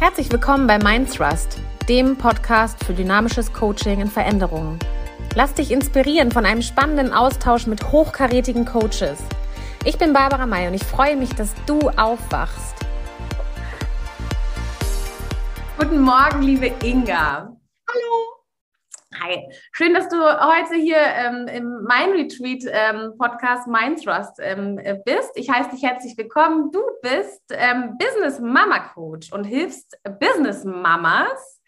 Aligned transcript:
Herzlich 0.00 0.30
willkommen 0.30 0.68
bei 0.68 0.78
Mindthrust, 0.78 1.58
dem 1.88 2.16
Podcast 2.16 2.84
für 2.84 2.92
dynamisches 2.94 3.52
Coaching 3.52 4.00
in 4.00 4.06
Veränderungen. 4.06 4.78
Lass 5.34 5.54
dich 5.54 5.72
inspirieren 5.72 6.30
von 6.30 6.46
einem 6.46 6.62
spannenden 6.62 7.12
Austausch 7.12 7.66
mit 7.66 7.90
hochkarätigen 7.90 8.64
Coaches. 8.64 9.18
Ich 9.84 9.98
bin 9.98 10.12
Barbara 10.12 10.46
May 10.46 10.68
und 10.68 10.74
ich 10.74 10.84
freue 10.84 11.16
mich, 11.16 11.30
dass 11.30 11.52
du 11.66 11.80
aufwachst. 11.96 12.76
Guten 15.76 16.00
Morgen, 16.00 16.42
liebe 16.42 16.72
Inga. 16.84 17.50
Hallo. 17.88 18.27
Hi, 19.28 19.46
schön, 19.72 19.92
dass 19.92 20.08
du 20.08 20.16
heute 20.16 20.76
hier 20.76 20.96
ähm, 20.96 21.48
im 21.48 21.82
Mind 21.82 22.14
Retreat 22.14 22.62
ähm, 22.66 23.12
Podcast 23.18 23.66
Mind 23.66 24.02
Trust 24.02 24.38
ähm, 24.40 24.80
bist. 25.04 25.32
Ich 25.34 25.50
heiße 25.50 25.70
dich 25.70 25.82
herzlich 25.82 26.16
willkommen. 26.16 26.70
Du 26.72 26.80
bist 27.02 27.42
ähm, 27.50 27.98
Business 27.98 28.40
Mama 28.40 28.78
Coach 28.94 29.30
und 29.30 29.44
hilfst 29.44 29.98
Business 30.18 30.64
Mamas 30.64 31.60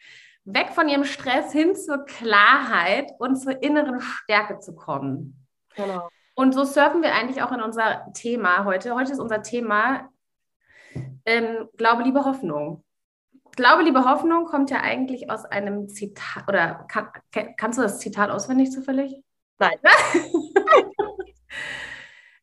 weg 0.44 0.70
von 0.70 0.88
ihrem 0.88 1.04
Stress 1.04 1.52
hin 1.52 1.76
zur 1.76 2.06
Klarheit 2.06 3.12
und 3.18 3.36
zur 3.36 3.62
inneren 3.62 4.00
Stärke 4.00 4.58
zu 4.60 4.74
kommen. 4.74 5.46
Genau. 5.76 6.08
Und 6.34 6.54
so 6.54 6.64
surfen 6.64 7.02
wir 7.02 7.14
eigentlich 7.14 7.42
auch 7.42 7.52
in 7.52 7.60
unser 7.60 8.06
Thema 8.14 8.64
heute. 8.64 8.94
Heute 8.94 9.12
ist 9.12 9.20
unser 9.20 9.42
Thema 9.42 10.08
ähm, 11.26 11.68
Glaube, 11.76 12.04
Liebe, 12.04 12.24
Hoffnung. 12.24 12.84
Glaube, 13.56 13.82
liebe 13.82 14.04
Hoffnung 14.04 14.46
kommt 14.46 14.70
ja 14.70 14.80
eigentlich 14.80 15.30
aus 15.30 15.44
einem 15.44 15.88
Zitat, 15.88 16.48
oder 16.48 16.86
kann, 16.88 17.08
kannst 17.56 17.78
du 17.78 17.82
das 17.82 17.98
Zitat 17.98 18.30
auswendig 18.30 18.70
zufällig? 18.70 19.16
Nein. 19.58 19.78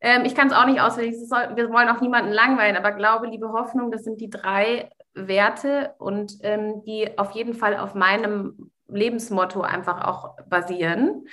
ähm, 0.00 0.24
ich 0.24 0.34
kann 0.34 0.48
es 0.48 0.54
auch 0.54 0.66
nicht 0.66 0.80
auswendig. 0.80 1.16
Soll, 1.28 1.56
wir 1.56 1.70
wollen 1.70 1.88
auch 1.88 2.00
niemanden 2.00 2.32
langweilen, 2.32 2.76
aber 2.76 2.92
Glaube, 2.92 3.26
liebe 3.26 3.52
Hoffnung, 3.52 3.90
das 3.90 4.04
sind 4.04 4.20
die 4.20 4.30
drei 4.30 4.90
Werte 5.14 5.94
und 5.98 6.34
ähm, 6.42 6.82
die 6.84 7.18
auf 7.18 7.32
jeden 7.32 7.54
Fall 7.54 7.76
auf 7.76 7.94
meinem 7.94 8.70
Lebensmotto 8.86 9.60
einfach 9.60 10.04
auch 10.04 10.36
basieren. 10.48 11.26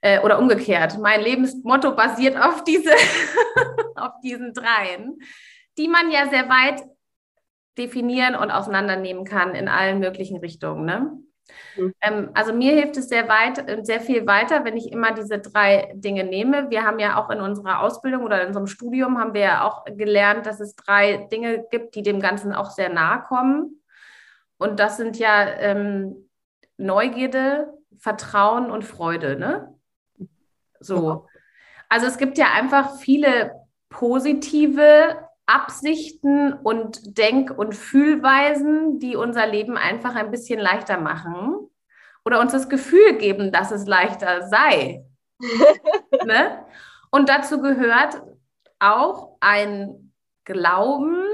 Äh, 0.00 0.20
oder 0.20 0.38
umgekehrt. 0.38 0.98
Mein 0.98 1.20
Lebensmotto 1.20 1.96
basiert 1.96 2.36
auf, 2.36 2.62
diese 2.62 2.92
auf 3.96 4.12
diesen 4.22 4.52
dreien, 4.52 5.18
die 5.76 5.88
man 5.88 6.10
ja 6.12 6.28
sehr 6.28 6.48
weit 6.48 6.84
definieren 7.78 8.34
und 8.34 8.50
auseinandernehmen 8.50 9.24
kann 9.24 9.54
in 9.54 9.68
allen 9.68 10.00
möglichen 10.00 10.38
Richtungen. 10.38 10.84
Ne? 10.84 11.12
Mhm. 11.76 11.94
Ähm, 12.00 12.30
also 12.34 12.52
mir 12.52 12.72
hilft 12.72 12.96
es 12.96 13.08
sehr 13.08 13.28
weit, 13.28 13.64
sehr 13.86 14.00
viel 14.00 14.26
weiter, 14.26 14.64
wenn 14.64 14.76
ich 14.76 14.92
immer 14.92 15.12
diese 15.12 15.38
drei 15.38 15.92
Dinge 15.94 16.24
nehme. 16.24 16.70
Wir 16.70 16.84
haben 16.84 16.98
ja 16.98 17.22
auch 17.22 17.30
in 17.30 17.40
unserer 17.40 17.80
Ausbildung 17.80 18.24
oder 18.24 18.42
in 18.42 18.48
unserem 18.48 18.66
Studium 18.66 19.18
haben 19.18 19.34
wir 19.34 19.40
ja 19.40 19.64
auch 19.64 19.84
gelernt, 19.84 20.46
dass 20.46 20.60
es 20.60 20.74
drei 20.76 21.28
Dinge 21.30 21.64
gibt, 21.70 21.94
die 21.94 22.02
dem 22.02 22.20
Ganzen 22.20 22.52
auch 22.52 22.70
sehr 22.70 22.88
nahe 22.88 23.22
kommen. 23.22 23.82
Und 24.58 24.80
das 24.80 24.96
sind 24.96 25.18
ja 25.18 25.46
ähm, 25.46 26.28
Neugierde, 26.76 27.72
Vertrauen 27.98 28.70
und 28.70 28.84
Freude. 28.84 29.36
Ne? 29.36 29.74
So. 30.80 31.26
Also 31.88 32.06
es 32.06 32.18
gibt 32.18 32.38
ja 32.38 32.46
einfach 32.54 32.96
viele 32.98 33.52
positive 33.88 35.27
Absichten 35.48 36.52
und 36.52 37.16
Denk- 37.16 37.56
und 37.56 37.74
Fühlweisen, 37.74 38.98
die 38.98 39.16
unser 39.16 39.46
Leben 39.46 39.76
einfach 39.78 40.14
ein 40.14 40.30
bisschen 40.30 40.60
leichter 40.60 40.98
machen 40.98 41.70
oder 42.24 42.40
uns 42.40 42.52
das 42.52 42.68
Gefühl 42.68 43.16
geben, 43.16 43.50
dass 43.50 43.70
es 43.70 43.86
leichter 43.86 44.46
sei. 44.48 45.06
ne? 46.26 46.64
Und 47.10 47.30
dazu 47.30 47.62
gehört 47.62 48.22
auch 48.78 49.38
ein 49.40 50.12
Glauben 50.44 51.24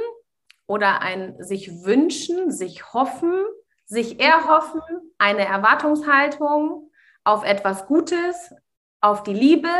oder 0.66 1.02
ein 1.02 1.42
sich 1.42 1.84
wünschen, 1.84 2.52
sich 2.52 2.92
hoffen, 2.92 3.44
sich 3.84 4.20
erhoffen, 4.20 4.80
eine 5.18 5.44
Erwartungshaltung 5.44 6.90
auf 7.24 7.44
etwas 7.44 7.86
Gutes, 7.86 8.54
auf 9.00 9.24
die 9.24 9.34
Liebe, 9.34 9.70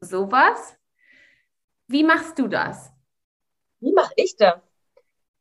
sowas. 0.00 0.77
Wie 1.88 2.04
machst 2.04 2.38
du 2.38 2.48
das? 2.48 2.92
Wie 3.80 3.92
mache 3.92 4.12
ich 4.16 4.36
das? 4.36 4.60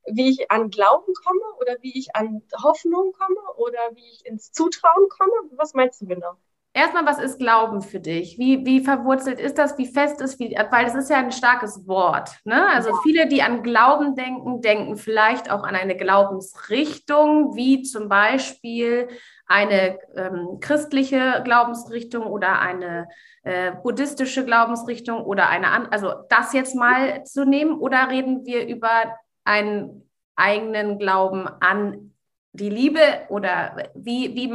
Wie 0.05 0.29
ich 0.31 0.51
an 0.51 0.69
Glauben 0.71 1.13
komme 1.13 1.55
oder 1.61 1.77
wie 1.81 1.97
ich 1.99 2.15
an 2.15 2.43
Hoffnung 2.63 3.13
komme 3.13 3.55
oder 3.57 3.79
wie 3.95 4.09
ich 4.11 4.25
ins 4.25 4.51
Zutrauen 4.51 5.09
komme? 5.09 5.33
Was 5.57 5.73
meinst 5.75 6.01
du 6.01 6.07
genau? 6.07 6.37
Erstmal, 6.77 7.07
was 7.07 7.17
ist 7.17 7.39
Glauben 7.39 7.81
für 7.81 7.99
dich? 7.99 8.37
Wie, 8.37 8.63
wie 8.63 8.81
verwurzelt 8.81 9.39
ist 9.39 9.57
das? 9.57 9.79
Wie 9.79 9.87
fest 9.87 10.21
ist, 10.21 10.39
wie, 10.39 10.55
weil 10.69 10.85
es 10.85 10.93
ist 10.93 11.09
ja 11.09 11.17
ein 11.17 11.31
starkes 11.31 11.87
Wort. 11.87 12.29
Ne? 12.43 12.69
Also 12.69 12.91
viele, 13.01 13.27
die 13.27 13.41
an 13.41 13.63
Glauben 13.63 14.13
denken, 14.13 14.61
denken 14.61 14.95
vielleicht 14.95 15.49
auch 15.49 15.63
an 15.63 15.73
eine 15.73 15.97
Glaubensrichtung, 15.97 17.55
wie 17.55 17.81
zum 17.81 18.09
Beispiel 18.09 19.07
eine 19.47 19.97
ähm, 20.15 20.59
christliche 20.61 21.41
Glaubensrichtung 21.43 22.27
oder 22.27 22.59
eine 22.59 23.07
äh, 23.41 23.71
buddhistische 23.71 24.45
Glaubensrichtung 24.45 25.23
oder 25.23 25.49
eine 25.49 25.69
andere, 25.69 25.93
also 25.93 26.13
das 26.29 26.53
jetzt 26.53 26.75
mal 26.75 27.23
zu 27.23 27.43
nehmen 27.43 27.79
oder 27.79 28.11
reden 28.11 28.45
wir 28.45 28.67
über 28.67 29.15
einen 29.45 30.07
eigenen 30.35 30.99
Glauben 30.99 31.47
an 31.47 32.13
die 32.57 32.69
Liebe 32.69 33.01
oder 33.29 33.91
wie, 33.95 34.35
wie, 34.35 34.51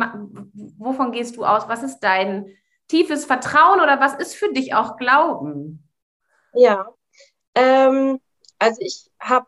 wovon 0.78 1.12
gehst 1.12 1.36
du 1.36 1.44
aus? 1.44 1.68
Was 1.68 1.82
ist 1.82 2.00
dein 2.00 2.54
tiefes 2.88 3.24
Vertrauen 3.24 3.80
oder 3.80 4.00
was 4.00 4.14
ist 4.14 4.34
für 4.34 4.52
dich 4.52 4.74
auch 4.74 4.96
Glauben? 4.96 5.88
Ja, 6.54 6.88
ähm, 7.54 8.20
also 8.58 8.80
ich 8.80 9.10
habe 9.18 9.46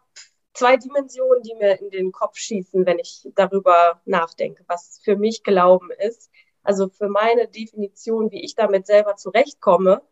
zwei 0.54 0.76
Dimensionen, 0.76 1.42
die 1.42 1.54
mir 1.54 1.80
in 1.80 1.90
den 1.90 2.12
Kopf 2.12 2.36
schießen, 2.38 2.86
wenn 2.86 2.98
ich 2.98 3.28
darüber 3.34 4.00
nachdenke, 4.04 4.64
was 4.68 5.00
für 5.02 5.16
mich 5.16 5.42
Glauben 5.42 5.90
ist. 5.90 6.30
Also 6.62 6.88
für 6.88 7.08
meine 7.08 7.48
Definition, 7.48 8.30
wie 8.30 8.42
ich 8.42 8.54
damit 8.54 8.86
selber 8.86 9.16
zurechtkomme, 9.16 10.02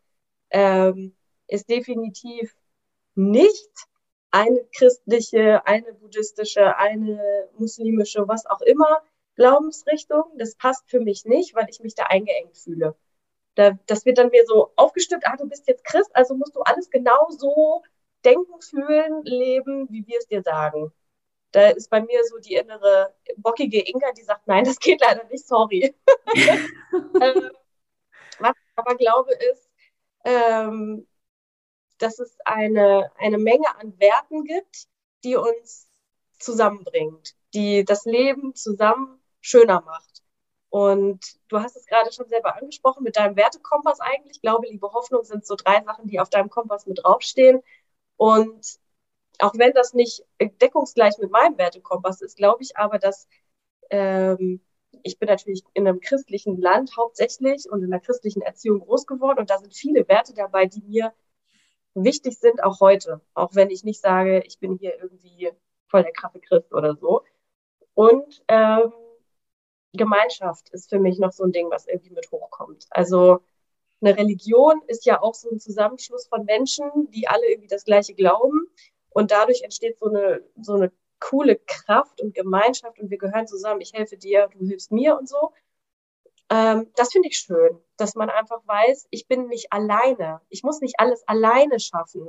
ähm, 0.51 1.17
ist 1.47 1.71
definitiv 1.71 2.55
nicht 3.15 3.71
eine 4.33 4.65
christliche, 4.75 5.65
eine 5.67 5.93
buddhistische, 5.95 6.77
eine 6.77 7.49
muslimische, 7.59 8.27
was 8.27 8.47
auch 8.47 8.63
immer 8.63 9.03
Glaubensrichtung. 9.37 10.25
Das 10.39 10.57
passt 10.57 10.91
für 10.91 11.01
mich 11.01 11.25
nicht, 11.25 11.55
weil 11.55 11.67
ich 11.71 11.81
mich 11.81 11.95
da 11.95 12.05
eingeengt 12.05 12.57
fühle. 12.57 12.97
Da, 13.55 13.73
das 13.87 14.07
wird 14.07 14.19
dann 14.19 14.31
mir 14.31 14.45
so 14.47 14.73
aufgestimmt, 14.77 15.25
ah, 15.27 15.37
du 15.37 15.47
bist 15.47 15.69
jetzt 15.69 15.85
Christ, 15.85 16.11
also 16.15 16.35
musst 16.35 16.57
du 16.57 16.61
alles 16.63 16.91
genau 16.91 17.29
so 17.31 17.83
denken, 18.25 18.61
fühlen, 18.63 19.23
leben, 19.25 19.89
wie 19.91 20.07
wir 20.07 20.19
es 20.19 20.27
dir 20.27 20.43
sagen. 20.43 20.93
Da 21.51 21.69
ist 21.69 21.91
bei 21.91 22.01
mir 22.01 22.25
so 22.25 22.39
die 22.39 22.55
innere 22.55 23.15
bockige 23.37 23.87
Inga, 23.87 24.13
die 24.13 24.23
sagt, 24.23 24.47
nein, 24.47 24.65
das 24.65 24.79
geht 24.79 25.03
leider 25.03 25.25
nicht, 25.25 25.47
sorry. 25.47 25.95
Ähm, 27.21 27.51
was 28.39 28.53
ich 28.57 28.73
aber 28.77 28.97
glaube 28.97 29.33
ist, 29.35 29.71
ähm, 30.25 31.07
dass 32.03 32.19
es 32.19 32.37
eine, 32.45 33.11
eine 33.17 33.39
Menge 33.39 33.77
an 33.79 33.99
Werten 34.01 34.45
gibt, 34.45 34.87
die 35.25 35.37
uns 35.37 35.89
zusammenbringt, 36.39 37.35
die 37.55 37.85
das 37.85 38.05
Leben 38.05 38.55
zusammen 38.55 39.21
schöner 39.41 39.83
macht. 39.83 40.23
Und 40.69 41.21
du 41.49 41.61
hast 41.61 41.77
es 41.77 41.87
gerade 41.87 42.13
schon 42.13 42.29
selber 42.29 42.57
angesprochen 42.57 43.05
mit 43.05 43.17
deinem 43.17 43.37
Wertekompass 43.37 44.01
eigentlich. 44.01 44.41
Glaube, 44.41 44.67
Liebe, 44.69 44.91
Hoffnung 44.93 45.23
sind 45.23 45.47
so 45.47 45.55
drei 45.55 45.83
Sachen, 45.85 46.09
die 46.09 46.19
auf 46.19 46.31
deinem 46.31 46.51
Kompass 46.51 46.87
mit 46.87 47.01
draufstehen. 47.03 47.63
Und 48.17 48.79
auch 49.39 49.53
wenn 49.57 49.73
das 49.73 49.93
nicht 49.93 50.25
deckungsgleich 50.41 51.19
mit 51.19 51.31
meinem 51.31 51.59
Wertekompass 51.59 52.23
ist, 52.23 52.37
glaube 52.37 52.63
ich 52.63 52.77
aber, 52.77 52.99
dass 52.99 53.29
ähm, 53.91 54.61
ich 55.03 55.19
bin 55.19 55.29
natürlich 55.29 55.63
in 55.75 55.87
einem 55.87 56.01
christlichen 56.01 56.61
Land 56.61 56.97
hauptsächlich 56.97 57.71
und 57.71 57.83
in 57.83 57.93
einer 57.93 58.01
christlichen 58.01 58.43
Erziehung 58.43 58.81
groß 58.81 59.07
geworden 59.07 59.41
und 59.41 59.51
da 59.51 59.59
sind 59.59 59.75
viele 59.75 60.07
Werte 60.09 60.35
dabei, 60.35 60.67
die 60.67 60.83
mir 60.83 61.13
wichtig 61.95 62.39
sind, 62.39 62.63
auch 62.63 62.81
heute. 62.81 63.21
Auch 63.35 63.55
wenn 63.55 63.71
ich 63.71 63.85
nicht 63.85 64.01
sage, 64.01 64.43
ich 64.47 64.59
bin 64.59 64.77
hier 64.79 64.99
irgendwie 65.01 65.51
voll 65.89 66.03
der 66.03 66.13
krasse 66.13 66.41
Christ 66.41 66.73
oder 66.73 66.97
so. 66.97 67.23
Und 67.95 68.43
ähm, 68.49 68.93
Gemeinschaft 69.93 70.71
ist 70.71 70.89
für 70.89 70.99
mich 70.99 71.19
noch 71.19 71.33
so 71.33 71.45
ein 71.45 71.53
Ding, 71.53 71.71
was 71.71 71.87
irgendwie 71.87 72.11
mit 72.13 72.31
hochkommt. 72.31 72.87
Also 72.91 73.41
eine 74.01 74.17
Religion 74.17 74.83
ist 74.87 75.07
ja 75.07 75.23
auch 75.23 75.35
so 75.35 75.51
ein 75.51 75.61
Zusammenschluss 75.61 76.27
von 76.27 76.45
Menschen, 76.45 77.11
die 77.11 77.29
alle 77.29 77.47
irgendwie 77.49 77.69
das 77.69 77.85
Gleiche 77.85 78.15
glauben. 78.15 78.67
Und 79.11 79.31
dadurch 79.31 79.63
entsteht 79.63 79.99
so 79.99 80.07
eine, 80.07 80.43
so 80.61 80.75
eine 80.75 80.91
coole 81.21 81.57
Kraft 81.57 82.21
und 82.21 82.35
Gemeinschaft 82.35 82.99
und 82.99 83.11
wir 83.11 83.19
gehören 83.19 83.47
zusammen. 83.47 83.81
Ich 83.81 83.93
helfe 83.93 84.17
dir, 84.17 84.49
du 84.49 84.67
hilfst 84.67 84.91
mir 84.91 85.17
und 85.17 85.29
so. 85.29 85.53
Ähm, 86.53 86.93
das 86.97 87.13
finde 87.13 87.29
ich 87.29 87.39
schön, 87.39 87.81
dass 87.97 88.15
man 88.15 88.29
einfach 88.29 88.61
weiß, 88.67 89.07
ich 89.11 89.27
bin 89.27 89.49
nicht 89.49 89.73
alleine. 89.73 90.43
Ich 90.51 90.63
muss 90.63 90.81
nicht 90.83 91.01
alles 91.01 91.27
alleine 91.27 91.81
schaffen. 91.81 92.29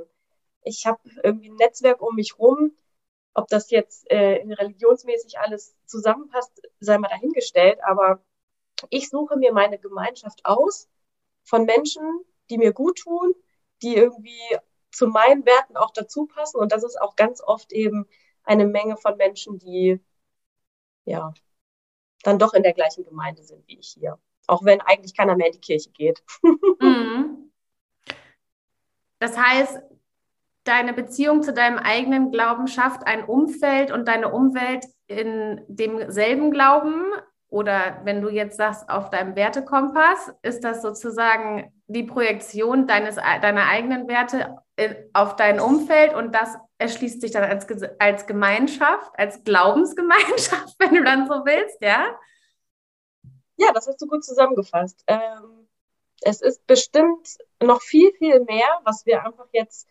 Ich 0.62 0.86
habe 0.86 0.98
irgendwie 1.22 1.50
ein 1.50 1.56
Netzwerk 1.56 2.00
um 2.00 2.14
mich 2.14 2.38
rum. 2.38 2.72
Ob 3.34 3.48
das 3.48 3.70
jetzt 3.70 4.10
äh, 4.10 4.42
religionsmäßig 4.54 5.38
alles 5.40 5.76
zusammenpasst, 5.84 6.62
sei 6.80 6.96
mal 6.98 7.08
dahingestellt. 7.08 7.80
Aber 7.84 8.24
ich 8.88 9.10
suche 9.10 9.36
mir 9.36 9.52
meine 9.52 9.78
Gemeinschaft 9.78 10.40
aus 10.44 10.88
von 11.42 11.66
Menschen, 11.66 12.24
die 12.48 12.56
mir 12.56 12.72
gut 12.72 13.00
tun, 13.00 13.34
die 13.82 13.94
irgendwie 13.94 14.40
zu 14.90 15.08
meinen 15.08 15.44
Werten 15.44 15.76
auch 15.76 15.90
dazu 15.90 16.26
passen. 16.26 16.58
Und 16.60 16.72
das 16.72 16.82
ist 16.82 16.98
auch 16.98 17.16
ganz 17.16 17.42
oft 17.42 17.72
eben 17.72 18.08
eine 18.44 18.66
Menge 18.66 18.96
von 18.96 19.18
Menschen, 19.18 19.58
die 19.58 20.00
ja 21.04 21.34
dann 22.26 22.38
doch 22.38 22.54
in 22.54 22.62
der 22.62 22.72
gleichen 22.72 23.04
Gemeinde 23.04 23.42
sind 23.42 23.66
wie 23.68 23.78
ich 23.78 23.94
hier. 23.98 24.18
Auch 24.46 24.64
wenn 24.64 24.80
eigentlich 24.80 25.16
keiner 25.16 25.36
mehr 25.36 25.46
in 25.46 25.52
die 25.52 25.60
Kirche 25.60 25.90
geht. 25.90 26.22
Mhm. 26.80 27.50
Das 29.20 29.38
heißt, 29.38 29.80
deine 30.64 30.92
Beziehung 30.92 31.42
zu 31.42 31.54
deinem 31.54 31.78
eigenen 31.78 32.30
Glauben 32.30 32.66
schafft 32.66 33.06
ein 33.06 33.24
Umfeld 33.24 33.90
und 33.90 34.06
deine 34.06 34.32
Umwelt 34.32 34.84
in 35.06 35.62
demselben 35.68 36.50
Glauben 36.50 37.04
oder 37.48 38.00
wenn 38.02 38.20
du 38.20 38.28
jetzt 38.28 38.56
sagst, 38.56 38.88
auf 38.90 39.10
deinem 39.10 39.36
Wertekompass, 39.36 40.34
ist 40.42 40.64
das 40.64 40.82
sozusagen 40.82 41.72
die 41.86 42.02
Projektion 42.02 42.86
deines, 42.88 43.14
deiner 43.14 43.68
eigenen 43.68 44.08
Werte 44.08 44.56
auf 45.12 45.36
dein 45.36 45.60
Umfeld 45.60 46.14
und 46.14 46.34
das 46.34 46.56
erschließt 46.78 47.20
sich 47.20 47.30
dann 47.30 47.44
als, 47.44 47.66
als 47.98 48.26
Gemeinschaft, 48.26 49.12
als 49.18 49.42
Glaubensgemeinschaft, 49.44 50.74
wenn 50.78 50.94
du 50.94 51.04
dann 51.04 51.26
so 51.26 51.44
willst, 51.44 51.80
ja? 51.80 52.18
Ja, 53.56 53.72
das 53.72 53.86
hast 53.86 54.00
du 54.02 54.06
gut 54.06 54.24
zusammengefasst. 54.24 55.02
Ähm, 55.06 55.68
es 56.22 56.40
ist 56.40 56.66
bestimmt 56.66 57.36
noch 57.62 57.80
viel, 57.82 58.12
viel 58.14 58.40
mehr, 58.40 58.80
was 58.84 59.06
wir 59.06 59.24
einfach 59.24 59.46
jetzt 59.52 59.88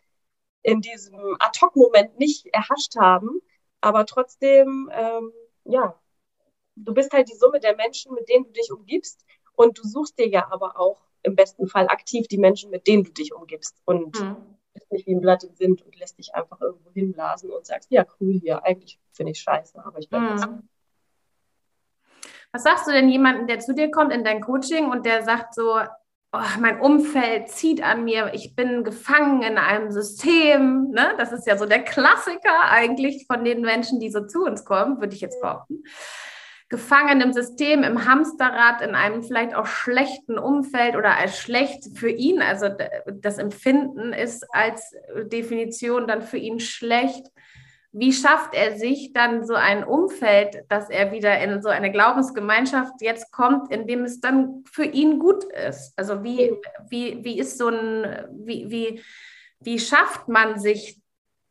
in 0.61 0.81
diesem 0.81 1.37
Ad-Hoc-Moment 1.39 2.19
nicht 2.19 2.47
erhascht 2.47 2.95
haben, 2.97 3.41
aber 3.81 4.05
trotzdem, 4.05 4.89
ähm, 4.93 5.31
ja, 5.65 5.99
du 6.75 6.93
bist 6.93 7.11
halt 7.13 7.29
die 7.29 7.35
Summe 7.35 7.59
der 7.59 7.75
Menschen, 7.75 8.13
mit 8.13 8.29
denen 8.29 8.45
du 8.45 8.51
dich 8.51 8.71
umgibst. 8.71 9.25
Und 9.55 9.77
du 9.77 9.87
suchst 9.87 10.17
dir 10.17 10.27
ja 10.27 10.47
aber 10.51 10.79
auch 10.79 10.99
im 11.21 11.35
besten 11.35 11.67
Fall 11.67 11.87
aktiv 11.87 12.27
die 12.27 12.37
Menschen, 12.37 12.69
mit 12.69 12.87
denen 12.87 13.03
du 13.03 13.11
dich 13.11 13.33
umgibst. 13.33 13.77
Und 13.85 14.19
mhm. 14.19 14.57
Nicht 14.93 15.07
wie 15.07 15.15
ein 15.15 15.21
Blatt 15.21 15.43
im 15.43 15.59
Wind 15.59 15.81
und 15.81 15.99
lässt 15.99 16.17
dich 16.17 16.33
einfach 16.33 16.61
irgendwo 16.61 16.91
hinblasen 16.91 17.49
und 17.49 17.65
sagst, 17.65 17.91
ja, 17.91 18.05
cool 18.19 18.33
hier, 18.33 18.63
eigentlich 18.63 18.99
finde 19.11 19.31
ich 19.31 19.39
scheiße, 19.39 19.83
aber 19.83 19.99
ich 19.99 20.09
bleibe 20.09 20.35
mhm. 20.35 20.69
Was 22.51 22.63
sagst 22.63 22.87
du 22.87 22.91
denn 22.91 23.09
jemandem, 23.09 23.47
der 23.47 23.59
zu 23.59 23.73
dir 23.73 23.89
kommt 23.89 24.13
in 24.13 24.23
dein 24.23 24.39
Coaching 24.39 24.91
und 24.91 25.05
der 25.07 25.23
sagt 25.23 25.55
so, 25.55 25.79
oh, 26.33 26.59
mein 26.59 26.79
Umfeld 26.79 27.49
zieht 27.49 27.83
an 27.83 28.03
mir, 28.03 28.31
ich 28.33 28.55
bin 28.55 28.83
gefangen 28.83 29.41
in 29.41 29.57
einem 29.57 29.91
System. 29.91 30.91
Ne? 30.91 31.15
Das 31.17 31.31
ist 31.31 31.47
ja 31.47 31.57
so 31.57 31.65
der 31.65 31.83
Klassiker 31.83 32.61
eigentlich 32.65 33.25
von 33.25 33.43
den 33.43 33.61
Menschen, 33.61 33.99
die 33.99 34.11
so 34.11 34.27
zu 34.27 34.43
uns 34.43 34.65
kommen, 34.65 35.01
würde 35.01 35.15
ich 35.15 35.21
jetzt 35.21 35.41
behaupten 35.41 35.83
gefangen 36.73 37.21
im 37.21 37.33
System, 37.33 37.83
im 37.83 38.07
Hamsterrad, 38.07 38.81
in 38.81 38.95
einem 38.95 39.21
vielleicht 39.21 39.53
auch 39.53 39.67
schlechten 39.67 40.39
Umfeld 40.39 40.95
oder 40.95 41.15
als 41.19 41.37
schlecht 41.37 41.95
für 41.95 42.09
ihn. 42.09 42.41
Also 42.41 42.67
das 43.13 43.37
Empfinden 43.37 44.11
ist 44.11 44.43
als 44.51 44.95
Definition 45.25 46.07
dann 46.07 46.23
für 46.23 46.37
ihn 46.37 46.59
schlecht. 46.59 47.27
Wie 47.91 48.11
schafft 48.11 48.55
er 48.55 48.75
sich 48.75 49.13
dann 49.13 49.45
so 49.45 49.53
ein 49.53 49.83
Umfeld, 49.83 50.63
dass 50.67 50.89
er 50.89 51.11
wieder 51.11 51.39
in 51.41 51.61
so 51.61 51.69
eine 51.69 51.91
Glaubensgemeinschaft 51.91 52.93
jetzt 53.01 53.31
kommt, 53.31 53.71
in 53.71 53.85
dem 53.85 54.03
es 54.03 54.19
dann 54.19 54.63
für 54.71 54.85
ihn 54.85 55.19
gut 55.19 55.43
ist? 55.43 55.93
Also 55.95 56.23
wie, 56.23 56.57
wie, 56.89 57.23
wie 57.23 57.37
ist 57.37 57.59
so 57.59 57.67
ein, 57.67 58.25
wie, 58.31 58.71
wie, 58.71 59.03
wie 59.59 59.77
schafft 59.77 60.27
man 60.27 60.57
sich 60.57 60.99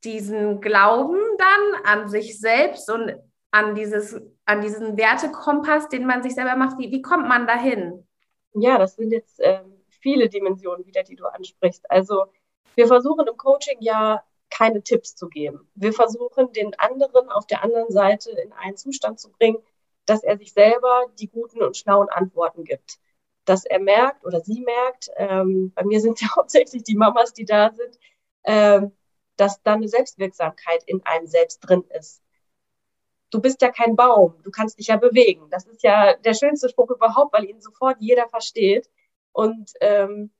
diesen 0.02 0.60
Glauben 0.60 1.20
dann 1.38 1.84
an 1.84 2.08
sich 2.08 2.40
selbst 2.40 2.90
und 2.90 3.14
an, 3.52 3.76
dieses, 3.76 4.20
an 4.44 4.60
diesen 4.60 4.96
Wertekompass, 4.96 5.88
den 5.88 6.06
man 6.06 6.22
sich 6.22 6.34
selber 6.34 6.56
macht? 6.56 6.78
Wie, 6.78 6.90
wie 6.90 7.02
kommt 7.02 7.28
man 7.28 7.46
dahin? 7.46 8.06
Ja, 8.54 8.78
das 8.78 8.96
sind 8.96 9.12
jetzt 9.12 9.40
ähm, 9.42 9.80
viele 9.88 10.28
Dimensionen 10.28 10.86
wieder, 10.86 11.02
die 11.02 11.16
du 11.16 11.26
ansprichst. 11.26 11.90
Also 11.90 12.26
wir 12.74 12.86
versuchen 12.86 13.26
im 13.26 13.36
Coaching 13.36 13.78
ja 13.80 14.22
keine 14.50 14.82
Tipps 14.82 15.14
zu 15.14 15.28
geben. 15.28 15.68
Wir 15.74 15.92
versuchen 15.92 16.52
den 16.52 16.74
anderen 16.78 17.30
auf 17.30 17.46
der 17.46 17.62
anderen 17.62 17.90
Seite 17.90 18.30
in 18.30 18.52
einen 18.52 18.76
Zustand 18.76 19.18
zu 19.18 19.30
bringen, 19.30 19.58
dass 20.04 20.22
er 20.22 20.36
sich 20.36 20.52
selber 20.52 21.06
die 21.18 21.28
guten 21.28 21.62
und 21.62 21.76
schlauen 21.76 22.08
Antworten 22.10 22.64
gibt. 22.64 22.98
Dass 23.44 23.64
er 23.64 23.80
merkt 23.80 24.24
oder 24.24 24.40
sie 24.40 24.60
merkt, 24.60 25.10
ähm, 25.16 25.72
bei 25.74 25.84
mir 25.84 26.00
sind 26.00 26.20
ja 26.20 26.28
hauptsächlich 26.36 26.82
die 26.82 26.96
Mamas, 26.96 27.32
die 27.32 27.44
da 27.44 27.72
sind, 27.72 27.98
ähm, 28.44 28.92
dass 29.36 29.62
da 29.62 29.74
eine 29.74 29.88
Selbstwirksamkeit 29.88 30.82
in 30.84 31.04
einem 31.06 31.26
selbst 31.26 31.60
drin 31.60 31.84
ist 31.98 32.22
du 33.32 33.40
bist 33.40 33.62
ja 33.62 33.72
kein 33.72 33.96
Baum, 33.96 34.34
du 34.44 34.50
kannst 34.50 34.78
dich 34.78 34.88
ja 34.88 34.96
bewegen. 34.96 35.48
Das 35.50 35.66
ist 35.66 35.82
ja 35.82 36.14
der 36.16 36.34
schönste 36.34 36.68
Spruch 36.68 36.90
überhaupt, 36.90 37.32
weil 37.32 37.44
ihn 37.46 37.60
sofort 37.60 37.96
jeder 37.98 38.28
versteht. 38.28 38.88
Und 39.32 39.72
ähm, 39.80 40.30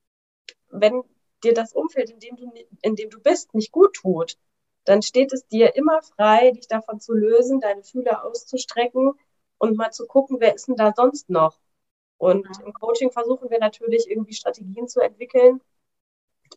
wenn 0.69 1.03
dir 1.43 1.55
das 1.55 1.73
Umfeld, 1.73 2.11
in 2.11 2.21
dem, 2.21 2.37
du, 2.37 2.53
in 2.83 2.95
dem 2.95 3.11
du 3.11 3.21
bist, 3.21 3.55
nicht 3.55 3.73
gut 3.73 3.95
tut, 3.95 4.37
dann 4.85 5.01
steht 5.03 5.33
es 5.33 5.47
dir 5.49 5.75
immer 5.75 6.03
frei, 6.03 6.51
dich 6.53 6.69
davon 6.69 7.01
zu 7.01 7.15
lösen, 7.15 7.61
deine 7.61 7.83
Fühler 7.83 8.25
auszustrecken 8.25 9.13
und 9.59 9.77
mal 9.77 9.91
zu 9.91 10.07
gucken, 10.07 10.37
wer 10.41 10.55
ist 10.55 10.69
denn 10.69 10.77
da 10.77 10.93
sonst 10.95 11.31
noch. 11.31 11.59
Und 12.19 12.47
im 12.65 12.73
Coaching 12.75 13.11
versuchen 13.11 13.51
wir 13.51 13.59
natürlich 13.59 14.09
irgendwie 14.09 14.35
Strategien 14.35 14.87
zu 14.87 15.01
entwickeln, 15.01 15.61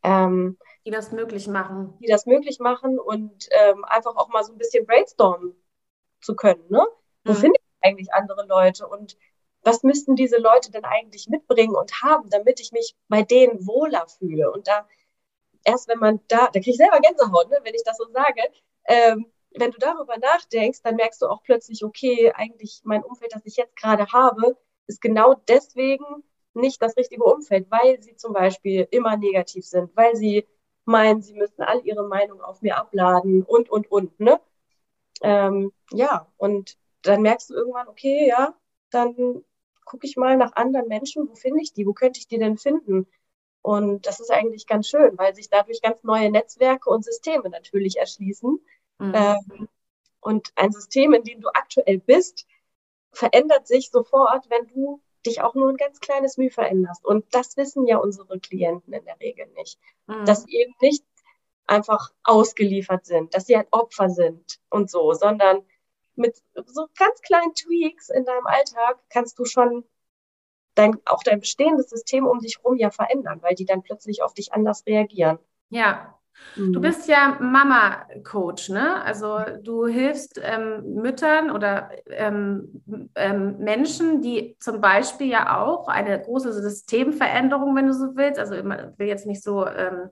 ähm, 0.03 0.57
die 0.85 0.91
das 0.91 1.11
möglich 1.11 1.47
machen. 1.47 1.97
Die 2.01 2.07
das 2.07 2.25
möglich 2.25 2.59
machen 2.59 2.99
und 2.99 3.47
ähm, 3.51 3.85
einfach 3.85 4.15
auch 4.15 4.27
mal 4.29 4.43
so 4.43 4.51
ein 4.51 4.57
bisschen 4.57 4.85
brainstormen 4.85 5.55
zu 6.25 6.35
können. 6.35 6.63
Ne? 6.69 6.85
Wo 7.23 7.33
mhm. 7.33 7.37
finde 7.37 7.59
ich 7.59 7.87
eigentlich 7.87 8.13
andere 8.13 8.45
Leute 8.45 8.87
und 8.87 9.17
was 9.61 9.81
müssten 9.83 10.15
diese 10.15 10.37
Leute 10.37 10.71
denn 10.71 10.85
eigentlich 10.85 11.27
mitbringen 11.27 11.75
und 11.75 11.91
haben, 12.03 12.29
damit 12.29 12.59
ich 12.59 12.71
mich 12.71 12.95
bei 13.07 13.23
denen 13.23 13.65
wohler 13.65 14.05
fühle? 14.07 14.51
Und 14.51 14.67
da, 14.67 14.87
erst 15.63 15.87
wenn 15.87 15.97
man 15.97 16.19
da, 16.27 16.45
da 16.47 16.51
kriege 16.51 16.71
ich 16.71 16.77
selber 16.77 16.99
Gänsehaut, 16.99 17.49
ne, 17.49 17.57
wenn 17.63 17.73
ich 17.73 17.83
das 17.83 17.97
so 17.97 18.05
sage, 18.11 18.41
ähm, 18.85 19.31
wenn 19.57 19.71
du 19.71 19.79
darüber 19.79 20.17
nachdenkst, 20.17 20.81
dann 20.83 20.95
merkst 20.95 21.21
du 21.21 21.27
auch 21.27 21.41
plötzlich, 21.43 21.83
okay, 21.83 22.31
eigentlich 22.35 22.81
mein 22.83 23.03
Umfeld, 23.03 23.33
das 23.33 23.45
ich 23.45 23.55
jetzt 23.55 23.75
gerade 23.75 24.05
habe, 24.11 24.57
ist 24.87 25.01
genau 25.01 25.35
deswegen 25.47 26.23
nicht 26.53 26.81
das 26.81 26.95
richtige 26.95 27.23
Umfeld, 27.23 27.69
weil 27.71 28.01
sie 28.01 28.15
zum 28.15 28.33
Beispiel 28.33 28.87
immer 28.91 29.17
negativ 29.17 29.65
sind, 29.65 29.95
weil 29.95 30.15
sie 30.15 30.45
meinen, 30.85 31.21
sie 31.21 31.33
müssten 31.33 31.63
all 31.63 31.81
ihre 31.85 32.07
Meinung 32.07 32.41
auf 32.41 32.61
mir 32.61 32.77
abladen 32.77 33.43
und, 33.43 33.69
und, 33.69 33.91
und. 33.91 34.19
Ne? 34.19 34.39
Ähm, 35.21 35.71
ja, 35.91 36.27
und 36.37 36.77
dann 37.01 37.21
merkst 37.21 37.49
du 37.49 37.53
irgendwann, 37.53 37.87
okay, 37.87 38.27
ja, 38.27 38.55
dann 38.89 39.43
gucke 39.85 40.07
ich 40.07 40.17
mal 40.17 40.37
nach 40.37 40.53
anderen 40.53 40.87
Menschen, 40.87 41.29
wo 41.29 41.35
finde 41.35 41.61
ich 41.61 41.73
die, 41.73 41.85
wo 41.85 41.93
könnte 41.93 42.19
ich 42.19 42.27
die 42.27 42.39
denn 42.39 42.57
finden? 42.57 43.07
Und 43.61 44.05
das 44.05 44.19
ist 44.19 44.31
eigentlich 44.31 44.67
ganz 44.67 44.87
schön, 44.87 45.17
weil 45.17 45.33
sich 45.33 45.49
dadurch 45.49 45.81
ganz 45.81 46.03
neue 46.03 46.29
Netzwerke 46.29 46.89
und 46.89 47.03
Systeme 47.03 47.49
natürlich 47.49 47.97
erschließen. 47.97 48.59
Mhm. 48.99 49.13
Ähm, 49.15 49.67
und 50.19 50.51
ein 50.55 50.71
System, 50.71 51.13
in 51.13 51.23
dem 51.23 51.41
du 51.41 51.49
aktuell 51.53 51.99
bist, 51.99 52.45
verändert 53.11 53.67
sich 53.67 53.89
sofort, 53.89 54.49
wenn 54.49 54.67
du 54.67 55.01
dich 55.25 55.41
auch 55.41 55.55
nur 55.55 55.69
ein 55.69 55.77
ganz 55.77 55.99
kleines 55.99 56.37
Mühe 56.37 56.51
veränderst. 56.51 57.03
Und 57.05 57.25
das 57.33 57.57
wissen 57.57 57.87
ja 57.87 57.97
unsere 57.97 58.39
Klienten 58.39 58.93
in 58.93 59.05
der 59.05 59.19
Regel 59.19 59.47
nicht. 59.55 59.79
Mhm. 60.07 60.25
Dass 60.25 60.47
eben 60.47 60.73
nicht 60.81 61.03
einfach 61.67 62.11
ausgeliefert 62.23 63.05
sind, 63.05 63.33
dass 63.33 63.45
sie 63.45 63.55
ein 63.55 63.67
Opfer 63.71 64.09
sind 64.09 64.59
und 64.69 64.89
so, 64.89 65.13
sondern 65.13 65.63
mit 66.15 66.37
so 66.65 66.87
ganz 66.97 67.21
kleinen 67.21 67.53
Tweaks 67.53 68.09
in 68.09 68.25
deinem 68.25 68.45
Alltag 68.45 68.99
kannst 69.09 69.37
du 69.39 69.45
schon 69.45 69.83
dein, 70.75 70.97
auch 71.05 71.23
dein 71.23 71.39
bestehendes 71.39 71.89
System 71.89 72.25
um 72.25 72.39
dich 72.39 72.57
herum 72.57 72.77
ja 72.77 72.91
verändern, 72.91 73.41
weil 73.41 73.55
die 73.55 73.65
dann 73.65 73.83
plötzlich 73.83 74.21
auf 74.21 74.33
dich 74.33 74.53
anders 74.53 74.85
reagieren. 74.85 75.39
Ja. 75.69 76.19
Du 76.57 76.79
mhm. 76.79 76.81
bist 76.81 77.07
ja 77.07 77.37
Mama-Coach, 77.39 78.67
ne? 78.67 79.01
Also 79.03 79.39
du 79.61 79.87
hilfst 79.87 80.37
ähm, 80.43 80.83
Müttern 80.95 81.49
oder 81.49 81.91
ähm, 82.07 82.83
ähm, 83.15 83.57
Menschen, 83.59 84.21
die 84.21 84.57
zum 84.59 84.81
Beispiel 84.81 85.27
ja 85.27 85.61
auch 85.61 85.87
eine 85.87 86.21
große 86.21 86.51
Systemveränderung, 86.51 87.73
wenn 87.73 87.87
du 87.87 87.93
so 87.93 88.17
willst, 88.17 88.37
also 88.37 88.53
ich 88.53 88.65
will 88.65 89.07
jetzt 89.07 89.25
nicht 89.25 89.43
so 89.43 89.65
ähm, 89.65 90.09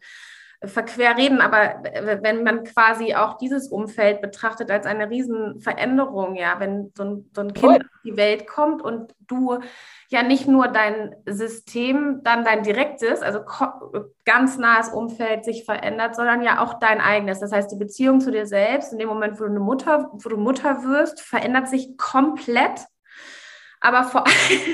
verquer 0.66 1.18
reden, 1.18 1.42
aber 1.42 1.84
wenn 2.22 2.44
man 2.44 2.64
quasi 2.64 3.16
auch 3.16 3.38
dieses 3.38 3.68
Umfeld 3.68 4.22
betrachtet 4.22 4.72
als 4.72 4.86
eine 4.86 5.10
Riesenveränderung, 5.10 6.36
ja, 6.36 6.60
wenn 6.60 6.92
so 6.96 7.04
ein, 7.04 7.30
so 7.36 7.42
ein 7.42 7.54
Kind 7.54 7.82
auf 7.82 8.02
die 8.06 8.16
Welt 8.16 8.48
kommt 8.48 8.82
und 8.82 9.14
du 9.20 9.60
ja 10.08 10.24
nicht 10.24 10.48
nur 10.48 10.70
dein 10.70 11.16
System, 11.26 12.22
dann 12.24 12.46
dein 12.46 12.64
direktes, 12.64 13.22
also 13.22 13.42
ganz 14.26 14.58
nahes 14.58 14.90
Umfeld 14.90 15.44
sich 15.44 15.66
verändert, 15.66 16.16
sondern 16.16 16.42
ja 16.42 16.62
auch 16.64 16.76
dein 16.76 17.02
eigenes. 17.02 17.42
Das 17.42 17.52
heißt, 17.52 17.72
die 17.72 17.78
Beziehung 17.78 18.22
zu 18.22 18.32
dir 18.32 18.46
selbst, 18.46 18.94
in 18.94 19.00
dem 19.00 19.10
Moment, 19.10 19.40
wo 19.40 19.44
du 19.44 19.50
eine 19.50 19.60
Mutter, 19.60 20.12
wo 20.14 20.30
du 20.30 20.38
Mutter 20.38 20.84
wirst, 20.84 21.20
verändert 21.20 21.68
sich 21.68 21.98
komplett. 21.98 22.86
Aber 23.82 24.04
vor, 24.04 24.24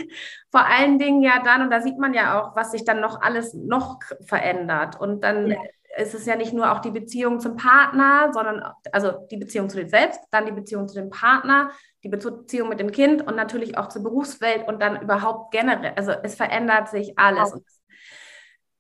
vor 0.51 0.65
allen 0.67 0.99
Dingen 0.99 1.23
ja 1.23 1.41
dann, 1.43 1.63
und 1.63 1.71
da 1.71 1.81
sieht 1.81 1.97
man 1.97 2.13
ja 2.13 2.39
auch, 2.39 2.55
was 2.55 2.71
sich 2.71 2.85
dann 2.85 3.01
noch 3.01 3.21
alles 3.21 3.55
noch 3.55 3.99
verändert. 4.27 4.99
Und 4.99 5.23
dann 5.23 5.47
ja 5.47 5.57
ist 5.99 6.13
es 6.13 6.25
ja 6.25 6.35
nicht 6.35 6.53
nur 6.53 6.71
auch 6.71 6.79
die 6.79 6.91
Beziehung 6.91 7.39
zum 7.39 7.55
Partner, 7.57 8.31
sondern 8.33 8.63
also 8.91 9.27
die 9.29 9.37
Beziehung 9.37 9.69
zu 9.69 9.77
dir 9.77 9.89
selbst, 9.89 10.19
dann 10.31 10.45
die 10.45 10.51
Beziehung 10.51 10.87
zu 10.87 10.95
dem 10.95 11.09
Partner, 11.09 11.71
die 12.03 12.09
Beziehung 12.09 12.69
mit 12.69 12.79
dem 12.79 12.91
Kind 12.91 13.25
und 13.27 13.35
natürlich 13.35 13.77
auch 13.77 13.89
zur 13.89 14.03
Berufswelt 14.03 14.67
und 14.67 14.81
dann 14.81 15.01
überhaupt 15.01 15.51
generell. 15.51 15.93
Also 15.95 16.11
es 16.23 16.35
verändert 16.35 16.89
sich 16.89 17.19
alles. 17.19 17.53
Und 17.53 17.65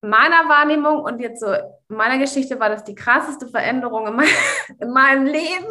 meiner 0.01 0.47
Wahrnehmung 0.47 1.01
und 1.01 1.19
jetzt 1.19 1.41
so 1.41 1.51
in 1.51 1.95
meiner 1.95 2.17
Geschichte 2.17 2.59
war 2.59 2.69
das 2.69 2.85
die 2.85 2.95
krasseste 2.95 3.47
Veränderung 3.47 4.07
in, 4.07 4.15
mein, 4.15 4.27
in 4.79 4.91
meinem 4.91 5.25
Leben. 5.25 5.67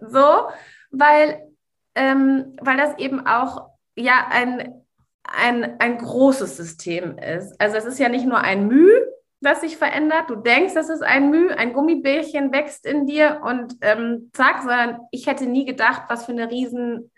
so, 0.00 0.48
weil, 0.90 1.50
ähm, 1.94 2.56
weil 2.60 2.76
das 2.76 2.96
eben 2.98 3.26
auch 3.26 3.70
ja 3.96 4.28
ein, 4.30 4.84
ein, 5.24 5.80
ein 5.80 5.98
großes 5.98 6.56
System 6.56 7.18
ist. 7.18 7.60
Also 7.60 7.76
es 7.76 7.84
ist 7.84 7.98
ja 7.98 8.08
nicht 8.08 8.26
nur 8.26 8.38
ein 8.38 8.68
Mühe, 8.68 9.11
das 9.42 9.60
sich 9.60 9.76
verändert. 9.76 10.30
Du 10.30 10.36
denkst, 10.36 10.74
das 10.74 10.88
ist 10.88 11.02
ein 11.02 11.30
Mühe, 11.30 11.56
ein 11.56 11.72
Gummibärchen 11.72 12.52
wächst 12.52 12.86
in 12.86 13.06
dir 13.06 13.40
und 13.44 13.76
ähm, 13.80 14.30
zack, 14.32 14.60
sondern 14.62 15.00
ich 15.10 15.26
hätte 15.26 15.46
nie 15.46 15.64
gedacht, 15.64 16.04
was 16.08 16.24
für 16.26 16.32
eine 16.32 16.50
riesen, 16.50 17.10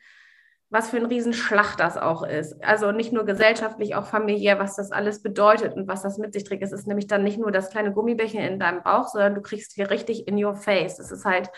was 0.70 0.90
für 0.90 0.96
ein 0.96 1.06
Riesenschlacht 1.06 1.78
das 1.78 1.96
auch 1.96 2.22
ist. 2.22 2.62
Also 2.64 2.92
nicht 2.92 3.12
nur 3.12 3.24
gesellschaftlich, 3.24 3.94
auch 3.94 4.06
familiär, 4.06 4.58
was 4.58 4.76
das 4.76 4.90
alles 4.90 5.22
bedeutet 5.22 5.76
und 5.76 5.86
was 5.86 6.02
das 6.02 6.18
mit 6.18 6.32
sich 6.32 6.44
trägt. 6.44 6.62
Es 6.62 6.72
ist 6.72 6.86
nämlich 6.86 7.06
dann 7.06 7.22
nicht 7.22 7.38
nur 7.38 7.52
das 7.52 7.70
kleine 7.70 7.92
Gummibärchen 7.92 8.40
in 8.40 8.58
deinem 8.58 8.82
Bauch, 8.82 9.08
sondern 9.08 9.34
du 9.34 9.42
kriegst 9.42 9.74
hier 9.74 9.90
richtig 9.90 10.26
in 10.26 10.42
your 10.42 10.54
face. 10.54 10.98
Es 10.98 11.10
ist 11.10 11.24
halt 11.24 11.50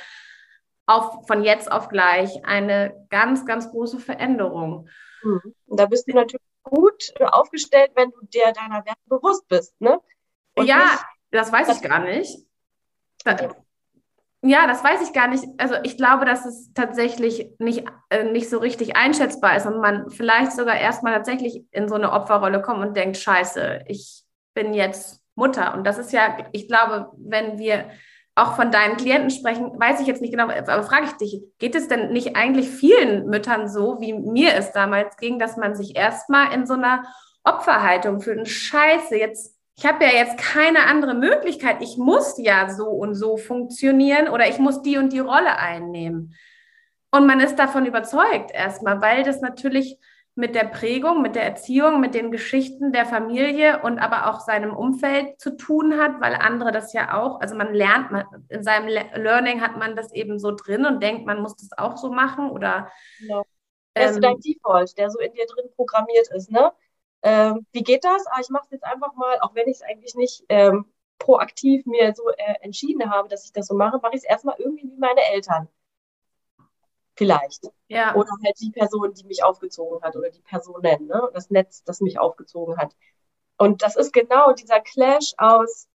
auf, 0.87 1.26
von 1.26 1.42
jetzt 1.44 1.70
auf 1.70 1.88
gleich 1.88 2.44
eine 2.44 3.06
ganz, 3.08 3.46
ganz 3.46 3.70
große 3.70 4.00
Veränderung. 4.00 4.88
Mhm. 5.23 5.54
Und 5.66 5.80
da 5.80 5.87
bist 5.87 6.08
du 6.08 6.14
natürlich 6.14 6.42
gut 6.62 7.14
aufgestellt, 7.20 7.92
wenn 7.94 8.11
du 8.11 8.26
dir 8.26 8.52
deiner 8.52 8.85
Werte 8.85 9.00
bewusst 9.06 9.46
bist, 9.49 9.80
ne? 9.80 10.00
Und 10.57 10.67
ja, 10.67 10.79
nicht, 10.79 11.05
das 11.31 11.53
weiß 11.53 11.77
ich 11.77 11.89
gar 11.89 12.01
nicht. 12.01 12.37
ja, 14.43 14.67
das 14.67 14.83
weiß 14.85 15.03
ich 15.03 15.13
gar 15.13 15.29
nicht. 15.29 15.45
Also 15.59 15.75
ich 15.83 15.97
glaube, 15.97 16.25
dass 16.25 16.45
es 16.45 16.73
tatsächlich 16.75 17.51
nicht, 17.59 17.85
äh, 18.11 18.25
nicht 18.25 18.49
so 18.49 18.59
richtig 18.59 18.97
einschätzbar 18.97 19.57
ist 19.57 19.67
und 19.67 19.81
man 19.81 20.11
vielleicht 20.11 20.53
sogar 20.53 20.77
erstmal 20.79 21.15
tatsächlich 21.15 21.65
in 21.71 21.89
so 21.89 21.95
eine 21.95 22.13
Opferrolle 22.13 22.63
kommt 22.63 22.85
und 22.85 22.97
denkt, 22.97 23.17
scheiße, 23.17 23.85
ich 23.89 24.23
bin 24.55 24.73
jetzt 24.75 25.21
Mutter. 25.35 25.75
Und 25.75 25.85
das 25.85 25.99
ist 25.99 26.13
ja, 26.13 26.37
ich 26.53 26.69
glaube, 26.69 27.11
wenn 27.17 27.59
wir 27.59 27.91
auch 28.35 28.55
von 28.55 28.71
deinen 28.71 28.97
Klienten 28.97 29.31
sprechen, 29.31 29.81
weiß 29.81 30.01
ich 30.01 30.07
jetzt 30.07 30.21
nicht 30.21 30.31
genau, 30.31 30.45
aber 30.45 30.83
frage 30.83 31.07
ich 31.07 31.13
dich, 31.13 31.43
geht 31.59 31.75
es 31.75 31.89
denn 31.89 32.13
nicht 32.13 32.37
eigentlich 32.37 32.69
vielen 32.69 33.27
Müttern 33.27 33.69
so, 33.69 33.99
wie 34.01 34.13
mir 34.13 34.55
es 34.55 34.73
damals 34.73 35.17
ging, 35.17 35.39
dass 35.39 35.57
man 35.57 35.75
sich 35.75 35.97
erstmal 35.97 36.53
in 36.53 36.67
so 36.67 36.75
einer 36.75 37.05
Opferhaltung 37.45 38.21
fühlt 38.21 38.39
und 38.39 38.49
scheiße, 38.49 39.17
jetzt 39.17 39.56
ich 39.78 39.85
habe 39.85 40.04
ja 40.04 40.11
jetzt 40.11 40.38
keine 40.38 40.87
andere 40.87 41.14
Möglichkeit. 41.14 41.83
Ich 41.83 41.99
muss 41.99 42.38
ja 42.38 42.71
so 42.71 42.87
und 42.87 43.14
so 43.14 43.37
funktionieren 43.37 44.28
oder 44.28 44.49
ich 44.49 44.59
muss 44.59 44.80
die 44.83 44.97
und 44.97 45.12
die 45.12 45.18
Rolle 45.18 45.59
einnehmen. 45.59 46.35
Und 47.11 47.26
man 47.26 47.40
ist 47.40 47.56
davon 47.56 47.85
überzeugt 47.85 48.50
erstmal, 48.52 49.02
weil 49.02 49.23
das 49.23 49.42
natürlich 49.42 49.99
mit 50.35 50.54
der 50.54 50.64
Prägung, 50.64 51.23
mit 51.23 51.35
der 51.35 51.45
Erziehung, 51.45 52.00
mit 52.00 52.14
den 52.14 52.30
Geschichten 52.30 52.92
der 52.92 53.06
Familie 53.06 53.83
und 53.83 53.99
aber 53.99 54.28
auch 54.28 54.40
seinem 54.40 54.75
Umfeld 54.75 55.40
zu 55.40 55.56
tun 55.56 55.99
hat, 55.99 56.21
weil 56.21 56.35
andere 56.35 56.73
das 56.73 56.92
ja 56.92 57.18
auch, 57.18 57.40
also 57.40 57.54
man 57.54 57.73
lernt, 57.73 58.11
man, 58.11 58.25
in 58.49 58.62
seinem 58.62 58.88
Learning 58.88 59.62
hat 59.62 59.78
man 59.78 59.97
das 59.97 60.12
eben 60.12 60.38
so 60.38 60.52
drin 60.52 60.85
und 60.85 61.02
denkt, 61.02 61.26
man 61.26 61.40
muss 61.40 61.56
das 61.56 61.76
auch 61.76 61.97
so 61.97 62.11
machen 62.11 62.50
oder. 62.50 62.90
Genau. 63.18 63.45
Das 63.95 64.11
ist 64.11 64.16
ähm, 64.16 64.23
dein 64.23 64.40
Default, 64.40 64.97
der 64.99 65.11
so 65.11 65.18
in 65.21 65.33
dir 65.33 65.47
drin 65.47 65.71
programmiert 65.75 66.28
ist, 66.35 66.50
ne? 66.50 66.71
Ähm, 67.23 67.66
wie 67.73 67.82
geht 67.82 68.04
das? 68.04 68.26
Ah, 68.26 68.40
ich 68.40 68.49
mache 68.50 68.64
es 68.66 68.70
jetzt 68.70 68.85
einfach 68.85 69.14
mal, 69.14 69.38
auch 69.40 69.54
wenn 69.54 69.68
ich 69.68 69.76
es 69.76 69.82
eigentlich 69.82 70.14
nicht 70.14 70.44
ähm, 70.49 70.87
proaktiv 71.18 71.87
mir 71.87 72.14
so 72.14 72.28
äh, 72.30 72.54
entschieden 72.61 73.11
habe, 73.11 73.28
dass 73.28 73.44
ich 73.44 73.52
das 73.52 73.66
so 73.66 73.75
mache, 73.75 73.99
mache 74.02 74.12
ich 74.14 74.23
es 74.23 74.25
erstmal 74.25 74.56
irgendwie 74.58 74.88
wie 74.90 74.99
meine 74.99 75.23
Eltern. 75.32 75.68
Vielleicht. 77.16 77.64
Ja. 77.88 78.14
Oder 78.14 78.30
halt 78.44 78.61
die 78.61 78.70
Person, 78.70 79.14
die 79.14 79.25
mich 79.25 79.42
aufgezogen 79.42 80.02
hat 80.02 80.16
oder 80.16 80.30
die 80.30 80.42
Personen, 80.42 81.06
ne? 81.06 81.30
das 81.32 81.50
Netz, 81.50 81.82
das 81.85 82.00
mich 82.00 82.18
aufgezogen 82.18 82.76
hat. 82.76 82.94
Und 83.56 83.82
das 83.82 83.96
ist 83.96 84.12
genau 84.12 84.52
dieser 84.52 84.80
Clash 84.80 85.32
aus 85.38 85.88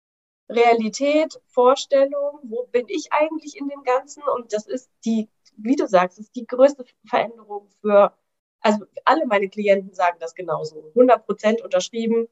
Realität, 0.49 1.39
Vorstellung, 1.45 2.39
wo 2.43 2.63
bin 2.71 2.85
ich 2.87 3.13
eigentlich 3.13 3.55
in 3.55 3.69
dem 3.69 3.83
Ganzen? 3.83 4.23
Und 4.23 4.51
das 4.51 4.67
ist 4.67 4.89
die, 5.05 5.29
wie 5.57 5.75
du 5.75 5.87
sagst, 5.87 6.19
ist 6.19 6.35
die 6.35 6.47
größte 6.47 6.85
Veränderung 7.05 7.69
für 7.81 8.13
also 8.61 8.85
alle 9.05 9.25
meine 9.25 9.49
Klienten 9.49 9.93
sagen 9.93 10.17
das 10.19 10.35
genauso. 10.35 10.91
100 10.95 11.25
Prozent 11.25 11.61
unterschrieben. 11.61 12.27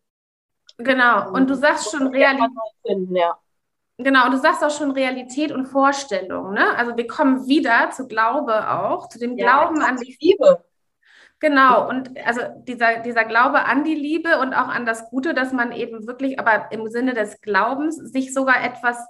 Genau. 0.77 1.31
Und 1.31 1.49
du 1.49 1.55
sagst 1.55 1.91
schon 1.91 2.07
Realität. 2.07 2.49
Ja. 3.11 3.37
Genau, 3.97 4.25
und 4.25 4.31
du 4.31 4.37
sagst 4.37 4.63
auch 4.63 4.71
schon 4.71 4.91
Realität 4.91 5.51
und 5.51 5.65
Vorstellung. 5.65 6.53
Ne? 6.53 6.77
Also 6.77 6.95
wir 6.95 7.05
kommen 7.05 7.47
wieder 7.47 7.91
zu 7.91 8.07
Glaube 8.07 8.71
auch, 8.71 9.09
zu 9.09 9.19
dem 9.19 9.37
ja, 9.37 9.45
Glauben 9.45 9.81
an 9.81 9.97
die 9.97 10.17
Liebe. 10.21 10.63
Genau, 11.41 11.89
und 11.89 12.17
also 12.25 12.41
dieser, 12.63 12.99
dieser 12.99 13.25
Glaube 13.25 13.65
an 13.65 13.83
die 13.83 13.95
Liebe 13.95 14.39
und 14.39 14.53
auch 14.53 14.69
an 14.69 14.85
das 14.85 15.09
Gute, 15.09 15.33
dass 15.33 15.51
man 15.51 15.73
eben 15.73 16.07
wirklich, 16.07 16.39
aber 16.39 16.71
im 16.71 16.87
Sinne 16.87 17.13
des 17.13 17.41
Glaubens, 17.41 17.97
sich 17.97 18.33
sogar 18.33 18.63
etwas 18.63 19.05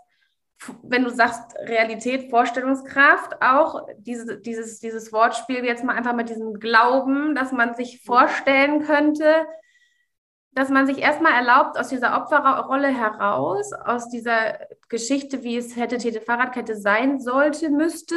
wenn 0.83 1.03
du 1.03 1.09
sagst 1.09 1.55
Realität, 1.59 2.29
Vorstellungskraft, 2.29 3.41
auch 3.41 3.87
diese, 3.97 4.39
dieses, 4.39 4.79
dieses 4.79 5.13
Wortspiel 5.13 5.63
jetzt 5.63 5.83
mal 5.83 5.95
einfach 5.95 6.13
mit 6.13 6.29
diesem 6.29 6.59
Glauben, 6.59 7.33
dass 7.35 7.51
man 7.51 7.75
sich 7.75 8.01
vorstellen 8.03 8.83
könnte, 8.83 9.45
dass 10.51 10.69
man 10.69 10.87
sich 10.87 10.97
erstmal 10.97 11.33
erlaubt, 11.33 11.77
aus 11.77 11.89
dieser 11.89 12.17
Opferrolle 12.17 12.89
heraus, 12.89 13.71
aus 13.71 14.09
dieser 14.09 14.59
Geschichte, 14.89 15.43
wie 15.43 15.57
es 15.57 15.75
hätte 15.75 15.97
Tete 15.97 16.21
Fahrradkette 16.21 16.75
sein 16.75 17.19
sollte, 17.19 17.69
müsste, 17.69 18.15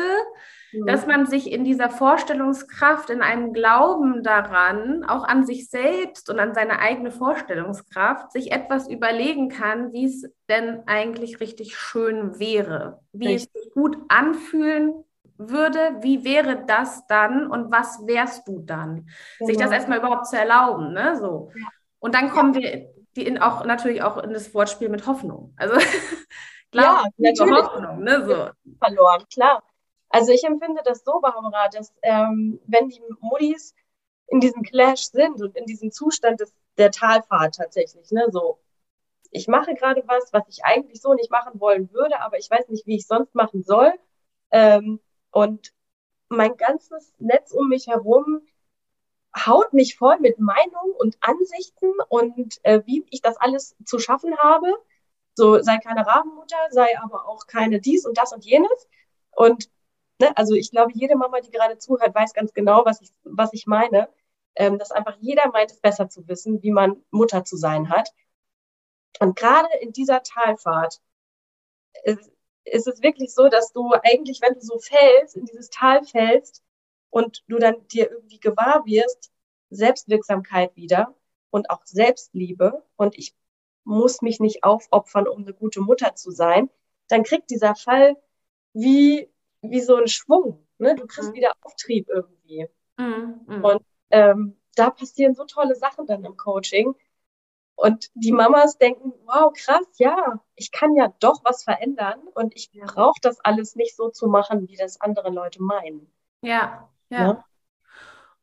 mhm. 0.72 0.86
dass 0.86 1.06
man 1.06 1.26
sich 1.26 1.50
in 1.50 1.64
dieser 1.64 1.90
Vorstellungskraft, 1.90 3.10
in 3.10 3.22
einem 3.22 3.52
Glauben 3.52 4.22
daran, 4.22 5.04
auch 5.04 5.24
an 5.24 5.44
sich 5.44 5.68
selbst 5.70 6.30
und 6.30 6.38
an 6.38 6.54
seine 6.54 6.78
eigene 6.78 7.10
Vorstellungskraft, 7.10 8.32
sich 8.32 8.52
etwas 8.52 8.88
überlegen 8.88 9.48
kann, 9.48 9.92
wie 9.92 10.06
es 10.06 10.30
denn 10.48 10.82
eigentlich 10.86 11.40
richtig 11.40 11.76
schön 11.76 12.38
wäre, 12.38 13.00
wie 13.12 13.28
richtig. 13.28 13.54
es 13.54 13.62
sich 13.62 13.72
gut 13.72 13.96
anfühlen 14.08 15.04
würde, 15.36 15.96
wie 16.00 16.24
wäre 16.24 16.64
das 16.66 17.06
dann 17.06 17.50
und 17.50 17.72
was 17.72 18.06
wärst 18.06 18.46
du 18.48 18.60
dann? 18.60 19.06
Genau. 19.38 19.46
Sich 19.48 19.56
das 19.56 19.66
genau. 19.66 19.74
erstmal 19.74 19.98
überhaupt 19.98 20.26
zu 20.26 20.36
erlauben, 20.36 20.92
ne? 20.92 21.16
So. 21.16 21.50
Ja. 21.54 21.66
Und 21.98 22.14
dann 22.14 22.30
kommen 22.30 22.54
wir 22.54 22.92
die 23.16 23.26
in 23.26 23.38
auch 23.38 23.64
natürlich 23.64 24.02
auch 24.02 24.18
in 24.18 24.32
das 24.32 24.54
Wortspiel 24.54 24.88
mit 24.88 25.06
Hoffnung. 25.06 25.54
Also 25.56 25.74
klar, 26.72 27.04
ja, 27.16 27.30
natürlich. 27.30 27.62
Hoffnung, 27.62 28.02
ne? 28.02 28.24
So. 28.24 28.74
Verloren, 28.78 29.24
klar. 29.32 29.62
Also 30.12 30.30
ich 30.32 30.44
empfinde 30.44 30.82
das 30.84 31.04
so, 31.04 31.20
Barbara, 31.20 31.68
dass 31.68 31.92
ähm, 32.02 32.60
wenn 32.66 32.88
die 32.90 33.02
Muttis 33.20 33.74
in 34.28 34.40
diesem 34.40 34.62
Clash 34.62 35.04
sind 35.06 35.40
und 35.40 35.56
in 35.56 35.64
diesem 35.64 35.90
Zustand 35.90 36.40
des, 36.40 36.54
der 36.76 36.90
Talfahrt 36.90 37.56
tatsächlich, 37.56 38.10
ne, 38.10 38.26
so, 38.30 38.58
ich 39.30 39.48
mache 39.48 39.74
gerade 39.74 40.04
was, 40.06 40.32
was 40.34 40.42
ich 40.48 40.64
eigentlich 40.64 41.00
so 41.00 41.14
nicht 41.14 41.30
machen 41.30 41.58
wollen 41.60 41.90
würde, 41.92 42.20
aber 42.20 42.38
ich 42.38 42.50
weiß 42.50 42.68
nicht, 42.68 42.86
wie 42.86 42.96
ich 42.96 43.06
sonst 43.06 43.34
machen 43.34 43.62
soll. 43.62 43.94
Ähm, 44.50 45.00
und 45.30 45.72
mein 46.28 46.58
ganzes 46.58 47.14
Netz 47.18 47.52
um 47.52 47.68
mich 47.70 47.86
herum 47.86 48.42
haut 49.34 49.72
mich 49.72 49.96
voll 49.96 50.18
mit 50.20 50.38
Meinungen 50.38 50.92
und 50.98 51.16
Ansichten 51.20 51.90
und 52.10 52.60
äh, 52.64 52.82
wie 52.84 53.06
ich 53.10 53.22
das 53.22 53.38
alles 53.38 53.74
zu 53.86 53.98
schaffen 53.98 54.36
habe. 54.36 54.68
So, 55.34 55.62
sei 55.62 55.78
keine 55.78 56.06
Rabenmutter, 56.06 56.58
sei 56.70 56.98
aber 57.00 57.26
auch 57.26 57.46
keine 57.46 57.80
dies 57.80 58.04
und 58.04 58.18
das 58.18 58.34
und 58.34 58.44
jenes. 58.44 58.88
Und 59.30 59.70
ne, 60.22 60.36
also 60.36 60.54
ich 60.54 60.70
glaube, 60.70 60.92
jede 60.94 61.16
Mama, 61.16 61.40
die 61.40 61.50
gerade 61.50 61.78
zuhört, 61.78 62.14
weiß 62.14 62.34
ganz 62.34 62.52
genau, 62.54 62.84
was 62.84 63.00
ich, 63.02 63.10
was 63.24 63.52
ich 63.52 63.66
meine. 63.66 64.08
Ähm, 64.54 64.78
dass 64.78 64.90
einfach 64.90 65.16
jeder 65.20 65.48
meint, 65.50 65.70
es 65.70 65.80
besser 65.80 66.08
zu 66.10 66.28
wissen, 66.28 66.62
wie 66.62 66.72
man 66.72 67.02
Mutter 67.10 67.44
zu 67.44 67.56
sein 67.56 67.88
hat. 67.88 68.10
Und 69.18 69.36
gerade 69.36 69.68
in 69.80 69.92
dieser 69.92 70.22
Talfahrt 70.22 71.00
ist, 72.04 72.30
ist 72.64 72.86
es 72.86 73.02
wirklich 73.02 73.34
so, 73.34 73.48
dass 73.48 73.72
du 73.72 73.92
eigentlich, 74.02 74.40
wenn 74.42 74.54
du 74.54 74.60
so 74.60 74.78
fällst, 74.78 75.36
in 75.36 75.46
dieses 75.46 75.70
Tal 75.70 76.04
fällst, 76.04 76.62
und 77.12 77.44
du 77.46 77.58
dann 77.58 77.86
dir 77.88 78.10
irgendwie 78.10 78.40
gewahr 78.40 78.84
wirst, 78.86 79.30
Selbstwirksamkeit 79.70 80.74
wieder 80.76 81.14
und 81.50 81.68
auch 81.70 81.84
Selbstliebe 81.84 82.82
und 82.96 83.18
ich 83.18 83.34
muss 83.84 84.22
mich 84.22 84.40
nicht 84.40 84.64
aufopfern, 84.64 85.28
um 85.28 85.42
eine 85.42 85.52
gute 85.52 85.80
Mutter 85.80 86.14
zu 86.14 86.30
sein, 86.30 86.70
dann 87.08 87.22
kriegt 87.22 87.50
dieser 87.50 87.74
Fall 87.74 88.16
wie, 88.72 89.28
wie 89.62 89.80
so 89.80 89.96
einen 89.96 90.08
Schwung. 90.08 90.66
Ne? 90.78 90.94
Du 90.94 91.06
kriegst 91.06 91.30
mhm. 91.30 91.34
wieder 91.34 91.52
Auftrieb 91.62 92.08
irgendwie. 92.08 92.66
Mhm. 92.98 93.40
Mhm. 93.46 93.64
Und 93.64 93.82
ähm, 94.10 94.56
da 94.76 94.90
passieren 94.90 95.34
so 95.34 95.44
tolle 95.44 95.74
Sachen 95.74 96.06
dann 96.06 96.24
im 96.24 96.36
Coaching. 96.36 96.94
Und 97.74 98.10
die 98.14 98.32
Mamas 98.32 98.76
denken, 98.78 99.12
wow, 99.24 99.52
krass, 99.52 99.86
ja, 99.98 100.40
ich 100.54 100.70
kann 100.70 100.94
ja 100.94 101.12
doch 101.20 101.42
was 101.42 101.64
verändern 101.64 102.20
und 102.34 102.54
ich 102.54 102.70
brauche 102.70 103.18
das 103.22 103.40
alles 103.40 103.76
nicht 103.76 103.96
so 103.96 104.10
zu 104.10 104.28
machen, 104.28 104.68
wie 104.68 104.76
das 104.76 105.00
andere 105.00 105.30
Leute 105.30 105.62
meinen. 105.62 106.12
Ja, 106.42 106.88
ja. 107.08 107.18
ja. 107.18 107.44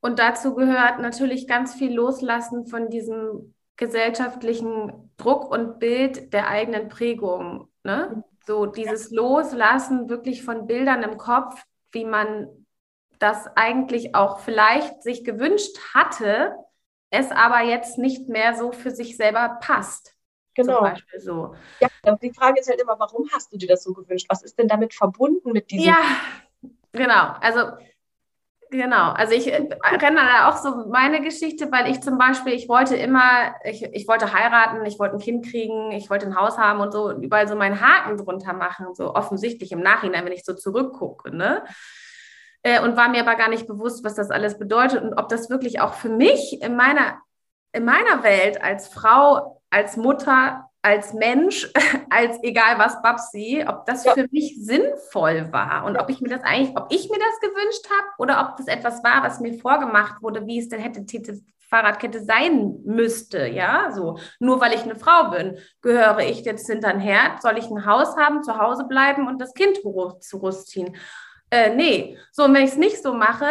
Und 0.01 0.19
dazu 0.19 0.55
gehört 0.55 0.99
natürlich 0.99 1.47
ganz 1.47 1.73
viel 1.75 1.93
Loslassen 1.93 2.65
von 2.65 2.89
diesem 2.89 3.53
gesellschaftlichen 3.75 5.11
Druck 5.17 5.49
und 5.49 5.79
Bild 5.79 6.33
der 6.33 6.47
eigenen 6.47 6.89
Prägung. 6.89 7.69
Ne? 7.83 8.23
So 8.49 8.65
dieses 8.65 9.11
Loslassen 9.11 10.09
wirklich 10.09 10.43
von 10.43 10.65
Bildern 10.65 11.03
im 11.03 11.19
Kopf, 11.19 11.61
wie 11.91 12.03
man 12.03 12.65
das 13.19 13.45
eigentlich 13.55 14.15
auch 14.15 14.39
vielleicht 14.39 15.03
sich 15.03 15.23
gewünscht 15.23 15.77
hatte, 15.93 16.55
es 17.11 17.29
aber 17.29 17.61
jetzt 17.61 17.99
nicht 17.99 18.27
mehr 18.27 18.55
so 18.55 18.71
für 18.71 18.89
sich 18.89 19.17
selber 19.17 19.59
passt. 19.61 20.15
Genau. 20.55 20.91
So. 21.19 21.53
Ja, 21.79 21.89
die 22.15 22.33
Frage 22.33 22.59
ist 22.59 22.67
halt 22.67 22.81
immer, 22.81 22.97
warum 22.97 23.29
hast 23.31 23.53
du 23.53 23.57
dir 23.57 23.67
das 23.67 23.83
so 23.83 23.93
gewünscht? 23.93 24.25
Was 24.29 24.41
ist 24.41 24.57
denn 24.57 24.67
damit 24.67 24.95
verbunden 24.95 25.51
mit 25.51 25.69
diesem? 25.69 25.85
Ja, 25.85 26.01
genau. 26.91 27.35
Also 27.41 27.73
Genau, 28.71 29.11
also 29.13 29.33
ich 29.33 29.51
äh, 29.51 29.67
renne 29.83 30.21
da 30.21 30.47
auch 30.47 30.57
so 30.57 30.87
meine 30.89 31.21
Geschichte, 31.21 31.71
weil 31.71 31.89
ich 31.89 32.01
zum 32.01 32.19
Beispiel, 32.19 32.53
ich 32.53 32.69
wollte 32.69 32.95
immer, 32.95 33.55
ich, 33.63 33.83
ich 33.83 34.07
wollte 34.07 34.31
heiraten, 34.31 34.85
ich 34.85 34.99
wollte 34.99 35.15
ein 35.15 35.19
Kind 35.19 35.49
kriegen, 35.49 35.91
ich 35.91 36.11
wollte 36.11 36.27
ein 36.27 36.35
Haus 36.35 36.59
haben 36.59 36.79
und 36.79 36.91
so 36.91 37.11
überall 37.11 37.47
so 37.47 37.55
meinen 37.55 37.81
Haken 37.81 38.17
drunter 38.17 38.53
machen, 38.53 38.93
so 38.93 39.15
offensichtlich 39.15 39.71
im 39.71 39.81
Nachhinein, 39.81 40.23
wenn 40.23 40.33
ich 40.33 40.45
so 40.45 40.53
zurückgucke, 40.53 41.35
ne? 41.35 41.63
Äh, 42.61 42.81
und 42.81 42.95
war 42.95 43.09
mir 43.09 43.21
aber 43.21 43.35
gar 43.35 43.49
nicht 43.49 43.65
bewusst, 43.65 44.03
was 44.03 44.13
das 44.13 44.29
alles 44.29 44.59
bedeutet 44.59 45.01
und 45.01 45.15
ob 45.15 45.29
das 45.29 45.49
wirklich 45.49 45.81
auch 45.81 45.93
für 45.95 46.09
mich 46.09 46.61
in 46.61 46.75
meiner, 46.75 47.17
in 47.71 47.85
meiner 47.85 48.21
Welt 48.21 48.61
als 48.61 48.87
Frau, 48.87 49.63
als 49.71 49.97
Mutter 49.97 50.68
als 50.81 51.13
Mensch, 51.13 51.71
als 52.09 52.41
egal 52.43 52.77
was 52.77 53.01
Babsi, 53.01 53.65
ob 53.67 53.85
das 53.85 54.05
ja. 54.05 54.13
für 54.13 54.27
mich 54.31 54.57
sinnvoll 54.59 55.51
war 55.51 55.85
und 55.85 55.97
ob 55.97 56.09
ich 56.09 56.21
mir 56.21 56.29
das 56.29 56.43
eigentlich, 56.43 56.75
ob 56.77 56.91
ich 56.91 57.09
mir 57.09 57.19
das 57.19 57.39
gewünscht 57.41 57.85
habe 57.89 58.07
oder 58.17 58.47
ob 58.47 58.57
das 58.57 58.67
etwas 58.67 59.03
war, 59.03 59.23
was 59.23 59.39
mir 59.39 59.59
vorgemacht 59.59 60.21
wurde, 60.21 60.45
wie 60.45 60.59
es 60.59 60.69
denn 60.69 60.79
hätte 60.79 61.01
diese 61.01 61.39
Fahrradkette 61.69 62.23
sein 62.23 62.79
müsste, 62.83 63.47
ja, 63.47 63.91
so. 63.91 64.17
Nur 64.39 64.59
weil 64.59 64.73
ich 64.73 64.83
eine 64.83 64.95
Frau 64.95 65.29
bin, 65.29 65.57
gehöre 65.81 66.19
ich 66.19 66.43
jetzt 66.43 66.67
hinter 66.67 66.87
ein 66.87 66.99
Herd, 66.99 67.41
soll 67.43 67.59
ich 67.59 67.69
ein 67.69 67.85
Haus 67.85 68.17
haben, 68.17 68.41
zu 68.41 68.57
Hause 68.57 68.85
bleiben 68.85 69.27
und 69.27 69.39
das 69.39 69.53
Kind 69.53 69.77
zu 69.77 70.49
ziehen 70.65 70.95
äh, 71.51 71.73
nee, 71.75 72.17
so 72.31 72.43
und 72.43 72.53
wenn 72.53 72.63
ich 72.63 72.71
es 72.71 72.77
nicht 72.77 73.01
so 73.01 73.13
mache, 73.13 73.47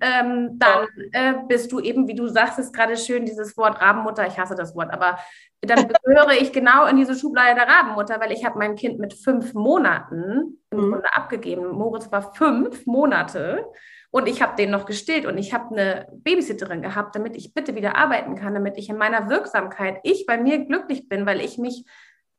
ähm, 0.00 0.58
dann 0.58 0.86
äh, 1.12 1.34
bist 1.48 1.72
du 1.72 1.80
eben, 1.80 2.06
wie 2.06 2.14
du 2.14 2.28
sagst, 2.28 2.58
ist 2.58 2.72
gerade 2.72 2.96
schön 2.96 3.26
dieses 3.26 3.56
Wort 3.56 3.80
Rabenmutter, 3.80 4.26
ich 4.26 4.38
hasse 4.38 4.54
das 4.54 4.76
Wort, 4.76 4.92
aber 4.92 5.18
dann 5.60 5.88
gehöre 6.04 6.32
ich 6.40 6.52
genau 6.52 6.86
in 6.86 6.96
diese 6.96 7.16
Schublade 7.16 7.56
der 7.56 7.68
Rabenmutter, 7.68 8.20
weil 8.20 8.30
ich 8.30 8.44
habe 8.44 8.58
mein 8.58 8.76
Kind 8.76 9.00
mit 9.00 9.14
fünf 9.14 9.52
Monaten 9.54 10.60
im 10.70 10.78
mhm. 10.78 10.92
Grunde 10.92 11.16
abgegeben. 11.16 11.70
Moritz 11.70 12.10
war 12.12 12.34
fünf 12.34 12.86
Monate 12.86 13.64
und 14.12 14.28
ich 14.28 14.40
habe 14.40 14.54
den 14.56 14.70
noch 14.70 14.86
gestillt 14.86 15.26
und 15.26 15.38
ich 15.38 15.52
habe 15.52 15.74
eine 15.74 16.06
Babysitterin 16.12 16.82
gehabt, 16.82 17.16
damit 17.16 17.36
ich 17.36 17.52
bitte 17.52 17.74
wieder 17.74 17.96
arbeiten 17.96 18.36
kann, 18.36 18.54
damit 18.54 18.76
ich 18.78 18.88
in 18.88 18.96
meiner 18.96 19.28
Wirksamkeit, 19.28 19.98
ich 20.04 20.26
bei 20.26 20.38
mir 20.38 20.64
glücklich 20.66 21.08
bin, 21.08 21.26
weil 21.26 21.40
ich 21.40 21.58
mich 21.58 21.84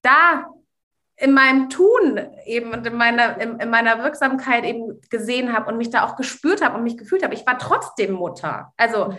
da 0.03 0.45
in 1.23 1.31
meinem 1.31 1.69
Tun 1.69 2.19
eben 2.45 2.73
und 2.73 2.85
in 2.85 2.97
meiner, 2.97 3.39
in, 3.39 3.57
in 3.57 3.69
meiner 3.69 4.03
Wirksamkeit 4.03 4.65
eben 4.65 4.99
gesehen 5.09 5.53
habe 5.53 5.71
und 5.71 5.77
mich 5.77 5.89
da 5.89 6.05
auch 6.05 6.17
gespürt 6.17 6.61
habe 6.61 6.75
und 6.75 6.83
mich 6.83 6.97
gefühlt 6.97 7.23
habe. 7.23 7.33
Ich 7.33 7.47
war 7.47 7.57
trotzdem 7.57 8.11
Mutter. 8.11 8.73
Also 8.75 9.17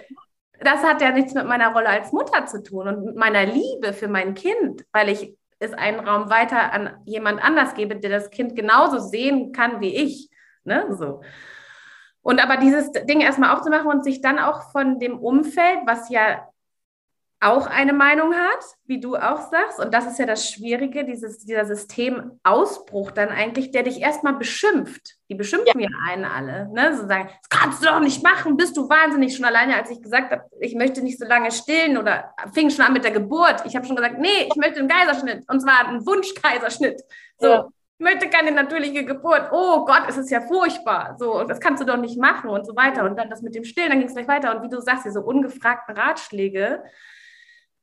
das 0.60 0.84
hat 0.84 1.00
ja 1.00 1.12
nichts 1.12 1.32
mit 1.32 1.46
meiner 1.46 1.72
Rolle 1.72 1.88
als 1.88 2.12
Mutter 2.12 2.44
zu 2.44 2.62
tun 2.62 2.88
und 2.88 3.04
mit 3.06 3.16
meiner 3.16 3.46
Liebe 3.46 3.94
für 3.94 4.08
mein 4.08 4.34
Kind, 4.34 4.84
weil 4.92 5.08
ich 5.08 5.34
es 5.58 5.72
einen 5.72 5.98
Raum 5.98 6.28
weiter 6.28 6.74
an 6.74 7.00
jemand 7.06 7.42
anders 7.42 7.72
gebe, 7.72 7.96
der 7.96 8.10
das 8.10 8.28
Kind 8.28 8.54
genauso 8.54 8.98
sehen 8.98 9.52
kann 9.52 9.80
wie 9.80 9.96
ich. 9.96 10.28
Ne? 10.64 10.94
So. 10.98 11.22
Und 12.20 12.42
aber 12.42 12.58
dieses 12.58 12.92
Ding 12.92 13.22
erstmal 13.22 13.56
aufzumachen 13.56 13.86
und 13.86 14.04
sich 14.04 14.20
dann 14.20 14.38
auch 14.38 14.70
von 14.72 14.98
dem 14.98 15.18
Umfeld, 15.18 15.78
was 15.86 16.10
ja 16.10 16.46
auch 17.44 17.66
eine 17.66 17.92
Meinung 17.92 18.34
hat, 18.34 18.64
wie 18.86 19.00
du 19.00 19.16
auch 19.16 19.50
sagst. 19.50 19.78
Und 19.78 19.92
das 19.92 20.06
ist 20.06 20.18
ja 20.18 20.26
das 20.26 20.48
Schwierige, 20.50 21.04
dieses, 21.04 21.44
dieser 21.44 21.66
Systemausbruch 21.66 23.10
dann 23.10 23.28
eigentlich, 23.28 23.70
der 23.70 23.82
dich 23.82 24.00
erstmal 24.00 24.34
beschimpft. 24.34 25.16
Die 25.28 25.34
beschimpfen 25.34 25.80
ja, 25.80 25.88
ja 25.88 26.12
einen 26.12 26.24
alle. 26.24 26.68
Ne? 26.72 26.96
So 26.96 27.06
sagen, 27.06 27.28
das 27.28 27.48
kannst 27.48 27.82
du 27.82 27.86
doch 27.86 28.00
nicht 28.00 28.22
machen, 28.22 28.56
bist 28.56 28.76
du 28.76 28.88
wahnsinnig. 28.88 29.36
Schon 29.36 29.44
alleine, 29.44 29.76
als 29.76 29.90
ich 29.90 30.02
gesagt 30.02 30.32
habe, 30.32 30.44
ich 30.60 30.74
möchte 30.74 31.02
nicht 31.02 31.18
so 31.18 31.26
lange 31.26 31.52
stillen 31.52 31.98
oder 31.98 32.34
fing 32.52 32.70
schon 32.70 32.84
an 32.84 32.92
mit 32.92 33.04
der 33.04 33.10
Geburt. 33.10 33.62
Ich 33.66 33.76
habe 33.76 33.86
schon 33.86 33.96
gesagt, 33.96 34.18
nee, 34.18 34.48
ich 34.48 34.56
möchte 34.56 34.80
einen 34.80 34.88
Kaiserschnitt. 34.88 35.44
Und 35.48 35.60
zwar 35.60 35.86
einen 35.86 36.06
Wunschkaiserschnitt. 36.06 37.02
So. 37.38 37.46
Ja. 37.46 37.68
Ich 37.96 38.04
möchte 38.04 38.28
keine 38.28 38.50
natürliche 38.50 39.04
Geburt. 39.04 39.50
Oh 39.52 39.84
Gott, 39.84 40.04
es 40.08 40.16
ist 40.16 40.30
ja 40.30 40.40
furchtbar. 40.40 41.16
So, 41.18 41.44
das 41.44 41.60
kannst 41.60 41.80
du 41.80 41.86
doch 41.86 41.96
nicht 41.96 42.18
machen 42.18 42.50
und 42.50 42.66
so 42.66 42.74
weiter. 42.74 43.04
Und 43.04 43.16
dann 43.16 43.30
das 43.30 43.40
mit 43.40 43.54
dem 43.54 43.64
Stillen, 43.64 43.90
dann 43.90 43.98
ging 43.98 44.08
es 44.08 44.14
gleich 44.14 44.26
weiter. 44.26 44.54
Und 44.54 44.62
wie 44.62 44.68
du 44.68 44.80
sagst, 44.80 45.04
diese 45.04 45.20
ungefragten 45.20 45.96
Ratschläge, 45.96 46.82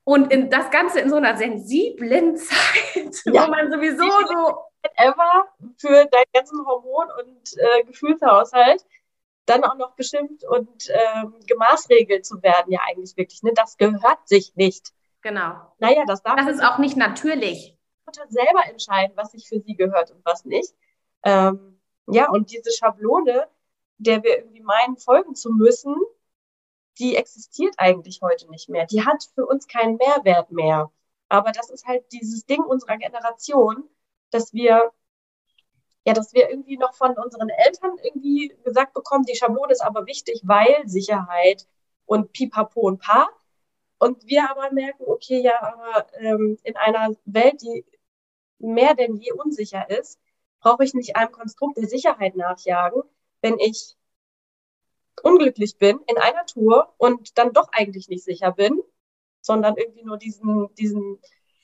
und 0.04 0.32
in 0.32 0.50
das 0.50 0.70
Ganze 0.70 1.00
in 1.00 1.10
so 1.10 1.16
einer 1.16 1.36
sensiblen 1.36 2.36
Zeit, 2.36 3.22
ja. 3.26 3.46
wo 3.46 3.50
man 3.50 3.70
sowieso 3.70 4.04
so. 4.26 4.64
Ever 4.96 5.44
für 5.78 6.06
deinen 6.06 6.32
ganzen 6.32 6.58
Hormon- 6.66 7.08
und 7.20 7.56
äh, 7.56 7.84
Gefühlshaushalt 7.84 8.84
dann 9.46 9.64
auch 9.64 9.76
noch 9.76 9.94
bestimmt 9.94 10.44
und 10.44 10.88
ähm, 10.88 11.34
gemaßregelt 11.46 12.24
zu 12.24 12.42
werden, 12.42 12.72
ja 12.72 12.80
eigentlich 12.88 13.16
wirklich. 13.16 13.42
Ne? 13.42 13.52
Das 13.54 13.76
gehört 13.76 14.26
sich 14.26 14.54
nicht. 14.54 14.92
Genau. 15.22 15.54
Naja, 15.78 16.04
das 16.06 16.22
darf 16.22 16.36
Das 16.36 16.48
ist 16.48 16.62
auch 16.62 16.78
nicht 16.78 16.96
natürlich. 16.96 17.76
Mutter 18.06 18.24
selber 18.28 18.66
entscheiden, 18.68 19.16
was 19.16 19.32
sich 19.32 19.48
für 19.48 19.60
sie 19.60 19.74
gehört 19.74 20.10
und 20.10 20.24
was 20.24 20.44
nicht. 20.44 20.74
Ähm, 21.24 21.80
ja, 22.08 22.28
und 22.28 22.50
diese 22.50 22.72
Schablone, 22.72 23.48
der 23.98 24.22
wir 24.22 24.38
irgendwie 24.38 24.62
meinen, 24.62 24.96
folgen 24.96 25.34
zu 25.34 25.50
müssen, 25.50 25.94
die 26.98 27.16
existiert 27.16 27.74
eigentlich 27.78 28.20
heute 28.22 28.50
nicht 28.50 28.68
mehr. 28.68 28.86
Die 28.86 29.04
hat 29.04 29.24
für 29.34 29.46
uns 29.46 29.66
keinen 29.66 29.96
Mehrwert 29.96 30.52
mehr. 30.52 30.90
Aber 31.28 31.52
das 31.52 31.70
ist 31.70 31.86
halt 31.86 32.04
dieses 32.12 32.44
Ding 32.46 32.62
unserer 32.62 32.98
Generation, 32.98 33.88
dass 34.30 34.52
wir 34.52 34.92
ja, 36.04 36.12
dass 36.14 36.32
wir 36.34 36.50
irgendwie 36.50 36.76
noch 36.76 36.94
von 36.94 37.16
unseren 37.16 37.48
Eltern 37.48 37.96
irgendwie 38.02 38.56
gesagt 38.64 38.92
bekommen, 38.92 39.24
die 39.24 39.36
Schablone 39.36 39.72
ist 39.72 39.84
aber 39.84 40.06
wichtig, 40.06 40.40
weil 40.44 40.82
Sicherheit 40.86 41.66
und 42.06 42.32
Pipapo 42.32 42.80
und 42.80 43.00
Pa. 43.00 43.28
Und 43.98 44.26
wir 44.26 44.50
aber 44.50 44.72
merken, 44.72 45.04
okay, 45.06 45.40
ja, 45.40 45.62
aber 45.62 46.06
ähm, 46.18 46.58
in 46.64 46.76
einer 46.76 47.14
Welt, 47.24 47.62
die 47.62 47.84
mehr 48.58 48.94
denn 48.94 49.16
je 49.16 49.32
unsicher 49.32 49.88
ist, 49.90 50.20
brauche 50.60 50.84
ich 50.84 50.94
nicht 50.94 51.16
einem 51.16 51.30
Konstrukt 51.30 51.76
der 51.76 51.88
Sicherheit 51.88 52.36
nachjagen, 52.36 53.02
wenn 53.42 53.58
ich 53.58 53.96
unglücklich 55.22 55.78
bin 55.78 55.98
in 56.06 56.18
einer 56.18 56.46
Tour 56.46 56.92
und 56.98 57.38
dann 57.38 57.52
doch 57.52 57.68
eigentlich 57.72 58.08
nicht 58.08 58.24
sicher 58.24 58.52
bin, 58.52 58.80
sondern 59.40 59.76
irgendwie 59.76 60.04
nur 60.04 60.18
diesen, 60.18 60.72
diesen, 60.74 61.18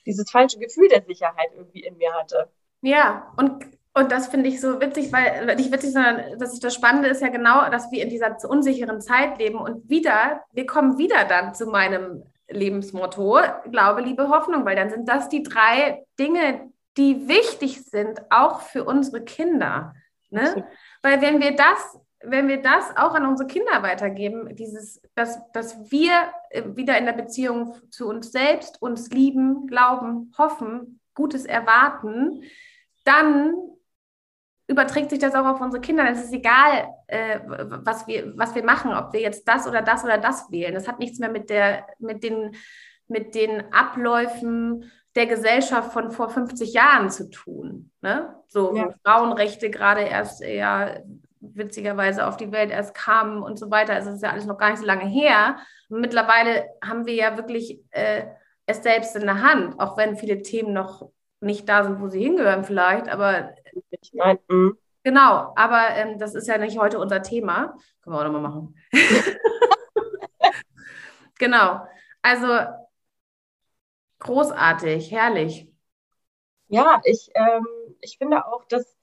dieses 0.05 0.29
falsche 0.29 0.59
Gefühl 0.59 0.89
der 0.89 1.03
Sicherheit 1.03 1.49
irgendwie 1.55 1.83
in 1.83 1.97
mir 1.97 2.13
hatte. 2.13 2.49
Ja, 2.81 3.33
und, 3.37 3.65
und 3.93 4.11
das 4.11 4.27
finde 4.27 4.49
ich 4.49 4.61
so 4.61 4.79
witzig, 4.79 5.11
weil 5.11 5.55
nicht 5.55 5.71
witzig, 5.71 5.93
sondern 5.93 6.37
das, 6.39 6.53
ist 6.53 6.63
das 6.63 6.73
Spannende 6.73 7.09
ist 7.09 7.21
ja 7.21 7.29
genau, 7.29 7.69
dass 7.69 7.91
wir 7.91 8.01
in 8.01 8.09
dieser 8.09 8.37
unsicheren 8.47 9.01
Zeit 9.01 9.37
leben 9.37 9.59
und 9.59 9.89
wieder, 9.89 10.43
wir 10.51 10.65
kommen 10.65 10.97
wieder 10.97 11.25
dann 11.25 11.53
zu 11.53 11.67
meinem 11.67 12.23
Lebensmotto, 12.47 13.39
Glaube, 13.71 14.01
Liebe, 14.01 14.29
Hoffnung, 14.29 14.65
weil 14.65 14.75
dann 14.75 14.89
sind 14.89 15.07
das 15.07 15.29
die 15.29 15.43
drei 15.43 16.05
Dinge, 16.17 16.71
die 16.97 17.27
wichtig 17.27 17.83
sind, 17.83 18.21
auch 18.29 18.61
für 18.61 18.83
unsere 18.83 19.23
Kinder. 19.23 19.93
Ne? 20.29 20.65
Weil 21.01 21.21
wenn 21.21 21.41
wir 21.41 21.55
das 21.55 21.99
wenn 22.21 22.47
wir 22.47 22.61
das 22.61 22.95
auch 22.97 23.13
an 23.13 23.25
unsere 23.25 23.47
Kinder 23.47 23.81
weitergeben, 23.81 24.55
dieses, 24.55 25.01
dass, 25.15 25.39
dass 25.53 25.91
wir 25.91 26.11
äh, 26.49 26.63
wieder 26.75 26.97
in 26.97 27.05
der 27.05 27.13
Beziehung 27.13 27.75
zu 27.89 28.07
uns 28.07 28.31
selbst 28.31 28.81
uns 28.81 29.09
lieben, 29.09 29.67
glauben, 29.67 30.33
hoffen, 30.37 30.99
Gutes 31.13 31.45
erwarten, 31.45 32.43
dann 33.03 33.53
überträgt 34.67 35.09
sich 35.09 35.19
das 35.19 35.33
auch 35.33 35.45
auf 35.45 35.61
unsere 35.61 35.81
Kinder. 35.81 36.07
Es 36.09 36.23
ist 36.23 36.33
egal, 36.33 36.93
äh, 37.07 37.39
was, 37.45 38.05
wir, 38.05 38.37
was 38.37 38.53
wir 38.53 38.63
machen, 38.63 38.93
ob 38.93 39.13
wir 39.13 39.19
jetzt 39.19 39.47
das 39.47 39.67
oder 39.67 39.81
das 39.81 40.03
oder 40.03 40.17
das 40.17 40.51
wählen. 40.51 40.75
Das 40.75 40.87
hat 40.87 40.99
nichts 40.99 41.19
mehr 41.19 41.31
mit, 41.31 41.49
der, 41.49 41.87
mit, 41.97 42.23
den, 42.23 42.55
mit 43.07 43.33
den 43.33 43.73
Abläufen 43.73 44.91
der 45.15 45.25
Gesellschaft 45.25 45.91
von 45.91 46.11
vor 46.11 46.29
50 46.29 46.73
Jahren 46.73 47.09
zu 47.09 47.29
tun. 47.29 47.91
Ne? 48.01 48.35
So 48.47 48.75
ja. 48.75 48.89
Frauenrechte 49.03 49.69
gerade 49.71 50.01
erst 50.01 50.41
eher 50.41 51.03
witzigerweise 51.39 52.27
auf 52.27 52.37
die 52.37 52.51
Welt 52.51 52.71
erst 52.71 52.93
kamen 52.93 53.41
und 53.41 53.57
so 53.57 53.71
weiter. 53.71 53.93
Also 53.93 54.09
es 54.09 54.17
ist 54.17 54.23
ja 54.23 54.31
alles 54.31 54.45
noch 54.45 54.57
gar 54.57 54.71
nicht 54.71 54.79
so 54.79 54.85
lange 54.85 55.05
her. 55.05 55.57
Und 55.89 56.01
mittlerweile 56.01 56.67
haben 56.83 57.05
wir 57.05 57.13
ja 57.13 57.37
wirklich 57.37 57.81
äh, 57.91 58.25
es 58.65 58.83
selbst 58.83 59.15
in 59.15 59.25
der 59.25 59.41
Hand, 59.41 59.79
auch 59.79 59.97
wenn 59.97 60.15
viele 60.15 60.41
Themen 60.41 60.73
noch 60.73 61.09
nicht 61.41 61.67
da 61.69 61.83
sind, 61.83 62.01
wo 62.01 62.07
sie 62.07 62.21
hingehören 62.21 62.63
vielleicht, 62.63 63.07
aber 63.07 63.55
Nein. 64.11 64.39
Mhm. 64.49 64.77
genau, 65.03 65.53
aber 65.55 65.89
ähm, 65.95 66.19
das 66.19 66.35
ist 66.35 66.47
ja 66.47 66.57
nicht 66.57 66.77
heute 66.77 66.99
unser 66.99 67.21
Thema. 67.21 67.75
Können 68.01 68.15
wir 68.15 68.19
auch 68.19 68.25
nochmal 68.25 68.41
machen. 68.41 68.75
genau, 71.39 71.81
also 72.21 72.47
großartig, 74.19 75.11
herrlich. 75.11 75.67
Ja, 76.67 77.01
ich, 77.05 77.31
ähm, 77.33 77.65
ich 78.01 78.17
finde 78.17 78.45
auch, 78.45 78.65
dass, 78.65 78.97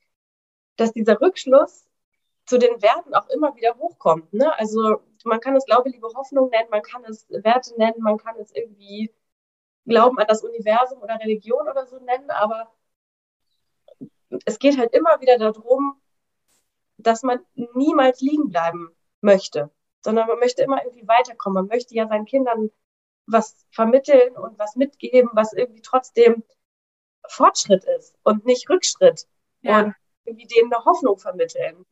dass 0.76 0.92
dieser 0.92 1.20
Rückschluss 1.20 1.85
zu 2.46 2.58
den 2.58 2.80
Werten 2.80 3.14
auch 3.14 3.28
immer 3.28 3.54
wieder 3.56 3.76
hochkommt. 3.76 4.32
Ne? 4.32 4.56
Also 4.58 5.00
man 5.24 5.40
kann 5.40 5.56
es 5.56 5.66
Glaube, 5.66 5.90
Liebe, 5.90 6.08
Hoffnung 6.14 6.48
nennen, 6.50 6.70
man 6.70 6.82
kann 6.82 7.04
es 7.04 7.26
Werte 7.28 7.76
nennen, 7.76 8.00
man 8.00 8.16
kann 8.16 8.36
es 8.36 8.54
irgendwie 8.54 9.12
Glauben 9.84 10.18
an 10.18 10.26
das 10.28 10.42
Universum 10.42 11.00
oder 11.02 11.18
Religion 11.20 11.68
oder 11.68 11.86
so 11.86 11.98
nennen, 11.98 12.30
aber 12.30 12.72
es 14.44 14.58
geht 14.58 14.78
halt 14.78 14.92
immer 14.94 15.20
wieder 15.20 15.38
darum, 15.38 16.00
dass 16.98 17.22
man 17.22 17.44
niemals 17.74 18.20
liegen 18.20 18.48
bleiben 18.48 18.90
möchte, 19.20 19.70
sondern 20.02 20.26
man 20.28 20.38
möchte 20.38 20.62
immer 20.62 20.82
irgendwie 20.84 21.06
weiterkommen. 21.06 21.64
Man 21.64 21.76
möchte 21.76 21.94
ja 21.94 22.08
seinen 22.08 22.24
Kindern 22.24 22.70
was 23.26 23.66
vermitteln 23.70 24.36
und 24.36 24.58
was 24.58 24.76
mitgeben, 24.76 25.30
was 25.32 25.52
irgendwie 25.52 25.82
trotzdem 25.82 26.44
Fortschritt 27.28 27.84
ist 27.84 28.16
und 28.22 28.44
nicht 28.44 28.68
Rückschritt. 28.70 29.26
Ja. 29.62 29.80
Und 29.80 29.94
irgendwie 30.24 30.46
denen 30.46 30.72
eine 30.72 30.84
Hoffnung 30.84 31.18
vermitteln. 31.18 31.84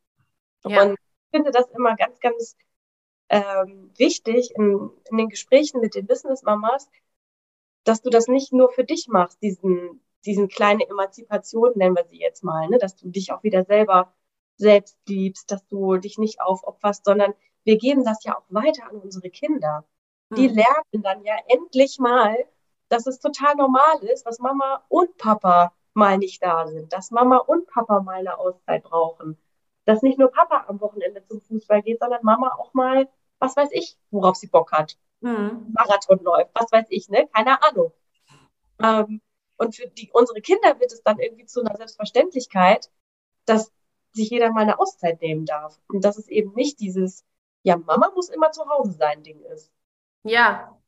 Ja. 0.66 0.82
Und 0.82 0.92
ich 0.92 1.30
finde 1.30 1.50
das 1.50 1.68
immer 1.70 1.96
ganz, 1.96 2.20
ganz 2.20 2.56
ähm, 3.28 3.92
wichtig 3.96 4.52
in, 4.56 4.90
in 5.10 5.16
den 5.16 5.28
Gesprächen 5.28 5.80
mit 5.80 5.94
den 5.94 6.06
Business-Mamas, 6.06 6.88
dass 7.84 8.02
du 8.02 8.10
das 8.10 8.28
nicht 8.28 8.52
nur 8.52 8.70
für 8.70 8.84
dich 8.84 9.08
machst, 9.08 9.42
diesen, 9.42 10.00
diesen 10.24 10.48
kleine 10.48 10.88
Emanzipation 10.88 11.72
nennen 11.76 11.96
wir 11.96 12.04
sie 12.06 12.18
jetzt 12.18 12.44
mal, 12.44 12.68
ne? 12.68 12.78
dass 12.78 12.96
du 12.96 13.08
dich 13.08 13.32
auch 13.32 13.42
wieder 13.42 13.64
selber 13.64 14.12
selbst 14.56 14.96
liebst, 15.08 15.50
dass 15.50 15.66
du 15.66 15.96
dich 15.96 16.18
nicht 16.18 16.40
aufopferst, 16.40 17.04
sondern 17.04 17.34
wir 17.64 17.76
geben 17.76 18.04
das 18.04 18.22
ja 18.24 18.36
auch 18.36 18.44
weiter 18.48 18.88
an 18.88 18.96
unsere 18.96 19.30
Kinder. 19.30 19.84
Die 20.36 20.48
mhm. 20.48 20.54
lernen 20.54 21.02
dann 21.02 21.24
ja 21.24 21.34
endlich 21.48 21.98
mal, 21.98 22.36
dass 22.88 23.06
es 23.06 23.18
total 23.18 23.56
normal 23.56 24.02
ist, 24.02 24.24
dass 24.24 24.38
Mama 24.38 24.84
und 24.88 25.16
Papa 25.16 25.72
mal 25.94 26.18
nicht 26.18 26.42
da 26.42 26.66
sind, 26.66 26.92
dass 26.92 27.10
Mama 27.10 27.38
und 27.38 27.66
Papa 27.66 28.00
mal 28.00 28.16
eine 28.16 28.38
Auszeit 28.38 28.82
brauchen, 28.82 29.38
dass 29.84 30.02
nicht 30.02 30.18
nur 30.18 30.30
Papa 30.30 30.64
am 30.68 30.80
Wochenende 30.80 31.24
zum 31.24 31.40
Fußball 31.40 31.82
geht, 31.82 32.00
sondern 32.00 32.22
Mama 32.22 32.54
auch 32.58 32.74
mal, 32.74 33.08
was 33.38 33.56
weiß 33.56 33.70
ich, 33.72 33.96
worauf 34.10 34.36
sie 34.36 34.46
Bock 34.46 34.72
hat. 34.72 34.96
Mhm. 35.20 35.72
Marathon 35.74 36.20
läuft, 36.22 36.50
was 36.54 36.70
weiß 36.70 36.86
ich, 36.90 37.08
ne? 37.08 37.28
Keine 37.32 37.62
Ahnung. 37.62 37.92
Ähm, 38.82 39.20
und 39.56 39.76
für 39.76 39.86
die, 39.86 40.10
unsere 40.12 40.40
Kinder 40.40 40.80
wird 40.80 40.92
es 40.92 41.02
dann 41.02 41.18
irgendwie 41.18 41.46
zu 41.46 41.60
einer 41.60 41.76
Selbstverständlichkeit, 41.76 42.90
dass 43.46 43.72
sich 44.12 44.30
jeder 44.30 44.52
mal 44.52 44.62
eine 44.62 44.78
Auszeit 44.78 45.20
nehmen 45.20 45.46
darf. 45.46 45.78
Und 45.88 46.04
dass 46.04 46.18
es 46.18 46.28
eben 46.28 46.54
nicht 46.54 46.80
dieses, 46.80 47.24
ja, 47.62 47.76
Mama 47.76 48.10
muss 48.14 48.28
immer 48.28 48.52
zu 48.52 48.68
Hause 48.68 48.92
sein 48.92 49.22
Ding 49.22 49.40
ist. 49.42 49.72
Ja, 50.22 50.78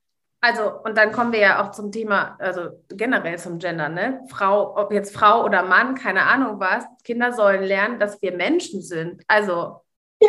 also, 0.47 0.81
und 0.85 0.97
dann 0.97 1.11
kommen 1.11 1.33
wir 1.33 1.41
ja 1.41 1.63
auch 1.63 1.73
zum 1.73 1.91
Thema, 1.91 2.37
also 2.39 2.71
generell 2.89 3.39
zum 3.39 3.59
Gender, 3.59 3.89
ne? 3.89 4.21
Frau, 4.29 4.77
ob 4.77 4.93
jetzt 4.93 5.15
Frau 5.15 5.45
oder 5.45 5.65
Mann, 5.65 5.97
keine 5.97 6.23
Ahnung 6.23 6.61
was. 6.61 6.85
Kinder 7.03 7.33
sollen 7.33 7.63
lernen, 7.63 7.99
dass 7.99 8.23
wir 8.23 8.37
Menschen 8.37 8.81
sind. 8.81 9.23
Also. 9.27 9.81
Ja, 10.21 10.29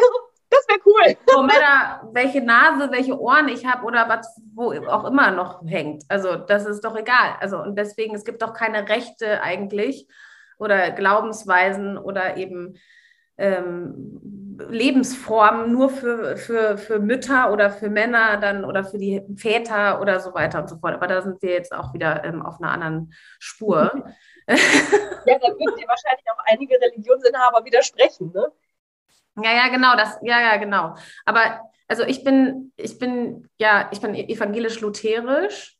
das 0.50 0.66
wäre 0.68 0.80
cool. 0.86 1.16
No 1.32 1.44
matter, 1.44 2.10
welche 2.14 2.42
Nase, 2.42 2.92
welche 2.92 3.20
Ohren 3.20 3.48
ich 3.48 3.66
habe 3.66 3.86
oder 3.86 4.10
was, 4.10 4.42
wo 4.56 4.74
auch 4.88 5.06
immer 5.06 5.32
noch 5.32 5.62
hängt. 5.66 6.04
Also, 6.10 6.36
das 6.36 6.66
ist 6.66 6.84
doch 6.84 6.96
egal. 6.96 7.36
Also, 7.40 7.60
und 7.62 7.78
deswegen, 7.78 8.16
es 8.16 8.26
gibt 8.26 8.42
doch 8.42 8.54
keine 8.54 8.90
Rechte 8.90 9.42
eigentlich 9.42 10.08
oder 10.58 10.92
Glaubensweisen 10.92 11.98
oder 11.98 12.38
eben 12.38 12.78
ähm, 13.38 14.47
Lebensformen 14.70 15.72
nur 15.72 15.90
für, 15.90 16.38
für, 16.38 16.78
für 16.78 17.00
Mütter 17.00 17.52
oder 17.52 17.70
für 17.70 17.90
Männer 17.90 18.38
dann 18.38 18.66
oder 18.66 18.84
für 18.84 18.98
die 18.98 19.22
Väter 19.36 20.02
oder 20.02 20.20
so 20.20 20.34
weiter 20.34 20.62
und 20.62 20.70
so 20.70 20.78
fort. 20.78 20.94
Aber 20.94 21.08
da 21.08 21.22
sind 21.22 21.42
wir 21.42 21.52
jetzt 21.52 21.74
auch 21.74 21.94
wieder 21.94 22.24
ähm, 22.24 22.42
auf 22.42 22.60
einer 22.60 22.72
anderen 22.72 23.14
Spur. 23.40 23.92
ja, 24.48 24.56
da 25.40 25.48
würden 25.48 25.76
dir 25.78 25.88
wahrscheinlich 25.88 26.26
auch 26.32 26.44
einige 26.46 26.76
Religionsinhaber 26.80 27.66
widersprechen, 27.66 28.32
ne? 28.34 28.52
Ja, 29.44 29.52
ja, 29.52 29.68
genau, 29.68 29.96
das, 29.96 30.18
ja, 30.24 30.42
ja, 30.42 30.58
genau. 30.58 30.96
Aber 31.26 31.62
also 31.88 32.04
ich 32.04 32.24
bin, 32.24 32.74
ich 32.76 32.98
bin, 32.98 33.50
ja, 33.60 33.90
ich 33.92 34.02
bin 34.02 34.16
evangelisch-lutherisch. 34.16 35.78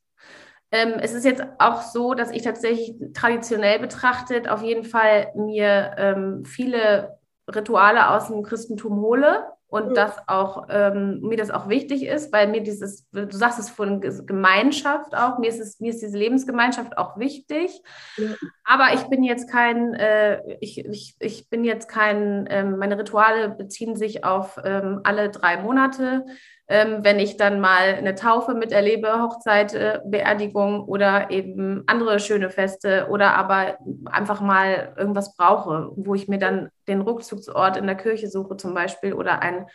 Ähm, 0.72 0.96
es 1.00 1.14
ist 1.14 1.26
jetzt 1.26 1.44
auch 1.60 1.82
so, 1.82 2.14
dass 2.14 2.32
ich 2.32 2.44
tatsächlich 2.44 2.96
traditionell 3.14 3.80
betrachtet 3.80 4.48
auf 4.48 4.62
jeden 4.62 4.84
Fall 4.84 5.32
mir 5.36 5.96
ähm, 5.98 6.46
viele 6.46 7.18
Rituale 7.48 8.10
aus 8.10 8.28
dem 8.28 8.44
Christentum 8.44 9.02
hole 9.02 9.46
und 9.70 9.90
mhm. 9.90 9.94
das 9.96 10.18
auch 10.28 10.68
ähm, 10.70 11.20
mir 11.22 11.38
das 11.38 11.52
auch 11.52 11.68
wichtig 11.68 12.06
ist, 12.06 12.32
weil 12.32 12.48
mir 12.48 12.62
dieses, 12.62 13.10
du 13.12 13.32
sagst 13.32 13.60
es 13.60 13.70
von 13.70 14.00
Gemeinschaft 14.00 15.14
auch, 15.16 15.40
mir 15.40 15.50
ist 15.50 15.60
es, 15.60 15.80
mir 15.80 15.90
ist 15.90 16.02
diese 16.02 16.18
Lebensgemeinschaft 16.18 16.98
auch 16.98 17.18
wichtig. 17.18 17.82
Mhm. 18.18 18.36
Aber 18.64 18.94
ich 18.94 19.04
bin 19.04 19.24
jetzt 19.24 19.50
kein, 19.50 19.94
äh, 19.94 20.42
ich, 20.62 20.86
ich, 20.86 21.16
ich 21.20 21.50
bin 21.50 21.66
jetzt 21.66 21.90
kein, 21.90 22.48
ähm, 22.50 22.78
meine 22.78 22.98
Rituale 22.98 23.50
beziehen 23.50 23.96
sich 23.96 24.24
auf 24.24 24.58
ähm, 24.64 25.02
alle 25.04 25.30
drei 25.30 25.58
Monate 25.58 26.26
ähm, 26.70 27.04
wenn 27.04 27.20
ich 27.20 27.38
dann 27.38 27.62
mal 27.62 27.96
eine 27.96 28.16
Taufe 28.16 28.54
miterlebe, 28.54 29.22
Hochzeit, 29.22 29.74
äh, 29.74 30.02
Beerdigung 30.06 30.84
oder 30.84 31.32
eben 31.32 31.84
andere 31.88 32.20
schöne 32.20 32.50
Feste 32.50 33.08
oder 33.10 33.36
aber 33.36 33.78
einfach 34.06 34.42
mal 34.42 34.94
irgendwas 34.98 35.36
brauche, 35.36 35.92
wo 35.96 36.14
ich 36.14 36.28
mir 36.28 36.40
dann 36.40 36.70
den 36.88 37.02
Rückzugsort 37.02 37.78
in 37.78 37.88
der 37.88 37.96
Kirche 37.96 38.28
suche 38.28 38.58
zum 38.58 38.74
Beispiel 38.74 39.14
oder 39.14 39.42
ein 39.42 39.68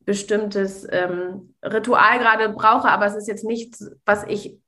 bestimmtes 0.00 0.86
ähm, 0.90 1.54
Ritual 1.62 2.18
gerade 2.18 2.50
brauche, 2.50 2.88
aber 2.88 3.06
es 3.06 3.14
ist 3.14 3.28
jetzt 3.28 3.44
nichts, 3.44 3.90
was 4.04 4.24
ich 4.24 4.58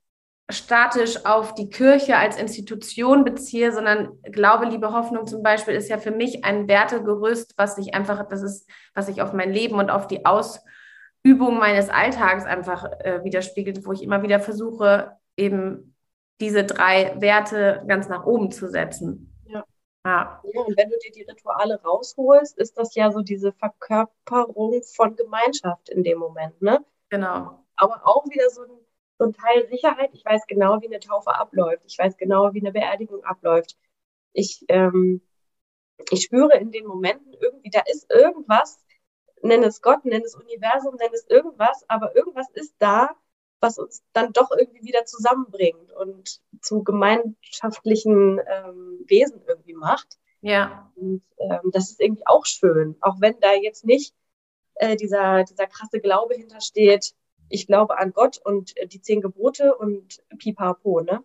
statisch 0.49 1.25
auf 1.25 1.53
die 1.53 1.69
Kirche 1.69 2.17
als 2.17 2.37
Institution 2.37 3.23
beziehe, 3.23 3.71
sondern 3.71 4.19
Glaube, 4.23 4.65
Liebe, 4.65 4.93
Hoffnung 4.93 5.25
zum 5.27 5.43
Beispiel 5.43 5.75
ist 5.75 5.89
ja 5.89 5.97
für 5.97 6.11
mich 6.11 6.43
ein 6.43 6.67
Wertegerüst, 6.67 7.53
was 7.57 7.77
ich 7.77 7.93
einfach, 7.93 8.27
das 8.27 8.41
ist, 8.41 8.69
was 8.93 9.07
ich 9.07 9.21
auf 9.21 9.33
mein 9.33 9.51
Leben 9.51 9.75
und 9.75 9.89
auf 9.89 10.07
die 10.07 10.25
Aus 10.25 10.61
Übung 11.23 11.57
meines 11.57 11.89
Alltags 11.89 12.45
einfach 12.45 12.85
äh, 12.99 13.23
widerspiegelt, 13.23 13.85
wo 13.85 13.91
ich 13.91 14.01
immer 14.01 14.23
wieder 14.23 14.39
versuche, 14.39 15.17
eben 15.37 15.95
diese 16.39 16.63
drei 16.63 17.13
Werte 17.21 17.83
ganz 17.87 18.09
nach 18.09 18.25
oben 18.25 18.51
zu 18.51 18.67
setzen. 18.67 19.39
Ja. 19.45 19.63
ja. 20.05 20.41
ja. 20.43 20.61
Und 20.61 20.75
wenn 20.77 20.89
du 20.89 20.97
dir 20.97 21.11
die 21.11 21.23
Rituale 21.23 21.81
rausholst, 21.83 22.57
ist 22.57 22.77
das 22.77 22.95
ja 22.95 23.11
so 23.11 23.21
diese 23.21 23.53
Verkörperung 23.53 24.81
von 24.95 25.15
Gemeinschaft 25.15 25.89
in 25.89 26.03
dem 26.03 26.17
Moment, 26.17 26.59
ne? 26.61 26.83
Genau. 27.09 27.63
Aber 27.75 28.01
auch 28.05 28.25
wieder 28.25 28.49
so 28.49 28.63
ein, 28.63 28.69
so 29.19 29.25
ein 29.25 29.33
Teil 29.33 29.67
Sicherheit. 29.67 30.09
Ich 30.13 30.25
weiß 30.25 30.47
genau, 30.47 30.81
wie 30.81 30.87
eine 30.87 30.99
Taufe 30.99 31.35
abläuft. 31.35 31.83
Ich 31.85 31.97
weiß 31.99 32.17
genau, 32.17 32.53
wie 32.53 32.61
eine 32.61 32.71
Beerdigung 32.71 33.23
abläuft. 33.23 33.77
Ich, 34.33 34.65
ähm, 34.69 35.21
ich 36.09 36.23
spüre 36.23 36.57
in 36.57 36.71
den 36.71 36.87
Momenten 36.87 37.33
irgendwie, 37.33 37.69
da 37.69 37.81
ist 37.91 38.09
irgendwas, 38.09 38.83
nenn 39.43 39.63
es 39.63 39.81
Gott, 39.81 40.05
nenn 40.05 40.23
es 40.23 40.35
Universum, 40.35 40.95
nenn 40.95 41.13
es 41.13 41.25
irgendwas, 41.27 41.83
aber 41.87 42.15
irgendwas 42.15 42.49
ist 42.53 42.75
da, 42.79 43.09
was 43.59 43.77
uns 43.77 44.03
dann 44.13 44.33
doch 44.33 44.51
irgendwie 44.51 44.83
wieder 44.83 45.05
zusammenbringt 45.05 45.91
und 45.93 46.41
zu 46.61 46.83
gemeinschaftlichen 46.83 48.39
ähm, 48.45 49.05
Wesen 49.07 49.41
irgendwie 49.47 49.73
macht. 49.73 50.17
Ja. 50.41 50.91
Und 50.95 51.21
ähm, 51.37 51.69
das 51.71 51.91
ist 51.91 52.01
irgendwie 52.01 52.25
auch 52.25 52.45
schön, 52.45 52.97
auch 53.01 53.17
wenn 53.19 53.39
da 53.39 53.53
jetzt 53.53 53.85
nicht 53.85 54.15
äh, 54.75 54.95
dieser, 54.95 55.43
dieser 55.43 55.67
krasse 55.67 55.99
Glaube 55.99 56.33
hintersteht, 56.35 57.13
ich 57.49 57.67
glaube 57.67 57.99
an 57.99 58.13
Gott 58.13 58.39
und 58.43 58.75
äh, 58.77 58.87
die 58.87 59.01
zehn 59.01 59.21
Gebote 59.21 59.75
und 59.75 60.23
pipapo, 60.39 61.01
ne? 61.01 61.23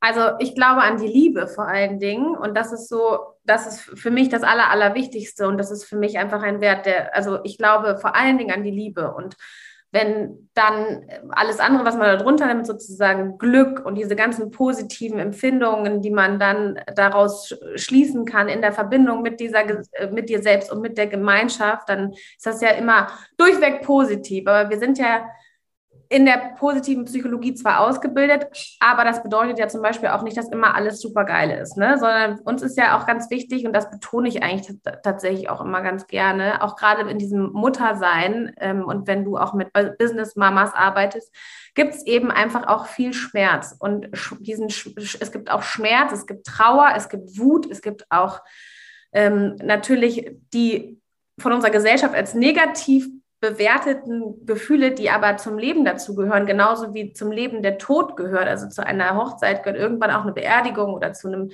Also 0.00 0.20
ich 0.38 0.54
glaube 0.54 0.82
an 0.82 0.98
die 0.98 1.08
Liebe 1.08 1.48
vor 1.48 1.66
allen 1.66 1.98
Dingen 1.98 2.36
und 2.36 2.56
das 2.56 2.72
ist 2.72 2.88
so, 2.88 3.18
das 3.44 3.66
ist 3.66 3.80
für 3.80 4.10
mich 4.10 4.28
das 4.28 4.44
Aller, 4.44 4.70
Allerwichtigste 4.70 5.48
und 5.48 5.58
das 5.58 5.70
ist 5.70 5.84
für 5.84 5.96
mich 5.96 6.18
einfach 6.18 6.42
ein 6.42 6.60
Wert, 6.60 6.86
der, 6.86 7.16
also 7.16 7.40
ich 7.42 7.58
glaube 7.58 7.98
vor 7.98 8.14
allen 8.14 8.38
Dingen 8.38 8.52
an 8.52 8.62
die 8.62 8.70
Liebe 8.70 9.12
und 9.12 9.36
wenn 9.90 10.50
dann 10.52 11.06
alles 11.30 11.60
andere, 11.60 11.84
was 11.84 11.96
man 11.96 12.18
darunter 12.18 12.46
nimmt, 12.46 12.66
sozusagen 12.66 13.38
Glück 13.38 13.84
und 13.86 13.94
diese 13.94 14.16
ganzen 14.16 14.50
positiven 14.50 15.18
Empfindungen, 15.18 16.02
die 16.02 16.10
man 16.10 16.38
dann 16.38 16.78
daraus 16.94 17.58
schließen 17.76 18.26
kann 18.26 18.48
in 18.48 18.60
der 18.60 18.72
Verbindung 18.72 19.22
mit 19.22 19.40
dieser, 19.40 19.64
mit 20.10 20.28
dir 20.28 20.42
selbst 20.42 20.70
und 20.70 20.82
mit 20.82 20.98
der 20.98 21.06
Gemeinschaft, 21.06 21.88
dann 21.88 22.12
ist 22.12 22.44
das 22.44 22.60
ja 22.60 22.70
immer 22.70 23.08
durchweg 23.38 23.80
positiv. 23.82 24.46
Aber 24.46 24.68
wir 24.68 24.78
sind 24.78 24.98
ja 24.98 25.24
in 26.10 26.24
der 26.24 26.54
positiven 26.58 27.04
Psychologie 27.04 27.54
zwar 27.54 27.80
ausgebildet, 27.80 28.46
aber 28.80 29.04
das 29.04 29.22
bedeutet 29.22 29.58
ja 29.58 29.68
zum 29.68 29.82
Beispiel 29.82 30.08
auch 30.08 30.22
nicht, 30.22 30.36
dass 30.36 30.48
immer 30.48 30.74
alles 30.74 31.00
super 31.00 31.24
geil 31.24 31.50
ist, 31.50 31.76
ne? 31.76 31.98
sondern 31.98 32.38
uns 32.40 32.62
ist 32.62 32.78
ja 32.78 32.98
auch 32.98 33.06
ganz 33.06 33.30
wichtig, 33.30 33.66
und 33.66 33.72
das 33.72 33.90
betone 33.90 34.28
ich 34.28 34.42
eigentlich 34.42 34.78
tatsächlich 35.02 35.50
auch 35.50 35.60
immer 35.60 35.82
ganz 35.82 36.06
gerne, 36.06 36.62
auch 36.62 36.76
gerade 36.76 37.08
in 37.10 37.18
diesem 37.18 37.52
Muttersein 37.52 38.52
ähm, 38.58 38.84
und 38.84 39.06
wenn 39.06 39.24
du 39.24 39.36
auch 39.36 39.52
mit 39.52 39.72
Business-Mamas 39.72 40.74
arbeitest, 40.74 41.34
gibt 41.74 41.94
es 41.94 42.06
eben 42.06 42.30
einfach 42.30 42.66
auch 42.66 42.86
viel 42.86 43.12
Schmerz. 43.12 43.76
Und 43.78 44.08
diesen, 44.40 44.66
es 44.66 45.32
gibt 45.32 45.50
auch 45.50 45.62
Schmerz, 45.62 46.12
es 46.12 46.26
gibt 46.26 46.46
Trauer, 46.46 46.92
es 46.96 47.08
gibt 47.08 47.38
Wut, 47.38 47.70
es 47.70 47.82
gibt 47.82 48.04
auch 48.10 48.40
ähm, 49.12 49.56
natürlich 49.62 50.32
die 50.52 51.00
von 51.38 51.52
unserer 51.52 51.70
Gesellschaft 51.70 52.14
als 52.14 52.34
negativ 52.34 53.08
bewerteten 53.40 54.46
Gefühle, 54.46 54.92
die 54.92 55.10
aber 55.10 55.36
zum 55.36 55.58
Leben 55.58 55.84
dazugehören, 55.84 56.46
genauso 56.46 56.92
wie 56.94 57.12
zum 57.12 57.30
Leben 57.30 57.62
der 57.62 57.78
Tod 57.78 58.16
gehört. 58.16 58.48
Also 58.48 58.68
zu 58.68 58.84
einer 58.84 59.16
Hochzeit 59.16 59.62
gehört 59.62 59.80
irgendwann 59.80 60.10
auch 60.10 60.22
eine 60.22 60.32
Beerdigung 60.32 60.92
oder 60.94 61.12
zu 61.12 61.28
einem 61.28 61.50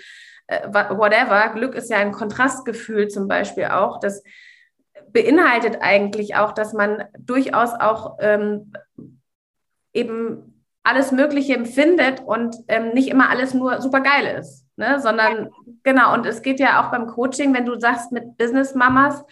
äh, 0.46 0.68
whatever. 0.68 1.50
Glück 1.54 1.74
ist 1.74 1.90
ja 1.90 1.98
ein 1.98 2.12
Kontrastgefühl 2.12 3.08
zum 3.08 3.28
Beispiel 3.28 3.66
auch. 3.66 4.00
Das 4.00 4.22
beinhaltet 5.08 5.78
eigentlich 5.80 6.36
auch, 6.36 6.52
dass 6.52 6.72
man 6.72 7.04
durchaus 7.18 7.70
auch 7.72 8.16
ähm, 8.20 8.72
eben 9.92 10.62
alles 10.82 11.12
Mögliche 11.12 11.54
empfindet 11.54 12.22
und 12.24 12.56
ähm, 12.68 12.90
nicht 12.90 13.08
immer 13.08 13.30
alles 13.30 13.54
nur 13.54 13.80
super 13.80 14.00
geil 14.00 14.36
ist, 14.38 14.66
ne? 14.76 15.00
sondern 15.00 15.50
genau. 15.82 16.12
Und 16.12 16.26
es 16.26 16.42
geht 16.42 16.60
ja 16.60 16.82
auch 16.82 16.90
beim 16.90 17.06
Coaching, 17.06 17.54
wenn 17.54 17.64
du 17.64 17.78
sagst 17.78 18.12
mit 18.12 18.36
Business 18.36 18.74
Mamas, 18.74 19.24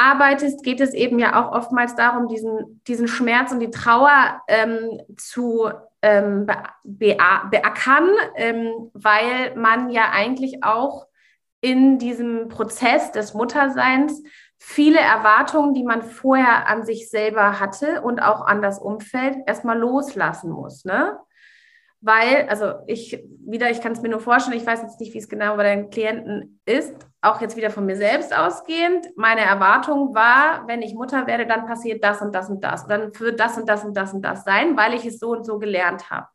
arbeitest, 0.00 0.62
geht 0.62 0.80
es 0.80 0.94
eben 0.94 1.18
ja 1.18 1.40
auch 1.40 1.52
oftmals 1.52 1.94
darum, 1.94 2.28
diesen, 2.28 2.82
diesen 2.86 3.08
Schmerz 3.08 3.52
und 3.52 3.60
die 3.60 3.70
Trauer 3.70 4.42
ähm, 4.48 5.00
zu 5.16 5.70
ähm, 6.02 6.46
be 6.46 6.56
beackern, 6.84 8.08
ähm, 8.36 8.90
weil 8.94 9.54
man 9.56 9.90
ja 9.90 10.10
eigentlich 10.12 10.64
auch 10.64 11.06
in 11.60 11.98
diesem 11.98 12.48
Prozess 12.48 13.12
des 13.12 13.34
Mutterseins 13.34 14.22
viele 14.56 14.98
Erwartungen, 14.98 15.74
die 15.74 15.84
man 15.84 16.02
vorher 16.02 16.68
an 16.68 16.84
sich 16.84 17.10
selber 17.10 17.60
hatte 17.60 18.00
und 18.00 18.20
auch 18.20 18.46
an 18.46 18.62
das 18.62 18.78
Umfeld, 18.78 19.36
erstmal 19.46 19.78
loslassen 19.78 20.50
muss. 20.50 20.84
Ne? 20.84 21.18
weil, 22.00 22.48
also 22.48 22.74
ich 22.86 23.22
wieder, 23.46 23.70
ich 23.70 23.80
kann 23.80 23.92
es 23.92 24.00
mir 24.00 24.08
nur 24.08 24.20
vorstellen, 24.20 24.56
ich 24.56 24.66
weiß 24.66 24.82
jetzt 24.82 25.00
nicht, 25.00 25.12
wie 25.14 25.18
es 25.18 25.28
genau 25.28 25.56
bei 25.56 25.64
deinen 25.64 25.90
Klienten 25.90 26.60
ist, 26.64 26.94
auch 27.22 27.40
jetzt 27.40 27.56
wieder 27.56 27.70
von 27.70 27.84
mir 27.84 27.96
selbst 27.96 28.34
ausgehend. 28.34 29.06
Meine 29.16 29.42
Erwartung 29.42 30.14
war, 30.14 30.66
wenn 30.66 30.82
ich 30.82 30.94
Mutter 30.94 31.26
werde, 31.26 31.46
dann 31.46 31.66
passiert 31.66 32.02
das 32.02 32.22
und 32.22 32.34
das 32.34 32.48
und 32.48 32.62
das. 32.62 32.86
dann 32.86 33.18
wird 33.18 33.38
das 33.38 33.58
und 33.58 33.68
das 33.68 33.84
und 33.84 33.94
das 33.94 34.14
und 34.14 34.22
das 34.22 34.44
sein, 34.44 34.76
weil 34.76 34.94
ich 34.94 35.04
es 35.04 35.18
so 35.18 35.30
und 35.30 35.44
so 35.44 35.58
gelernt 35.58 36.10
habe. 36.10 36.28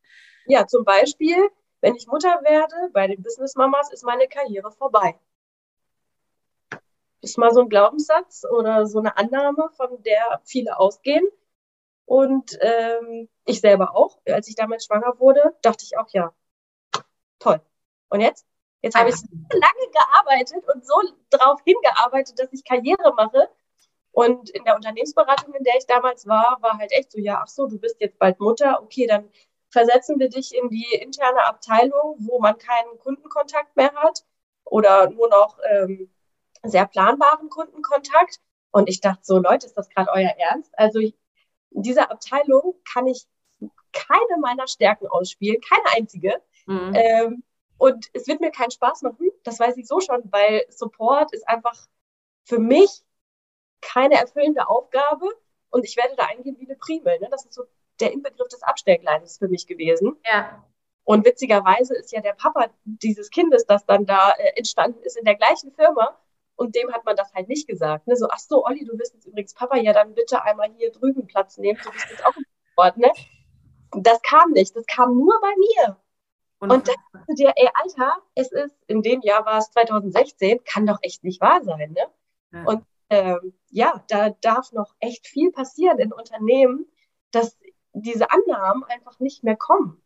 Ja, 0.45 0.67
zum 0.67 0.85
Beispiel, 0.85 1.37
wenn 1.81 1.95
ich 1.95 2.07
Mutter 2.07 2.39
werde, 2.43 2.75
bei 2.93 3.07
den 3.07 3.23
Business 3.23 3.55
Mamas 3.55 3.91
ist 3.91 4.05
meine 4.05 4.27
Karriere 4.27 4.71
vorbei. 4.71 5.19
Ist 7.21 7.39
mal 7.39 7.51
so 7.51 7.61
ein 7.61 7.69
Glaubenssatz 7.69 8.45
oder 8.45 8.85
so 8.85 8.99
eine 8.99 9.17
Annahme, 9.17 9.69
von 9.75 10.03
der 10.03 10.41
viele 10.43 10.77
ausgehen. 10.77 11.27
Und 12.05 12.57
ähm, 12.61 13.27
ich 13.45 13.59
selber 13.61 13.95
auch, 13.95 14.19
als 14.27 14.47
ich 14.47 14.55
damals 14.55 14.85
schwanger 14.85 15.19
wurde, 15.19 15.55
dachte 15.63 15.83
ich 15.83 15.97
auch, 15.97 16.07
ja, 16.09 16.31
toll. 17.39 17.59
Und 18.09 18.21
jetzt? 18.21 18.45
Jetzt 18.85 18.95
habe 18.95 19.09
ich 19.09 19.15
so 19.15 19.25
lange 19.49 19.91
gearbeitet 19.91 20.63
und 20.71 20.85
so 20.85 20.93
darauf 21.31 21.59
hingearbeitet, 21.63 22.37
dass 22.37 22.53
ich 22.53 22.63
Karriere 22.63 23.15
mache. 23.15 23.49
Und 24.11 24.51
in 24.51 24.63
der 24.63 24.75
Unternehmensberatung, 24.75 25.55
in 25.55 25.63
der 25.63 25.75
ich 25.75 25.87
damals 25.87 26.27
war, 26.27 26.59
war 26.61 26.77
halt 26.77 26.91
echt 26.91 27.11
so, 27.11 27.17
ja, 27.19 27.41
ach 27.41 27.47
so, 27.47 27.65
du 27.65 27.79
bist 27.79 27.95
jetzt 27.99 28.19
bald 28.19 28.39
Mutter, 28.39 28.83
okay, 28.83 29.07
dann 29.07 29.27
versetzen 29.71 30.19
wir 30.19 30.29
dich 30.29 30.53
in 30.53 30.69
die 30.69 30.85
interne 31.01 31.47
Abteilung, 31.47 32.15
wo 32.19 32.39
man 32.39 32.59
keinen 32.59 32.99
Kundenkontakt 32.99 33.75
mehr 33.75 33.91
hat 33.95 34.23
oder 34.65 35.09
nur 35.09 35.29
noch 35.29 35.57
ähm, 35.67 36.13
sehr 36.61 36.85
planbaren 36.85 37.49
Kundenkontakt. 37.49 38.39
Und 38.69 38.87
ich 38.87 39.01
dachte 39.01 39.21
so, 39.23 39.39
Leute, 39.39 39.65
ist 39.65 39.75
das 39.75 39.89
gerade 39.89 40.11
euer 40.13 40.35
Ernst? 40.37 40.71
Also 40.77 40.99
ich, 40.99 41.15
in 41.71 41.81
dieser 41.81 42.11
Abteilung 42.11 42.75
kann 42.93 43.07
ich 43.07 43.23
keine 43.93 44.37
meiner 44.39 44.67
Stärken 44.67 45.07
ausspielen, 45.07 45.59
keine 45.59 45.97
einzige. 45.97 46.39
Mhm. 46.67 46.93
Ähm, 46.93 47.43
und 47.77 48.09
es 48.13 48.27
wird 48.27 48.41
mir 48.41 48.51
keinen 48.51 48.71
Spaß 48.71 49.01
machen, 49.01 49.31
das 49.43 49.59
weiß 49.59 49.77
ich 49.77 49.87
so 49.87 49.99
schon, 49.99 50.23
weil 50.31 50.65
Support 50.69 51.33
ist 51.33 51.47
einfach 51.47 51.87
für 52.43 52.59
mich 52.59 53.03
keine 53.81 54.15
erfüllende 54.15 54.67
Aufgabe 54.67 55.27
und 55.69 55.83
ich 55.83 55.97
werde 55.97 56.15
da 56.15 56.25
eingehen 56.25 56.57
wie 56.59 56.65
eine 56.65 56.77
Primel. 56.77 57.19
Ne? 57.19 57.27
Das 57.29 57.45
ist 57.45 57.53
so 57.53 57.65
der 57.99 58.11
Inbegriff 58.11 58.47
des 58.47 58.63
Abstellgleises 58.63 59.37
für 59.37 59.47
mich 59.47 59.67
gewesen. 59.67 60.15
Ja. 60.31 60.63
Und 61.03 61.25
witzigerweise 61.25 61.95
ist 61.95 62.11
ja 62.11 62.21
der 62.21 62.33
Papa 62.33 62.67
dieses 62.83 63.29
Kindes, 63.29 63.65
das 63.65 63.85
dann 63.85 64.05
da 64.05 64.31
äh, 64.31 64.57
entstanden 64.57 65.01
ist, 65.03 65.17
in 65.17 65.25
der 65.25 65.35
gleichen 65.35 65.71
Firma. 65.71 66.17
Und 66.55 66.75
dem 66.75 66.91
hat 66.93 67.05
man 67.05 67.15
das 67.15 67.33
halt 67.33 67.47
nicht 67.47 67.67
gesagt. 67.67 68.07
Ne? 68.07 68.15
So, 68.15 68.27
ach 68.29 68.39
so, 68.39 68.65
Olli, 68.65 68.85
du 68.85 68.97
bist 68.97 69.13
jetzt 69.13 69.25
übrigens 69.25 69.53
Papa, 69.53 69.77
ja, 69.77 69.93
dann 69.93 70.13
bitte 70.13 70.41
einmal 70.43 70.71
hier 70.77 70.91
drüben 70.91 71.27
Platz 71.27 71.57
nehmen. 71.57 71.79
Du 71.83 71.91
bist 71.91 72.07
jetzt 72.09 72.25
auch 72.25 72.35
im 72.35 72.45
Sport, 72.71 72.97
ne? 72.97 73.11
Das 73.91 74.21
kam 74.21 74.51
nicht. 74.51 74.75
Das 74.75 74.85
kam 74.87 75.17
nur 75.17 75.39
bei 75.41 75.53
mir. 75.57 75.97
Und, 76.65 76.71
und 76.71 76.87
da 76.87 76.93
dachte 77.13 77.33
dir, 77.35 77.53
ey, 77.55 77.69
Alter, 77.73 78.13
es 78.35 78.51
ist, 78.51 78.75
in 78.87 79.01
dem 79.01 79.21
Jahr 79.21 79.45
war 79.45 79.57
es 79.57 79.71
2016, 79.71 80.63
kann 80.63 80.85
doch 80.85 80.99
echt 81.01 81.23
nicht 81.23 81.41
wahr 81.41 81.63
sein, 81.63 81.91
ne? 81.91 82.07
Ja. 82.51 82.63
Und 82.65 82.85
ähm, 83.09 83.53
ja, 83.69 84.03
da 84.07 84.29
darf 84.41 84.71
noch 84.71 84.95
echt 84.99 85.27
viel 85.27 85.51
passieren 85.51 85.99
in 85.99 86.11
Unternehmen, 86.11 86.85
dass 87.31 87.57
diese 87.93 88.31
Annahmen 88.31 88.83
einfach 88.85 89.19
nicht 89.19 89.43
mehr 89.43 89.55
kommen. 89.55 90.01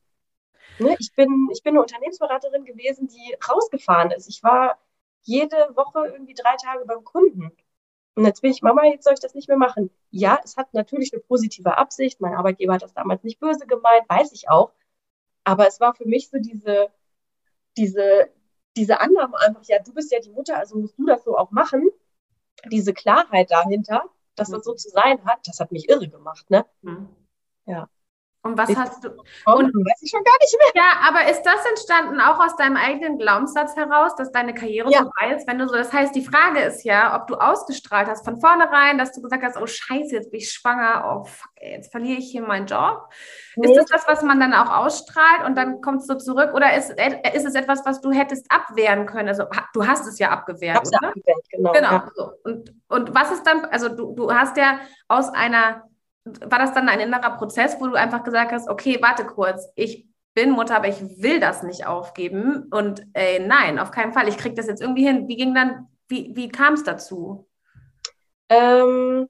Ne? 0.80 0.96
Ich, 1.00 1.14
bin, 1.14 1.50
ich 1.52 1.64
bin 1.64 1.72
eine 1.72 1.82
Unternehmensberaterin 1.82 2.66
gewesen, 2.66 3.08
die 3.08 3.36
rausgefahren 3.50 4.12
ist. 4.12 4.28
Ich 4.30 4.44
war 4.44 4.78
jede 5.24 5.56
Woche 5.76 6.08
irgendwie 6.08 6.34
drei 6.34 6.56
Tage 6.56 6.86
beim 6.86 7.04
Kunden. 7.04 7.52
Und 8.16 8.26
jetzt 8.26 8.42
bin 8.42 8.52
ich 8.52 8.62
Mama, 8.62 8.86
jetzt 8.86 9.06
soll 9.06 9.14
ich 9.14 9.20
das 9.20 9.34
nicht 9.34 9.48
mehr 9.48 9.58
machen. 9.58 9.90
Ja, 10.12 10.40
es 10.44 10.58
hat 10.58 10.74
natürlich 10.74 11.14
eine 11.14 11.22
positive 11.22 11.78
Absicht. 11.78 12.20
Mein 12.20 12.34
Arbeitgeber 12.36 12.74
hat 12.74 12.82
das 12.82 12.94
damals 12.94 13.24
nicht 13.24 13.40
böse 13.40 13.66
gemeint, 13.66 14.10
weiß 14.10 14.34
ich 14.34 14.50
auch. 14.50 14.72
Aber 15.44 15.68
es 15.68 15.80
war 15.80 15.94
für 15.94 16.06
mich 16.06 16.30
so 16.30 16.38
diese, 16.40 16.90
diese, 17.78 18.30
diese 18.78 19.00
Annahme 19.00 19.40
einfach, 19.40 19.64
ja, 19.66 19.80
du 19.80 19.94
bist 19.94 20.12
ja 20.12 20.20
die 20.20 20.32
Mutter, 20.32 20.58
also 20.58 20.78
musst 20.78 20.98
du 20.98 21.06
das 21.06 21.24
so 21.24 21.38
auch 21.38 21.52
machen. 21.52 21.90
Diese 22.72 22.94
Klarheit 22.94 23.52
dahinter, 23.52 24.04
dass 24.36 24.50
das 24.50 24.64
so 24.64 24.74
zu 24.74 24.90
sein 24.90 25.24
hat, 25.26 25.40
das 25.48 25.60
hat 25.60 25.72
mich 25.72 25.90
irre 25.90 26.10
gemacht, 26.10 26.50
ne? 26.50 26.66
Mhm. 26.82 27.10
Ja. 27.66 27.90
Und 28.42 28.58
was 28.58 28.70
ich 28.70 28.78
hast 28.78 29.04
du? 29.04 29.10
Und 29.10 29.74
weiß 29.74 30.02
ich 30.02 30.10
schon 30.10 30.24
gar 30.24 30.38
nicht 30.40 30.58
mehr. 30.58 30.84
Ja, 30.84 31.10
aber 31.10 31.30
ist 31.30 31.44
das 31.44 31.66
entstanden 31.66 32.22
auch 32.22 32.40
aus 32.40 32.56
deinem 32.56 32.78
eigenen 32.78 33.18
Glaubenssatz 33.18 33.76
heraus, 33.76 34.16
dass 34.16 34.32
deine 34.32 34.54
Karriere 34.54 34.90
ja. 34.90 35.00
vorbei 35.00 35.36
ist, 35.36 35.46
wenn 35.46 35.60
du 35.60 35.68
so? 35.68 35.76
Das 35.76 35.92
heißt, 35.92 36.16
die 36.16 36.24
Frage 36.24 36.62
ist 36.62 36.86
ja, 36.86 37.20
ob 37.20 37.28
du 37.28 37.36
ausgestrahlt 37.36 38.08
hast 38.08 38.24
von 38.24 38.40
vornherein, 38.40 38.98
dass 38.98 39.12
du 39.12 39.22
gesagt 39.22 39.44
hast, 39.44 39.58
oh 39.58 39.68
Scheiße, 39.68 40.16
jetzt 40.16 40.32
bin 40.32 40.40
ich 40.40 40.52
schwanger, 40.52 41.04
oh 41.06 41.26
fuck, 41.26 41.52
jetzt 41.62 41.92
verliere 41.92 42.20
ich 42.20 42.32
hier 42.32 42.42
meinen 42.42 42.66
Job. 42.66 43.10
Nee. 43.58 43.72
Ist 43.72 43.78
das 43.78 43.86
das, 43.88 44.08
was 44.08 44.24
man 44.24 44.40
dann 44.40 44.54
auch 44.54 44.74
ausstrahlt 44.74 45.46
und 45.46 45.56
dann 45.56 45.82
kommst 45.82 46.10
du 46.10 46.18
zurück? 46.18 46.54
Oder 46.54 46.78
ist, 46.78 46.92
äh, 46.92 47.20
ist 47.34 47.46
es 47.46 47.56
etwas, 47.56 47.86
was 47.86 48.00
du 48.00 48.12
hättest 48.12 48.46
abwehren 48.50 49.06
können? 49.06 49.28
Also 49.28 49.44
du 49.74 49.86
hast 49.86 50.08
es 50.08 50.18
ja 50.18 50.30
abgewehrt, 50.30 50.88
oder? 50.88 51.10
Abgewehrt, 51.10 51.50
genau. 51.52 51.74
Genau. 51.74 51.92
Ja. 51.92 52.12
Und, 52.46 52.74
und 52.88 53.14
was 53.14 53.34
ist 53.34 53.46
dann? 53.46 53.66
Also 53.66 53.90
du, 53.90 54.14
du 54.16 54.34
hast 54.34 54.56
ja 54.56 54.80
aus 55.10 55.28
einer 55.28 55.89
war 56.26 56.60
das 56.60 56.74
dann 56.74 56.90
ein 56.90 57.00
innerer 57.00 57.38
Prozess, 57.38 57.78
wo 57.80 57.88
du 57.88 57.96
einfach 57.96 58.24
gesagt 58.24 58.52
hast, 58.52 58.70
okay, 58.70 59.00
warte 59.02 59.26
kurz, 59.26 59.70
ich 59.76 60.08
bin 60.34 60.52
Mutter, 60.52 60.76
aber 60.76 60.88
ich 60.88 61.02
will 61.22 61.40
das 61.40 61.64
nicht 61.64 61.86
aufgeben 61.86 62.68
und 62.72 63.06
äh, 63.14 63.40
nein, 63.40 63.80
auf 63.80 63.92
keinen 63.92 64.14
Fall, 64.14 64.28
ich 64.28 64.38
kriege 64.38 64.56
das 64.56 64.68
jetzt 64.68 64.82
irgendwie 64.82 65.06
hin. 65.06 65.28
Wie 65.28 65.36
ging 65.36 65.54
dann, 65.54 65.88
wie, 66.08 66.36
wie 66.36 66.50
kam 66.50 66.74
es 66.74 66.84
dazu? 66.84 67.50
Ähm, 68.50 69.28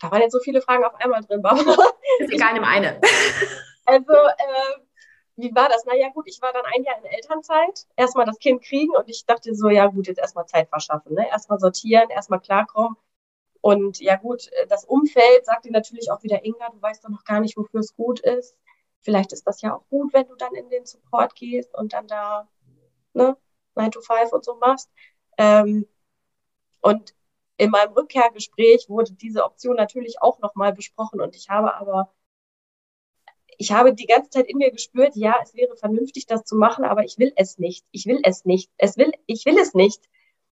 da 0.00 0.10
waren 0.10 0.22
jetzt 0.22 0.32
so 0.32 0.40
viele 0.40 0.60
Fragen 0.62 0.84
auf 0.84 0.94
einmal 0.96 1.22
drin, 1.22 1.42
Barbara. 1.42 1.90
Ist 2.18 2.32
egal, 2.32 2.54
nimm 2.54 2.64
eine. 2.64 3.00
Also, 3.90 4.12
äh, 4.12 4.80
wie 5.36 5.54
war 5.54 5.70
das? 5.70 5.86
Naja, 5.86 6.10
gut, 6.10 6.26
ich 6.28 6.42
war 6.42 6.52
dann 6.52 6.66
ein 6.66 6.84
Jahr 6.84 6.98
in 6.98 7.06
Elternzeit, 7.06 7.86
erstmal 7.96 8.26
das 8.26 8.38
Kind 8.38 8.62
kriegen 8.62 8.94
und 8.94 9.08
ich 9.08 9.24
dachte 9.24 9.54
so, 9.54 9.70
ja 9.70 9.86
gut, 9.86 10.08
jetzt 10.08 10.18
erstmal 10.18 10.44
Zeit 10.44 10.68
verschaffen, 10.68 11.14
ne? 11.14 11.26
erstmal 11.26 11.58
sortieren, 11.58 12.10
erstmal 12.10 12.40
klarkommen. 12.40 12.98
Und 13.68 14.00
ja 14.00 14.16
gut, 14.16 14.48
äh, 14.52 14.66
das 14.66 14.86
Umfeld 14.86 15.44
sagt 15.44 15.66
dir 15.66 15.72
natürlich 15.72 16.10
auch 16.10 16.22
wieder, 16.22 16.42
Inga, 16.42 16.70
du 16.70 16.80
weißt 16.80 17.04
doch 17.04 17.10
noch 17.10 17.24
gar 17.24 17.40
nicht, 17.40 17.54
wofür 17.58 17.80
es 17.80 17.94
gut 17.94 18.20
ist. 18.20 18.56
Vielleicht 19.00 19.34
ist 19.34 19.46
das 19.46 19.60
ja 19.60 19.76
auch 19.76 19.86
gut, 19.90 20.14
wenn 20.14 20.26
du 20.26 20.36
dann 20.36 20.54
in 20.54 20.70
den 20.70 20.86
Support 20.86 21.34
gehst 21.34 21.74
und 21.74 21.92
dann 21.92 22.06
da 22.08 22.48
ne, 23.12 23.36
9 23.74 23.90
to 23.90 24.00
5 24.00 24.32
und 24.32 24.42
so 24.42 24.54
machst. 24.56 24.90
Ähm, 25.36 25.86
und 26.80 27.14
in 27.58 27.68
meinem 27.68 27.92
Rückkehrgespräch 27.92 28.88
wurde 28.88 29.12
diese 29.12 29.44
Option 29.44 29.76
natürlich 29.76 30.22
auch 30.22 30.38
nochmal 30.38 30.72
besprochen 30.72 31.20
und 31.20 31.36
ich 31.36 31.50
habe 31.50 31.74
aber, 31.74 32.10
ich 33.58 33.72
habe 33.72 33.92
die 33.92 34.06
ganze 34.06 34.30
Zeit 34.30 34.46
in 34.46 34.56
mir 34.56 34.70
gespürt, 34.70 35.14
ja, 35.14 35.36
es 35.42 35.52
wäre 35.54 35.76
vernünftig, 35.76 36.24
das 36.24 36.44
zu 36.44 36.56
machen, 36.56 36.86
aber 36.86 37.04
ich 37.04 37.18
will 37.18 37.34
es 37.36 37.58
nicht. 37.58 37.84
Ich 37.90 38.06
will 38.06 38.20
es 38.24 38.46
nicht. 38.46 38.70
Es 38.78 38.96
will, 38.96 39.12
ich 39.26 39.44
will 39.44 39.58
es 39.58 39.74
nicht 39.74 40.08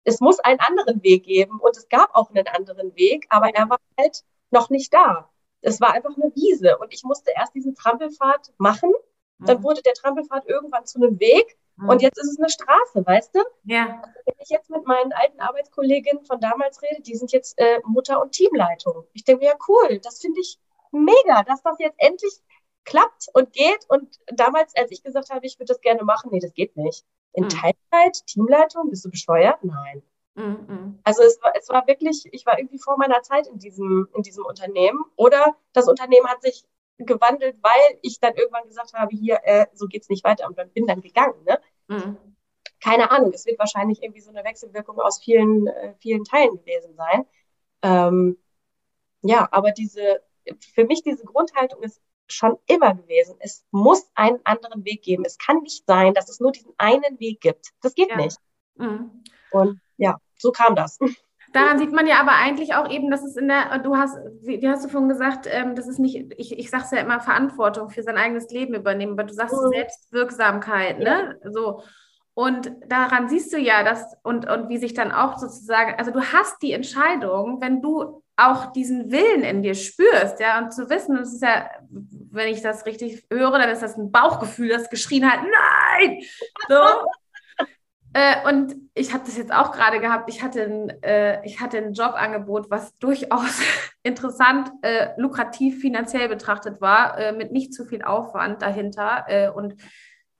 es 0.04 0.20
muss 0.20 0.38
einen 0.40 0.60
anderen 0.60 1.02
Weg 1.02 1.24
geben 1.24 1.60
und 1.60 1.76
es 1.76 1.88
gab 1.88 2.14
auch 2.14 2.30
einen 2.30 2.46
anderen 2.48 2.94
Weg, 2.96 3.26
aber 3.28 3.54
er 3.54 3.68
war 3.68 3.78
halt 3.98 4.24
noch 4.50 4.70
nicht 4.70 4.92
da. 4.92 5.30
Es 5.62 5.80
war 5.80 5.92
einfach 5.92 6.16
eine 6.16 6.34
Wiese 6.34 6.78
und 6.78 6.92
ich 6.92 7.02
musste 7.04 7.32
erst 7.36 7.54
diesen 7.54 7.74
Trampelpfad 7.74 8.52
machen. 8.56 8.92
Dann 9.38 9.58
mhm. 9.58 9.62
wurde 9.62 9.82
der 9.82 9.94
Trampelpfad 9.94 10.46
irgendwann 10.46 10.86
zu 10.86 10.98
einem 10.98 11.18
Weg 11.20 11.56
mhm. 11.76 11.88
und 11.88 12.02
jetzt 12.02 12.18
ist 12.18 12.32
es 12.32 12.38
eine 12.38 12.48
Straße, 12.48 13.06
weißt 13.06 13.34
du? 13.34 13.40
Ja. 13.64 14.02
Wenn 14.24 14.34
ich 14.38 14.48
jetzt 14.48 14.70
mit 14.70 14.86
meinen 14.86 15.12
alten 15.12 15.40
Arbeitskolleginnen 15.40 16.24
von 16.24 16.40
damals 16.40 16.82
rede, 16.82 17.02
die 17.02 17.16
sind 17.16 17.32
jetzt 17.32 17.58
äh, 17.58 17.80
Mutter 17.84 18.20
und 18.22 18.32
Teamleitung. 18.32 19.04
Ich 19.12 19.24
denke 19.24 19.44
mir, 19.44 19.50
ja 19.50 19.58
cool, 19.68 19.98
das 20.00 20.20
finde 20.20 20.40
ich 20.40 20.58
mega, 20.92 21.42
dass 21.44 21.62
das 21.62 21.78
jetzt 21.78 21.96
endlich 21.98 22.32
klappt 22.84 23.28
und 23.34 23.52
geht. 23.52 23.84
Und 23.88 24.18
damals, 24.26 24.74
als 24.76 24.90
ich 24.90 25.02
gesagt 25.02 25.30
habe, 25.30 25.46
ich 25.46 25.58
würde 25.58 25.72
das 25.72 25.80
gerne 25.80 26.04
machen, 26.04 26.30
nee, 26.32 26.40
das 26.40 26.54
geht 26.54 26.76
nicht. 26.76 27.04
In 27.32 27.44
mhm. 27.44 27.48
Teilzeit, 27.48 28.26
Teamleitung, 28.26 28.90
bist 28.90 29.04
du 29.04 29.10
bescheuert? 29.10 29.62
Nein. 29.62 30.02
Mhm. 30.34 30.98
Also 31.04 31.22
es 31.22 31.40
war, 31.42 31.52
es 31.56 31.68
war 31.68 31.86
wirklich, 31.86 32.24
ich 32.32 32.46
war 32.46 32.58
irgendwie 32.58 32.78
vor 32.78 32.96
meiner 32.96 33.22
Zeit 33.22 33.46
in 33.46 33.58
diesem, 33.58 34.08
in 34.14 34.22
diesem 34.22 34.44
Unternehmen. 34.44 35.04
Oder 35.16 35.56
das 35.72 35.88
Unternehmen 35.88 36.26
hat 36.26 36.42
sich 36.42 36.64
gewandelt, 36.98 37.56
weil 37.62 37.98
ich 38.02 38.20
dann 38.20 38.34
irgendwann 38.34 38.66
gesagt 38.66 38.92
habe, 38.94 39.14
hier, 39.14 39.40
äh, 39.44 39.66
so 39.72 39.86
geht's 39.86 40.08
nicht 40.08 40.24
weiter 40.24 40.46
und 40.46 40.58
dann 40.58 40.70
bin 40.70 40.86
dann 40.86 41.00
gegangen. 41.00 41.42
Ne? 41.44 41.60
Mhm. 41.88 42.16
Keine 42.82 43.10
Ahnung, 43.10 43.32
es 43.32 43.46
wird 43.46 43.58
wahrscheinlich 43.58 44.02
irgendwie 44.02 44.20
so 44.20 44.30
eine 44.30 44.44
Wechselwirkung 44.44 44.98
aus 44.98 45.22
vielen, 45.22 45.66
äh, 45.66 45.94
vielen 45.98 46.24
Teilen 46.24 46.56
gewesen 46.58 46.94
sein. 46.94 47.26
Ähm, 47.82 48.38
ja, 49.22 49.48
aber 49.50 49.72
diese, 49.72 50.22
für 50.74 50.84
mich 50.84 51.02
diese 51.02 51.24
Grundhaltung 51.24 51.82
ist 51.82 52.00
schon 52.32 52.58
immer 52.66 52.94
gewesen. 52.94 53.36
Es 53.40 53.64
muss 53.70 54.10
einen 54.14 54.40
anderen 54.44 54.84
Weg 54.84 55.02
geben. 55.02 55.24
Es 55.24 55.38
kann 55.38 55.62
nicht 55.62 55.86
sein, 55.86 56.14
dass 56.14 56.28
es 56.28 56.40
nur 56.40 56.52
diesen 56.52 56.72
einen 56.78 57.18
Weg 57.18 57.40
gibt. 57.40 57.70
Das 57.82 57.94
geht 57.94 58.10
ja. 58.10 58.16
nicht. 58.16 58.38
Mhm. 58.76 59.22
Und 59.50 59.80
ja, 59.96 60.16
so 60.36 60.52
kam 60.52 60.74
das. 60.74 60.98
Daran 61.52 61.78
sieht 61.78 61.92
man 61.92 62.06
ja 62.06 62.20
aber 62.20 62.32
eigentlich 62.32 62.74
auch 62.74 62.88
eben, 62.88 63.10
dass 63.10 63.24
es 63.24 63.36
in 63.36 63.48
der, 63.48 63.78
du 63.78 63.96
hast, 63.96 64.16
wie, 64.42 64.66
hast 64.68 64.84
du 64.84 64.88
vorhin 64.88 65.08
gesagt, 65.08 65.48
ähm, 65.50 65.74
das 65.74 65.88
ist 65.88 65.98
nicht, 65.98 66.32
ich, 66.36 66.56
ich 66.56 66.70
sage 66.70 66.84
es 66.84 66.90
ja 66.92 66.98
immer, 66.98 67.20
Verantwortung 67.20 67.90
für 67.90 68.04
sein 68.04 68.16
eigenes 68.16 68.50
Leben 68.50 68.74
übernehmen, 68.74 69.12
aber 69.12 69.24
du 69.24 69.34
sagst 69.34 69.54
mhm. 69.54 69.70
Selbstwirksamkeit, 69.70 71.00
ne? 71.00 71.38
Ja. 71.42 71.50
So. 71.50 71.82
Und 72.34 72.72
daran 72.86 73.28
siehst 73.28 73.52
du 73.52 73.58
ja, 73.58 73.82
dass, 73.82 74.16
und, 74.22 74.48
und 74.48 74.68
wie 74.68 74.78
sich 74.78 74.94
dann 74.94 75.10
auch 75.10 75.38
sozusagen, 75.38 75.98
also 75.98 76.12
du 76.12 76.20
hast 76.20 76.62
die 76.62 76.72
Entscheidung, 76.72 77.60
wenn 77.60 77.82
du 77.82 78.22
auch 78.48 78.72
diesen 78.72 79.10
Willen 79.10 79.42
in 79.42 79.62
dir 79.62 79.74
spürst, 79.74 80.40
ja, 80.40 80.58
und 80.58 80.72
zu 80.72 80.88
wissen, 80.88 81.16
das 81.16 81.32
ist 81.32 81.42
ja, 81.42 81.70
wenn 81.90 82.48
ich 82.48 82.62
das 82.62 82.86
richtig 82.86 83.24
höre, 83.30 83.58
dann 83.58 83.68
ist 83.68 83.82
das 83.82 83.96
ein 83.96 84.10
Bauchgefühl, 84.10 84.68
das 84.68 84.90
geschrien 84.90 85.30
hat, 85.30 85.40
nein! 85.42 86.20
So. 86.68 86.76
Äh, 88.12 88.48
und 88.48 88.74
ich 88.94 89.12
habe 89.12 89.24
das 89.24 89.36
jetzt 89.36 89.52
auch 89.52 89.70
gerade 89.70 90.00
gehabt. 90.00 90.28
Ich 90.28 90.42
hatte 90.42 90.64
ein, 90.64 91.02
äh, 91.02 91.44
ich 91.46 91.60
hatte 91.60 91.78
ein 91.78 91.92
Jobangebot, 91.92 92.68
was 92.68 92.96
durchaus 92.98 93.60
interessant, 94.02 94.70
äh, 94.82 95.10
lukrativ 95.16 95.80
finanziell 95.80 96.28
betrachtet 96.28 96.80
war, 96.80 97.16
äh, 97.18 97.32
mit 97.32 97.52
nicht 97.52 97.72
zu 97.72 97.84
viel 97.84 98.02
Aufwand 98.02 98.62
dahinter. 98.62 99.24
Äh, 99.28 99.50
und 99.50 99.76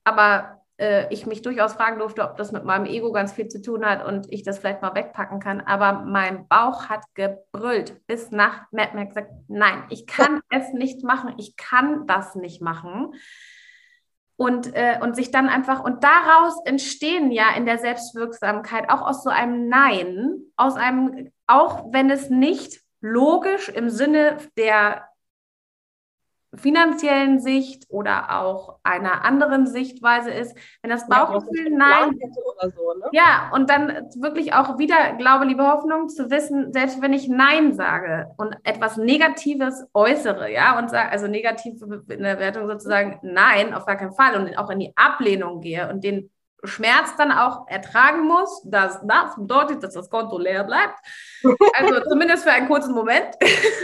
aber 0.03 0.60
äh, 0.77 1.11
ich 1.13 1.25
mich 1.25 1.41
durchaus 1.41 1.73
fragen 1.73 1.99
durfte, 1.99 2.23
ob 2.23 2.37
das 2.37 2.51
mit 2.51 2.63
meinem 2.63 2.85
Ego 2.85 3.11
ganz 3.11 3.33
viel 3.33 3.47
zu 3.47 3.61
tun 3.61 3.85
hat 3.85 4.05
und 4.05 4.31
ich 4.31 4.43
das 4.43 4.59
vielleicht 4.59 4.81
mal 4.81 4.95
wegpacken 4.95 5.39
kann. 5.39 5.61
Aber 5.61 6.03
mein 6.05 6.47
Bauch 6.47 6.89
hat 6.89 7.03
gebrüllt 7.13 8.05
bis 8.07 8.31
nach 8.31 8.71
Mad 8.71 8.91
Max 8.95 9.09
gesagt, 9.15 9.31
nein, 9.47 9.83
ich 9.89 10.07
kann 10.07 10.41
es 10.49 10.73
nicht 10.73 11.03
machen. 11.03 11.33
Ich 11.37 11.55
kann 11.55 12.07
das 12.07 12.35
nicht 12.35 12.61
machen 12.61 13.13
und, 14.41 14.75
äh, 14.75 14.97
und 14.99 15.15
sich 15.15 15.29
dann 15.29 15.49
einfach, 15.49 15.83
und 15.83 16.03
daraus 16.03 16.55
entstehen 16.65 17.31
ja 17.31 17.53
in 17.55 17.67
der 17.67 17.77
Selbstwirksamkeit 17.77 18.89
auch 18.89 19.03
aus 19.03 19.23
so 19.23 19.29
einem 19.29 19.67
Nein, 19.67 20.41
aus 20.55 20.77
einem, 20.77 21.31
auch 21.45 21.93
wenn 21.93 22.09
es 22.09 22.31
nicht 22.31 22.81
logisch 23.01 23.69
im 23.69 23.91
Sinne 23.91 24.37
der 24.57 25.07
finanziellen 26.53 27.39
Sicht 27.39 27.85
oder 27.89 28.41
auch 28.41 28.79
einer 28.83 29.23
anderen 29.23 29.67
Sichtweise 29.67 30.31
ist, 30.31 30.55
wenn 30.81 30.91
das 30.91 31.07
Bauchgefühl 31.07 31.71
ja, 31.71 31.77
nein 31.77 32.19
so, 32.61 32.93
ne? 32.93 33.09
ja 33.13 33.51
und 33.53 33.69
dann 33.69 34.09
wirklich 34.19 34.53
auch 34.53 34.77
wieder 34.77 35.13
Glaube, 35.17 35.45
Liebe, 35.45 35.65
Hoffnung 35.65 36.09
zu 36.09 36.29
wissen, 36.29 36.73
selbst 36.73 37.01
wenn 37.01 37.13
ich 37.13 37.29
nein 37.29 37.73
sage 37.73 38.31
und 38.37 38.55
etwas 38.63 38.97
Negatives 38.97 39.85
äußere, 39.93 40.51
ja 40.51 40.77
und 40.77 40.89
sage 40.89 41.09
also 41.09 41.27
negativ 41.27 41.81
in 41.81 42.23
der 42.23 42.39
Wertung 42.39 42.67
sozusagen 42.67 43.19
nein 43.21 43.73
auf 43.73 43.85
gar 43.85 43.95
keinen 43.95 44.13
Fall 44.13 44.35
und 44.35 44.57
auch 44.57 44.69
in 44.69 44.79
die 44.79 44.93
Ablehnung 44.97 45.61
gehe 45.61 45.89
und 45.89 46.03
den 46.03 46.29
Schmerz 46.63 47.15
dann 47.17 47.31
auch 47.31 47.67
ertragen 47.67 48.25
muss, 48.27 48.61
dass 48.65 48.99
das 49.03 49.35
bedeutet, 49.35 49.83
dass 49.83 49.93
das 49.93 50.09
Konto 50.09 50.37
leer 50.37 50.63
bleibt. 50.63 50.99
Also 51.73 52.01
zumindest 52.07 52.43
für 52.43 52.51
einen 52.51 52.67
kurzen 52.67 52.93
Moment. 52.93 53.35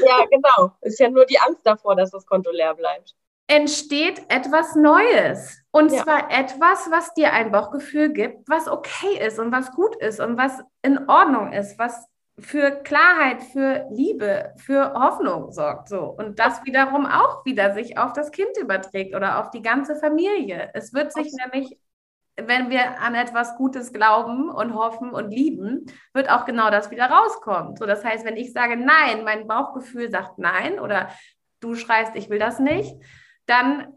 Ja, 0.06 0.26
genau. 0.30 0.72
Ist 0.82 1.00
ja 1.00 1.10
nur 1.10 1.26
die 1.26 1.40
Angst 1.40 1.66
davor, 1.66 1.96
dass 1.96 2.12
das 2.12 2.26
Konto 2.26 2.52
leer 2.52 2.76
bleibt. 2.76 3.16
Entsteht 3.48 4.22
etwas 4.30 4.76
Neues. 4.76 5.64
Und 5.72 5.92
ja. 5.92 6.04
zwar 6.04 6.32
etwas, 6.32 6.92
was 6.92 7.14
dir 7.14 7.34
ein 7.34 7.52
Bauchgefühl 7.52 8.10
gibt, 8.10 8.48
was 8.48 8.68
okay 8.68 9.18
ist 9.26 9.40
und 9.40 9.52
was 9.52 9.72
gut 9.72 9.96
ist 9.96 10.20
und 10.20 10.38
was 10.38 10.62
in 10.82 11.10
Ordnung 11.10 11.54
ist, 11.54 11.80
was 11.80 12.08
für 12.40 12.72
Klarheit, 12.84 13.42
für 13.42 13.88
Liebe, 13.90 14.54
für 14.58 14.94
Hoffnung 14.94 15.52
sorgt. 15.52 15.90
So. 15.90 16.04
Und 16.04 16.38
das 16.38 16.64
wiederum 16.66 17.06
auch 17.06 17.44
wieder 17.46 17.74
sich 17.74 17.98
auf 17.98 18.14
das 18.14 18.32
Kind 18.32 18.56
überträgt 18.60 19.16
oder 19.16 19.40
auf 19.40 19.50
die 19.50 19.62
ganze 19.62 19.96
Familie. 19.96 20.70
Es 20.74 20.94
wird 20.94 21.12
sich 21.12 21.34
nämlich 21.34 21.80
wenn 22.40 22.70
wir 22.70 23.00
an 23.00 23.16
etwas 23.16 23.56
Gutes 23.56 23.92
glauben 23.92 24.50
und 24.50 24.76
hoffen 24.76 25.12
und 25.12 25.32
lieben, 25.32 25.86
wird 26.14 26.30
auch 26.30 26.46
genau 26.46 26.70
das 26.70 26.92
wieder 26.92 27.10
rauskommen. 27.10 27.76
So, 27.76 27.86
das 27.86 28.06
heißt, 28.06 28.26
wenn 28.26 28.38
ich 28.38 28.54
sage 28.54 28.78
Nein, 28.78 29.24
mein 29.24 29.48
Bauchgefühl 29.48 30.12
sagt 30.12 30.38
Nein 30.38 30.80
oder 30.80 31.10
du 31.60 31.76
schreist, 31.76 32.16
ich 32.16 32.30
will 32.30 32.40
das 32.40 32.60
nicht, 32.60 32.96
dann 33.48 33.94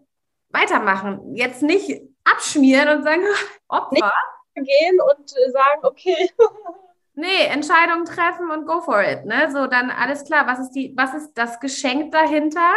weitermachen. 0.48 1.35
Jetzt 1.35 1.62
nicht 1.62 2.03
abschmieren 2.24 2.88
und 2.96 3.03
sagen, 3.05 3.22
Opfer. 3.68 4.12
Nicht 4.55 4.68
gehen 4.68 4.98
und 5.00 5.33
äh, 5.33 5.50
sagen, 5.50 5.81
okay. 5.83 6.31
Nee, 7.14 7.46
Entscheidungen 7.46 8.07
treffen 8.07 8.50
und 8.50 8.66
go 8.66 8.81
for 8.81 9.03
it. 9.03 9.26
Ne? 9.26 9.50
So, 9.53 9.66
dann 9.66 9.90
alles 9.90 10.24
klar. 10.24 10.46
Was 10.46 10.59
ist, 10.59 10.70
die, 10.70 10.94
was 10.96 11.12
ist 11.12 11.35
das 11.35 11.61
Geschenk 11.61 12.12
dahinter? 12.12 12.72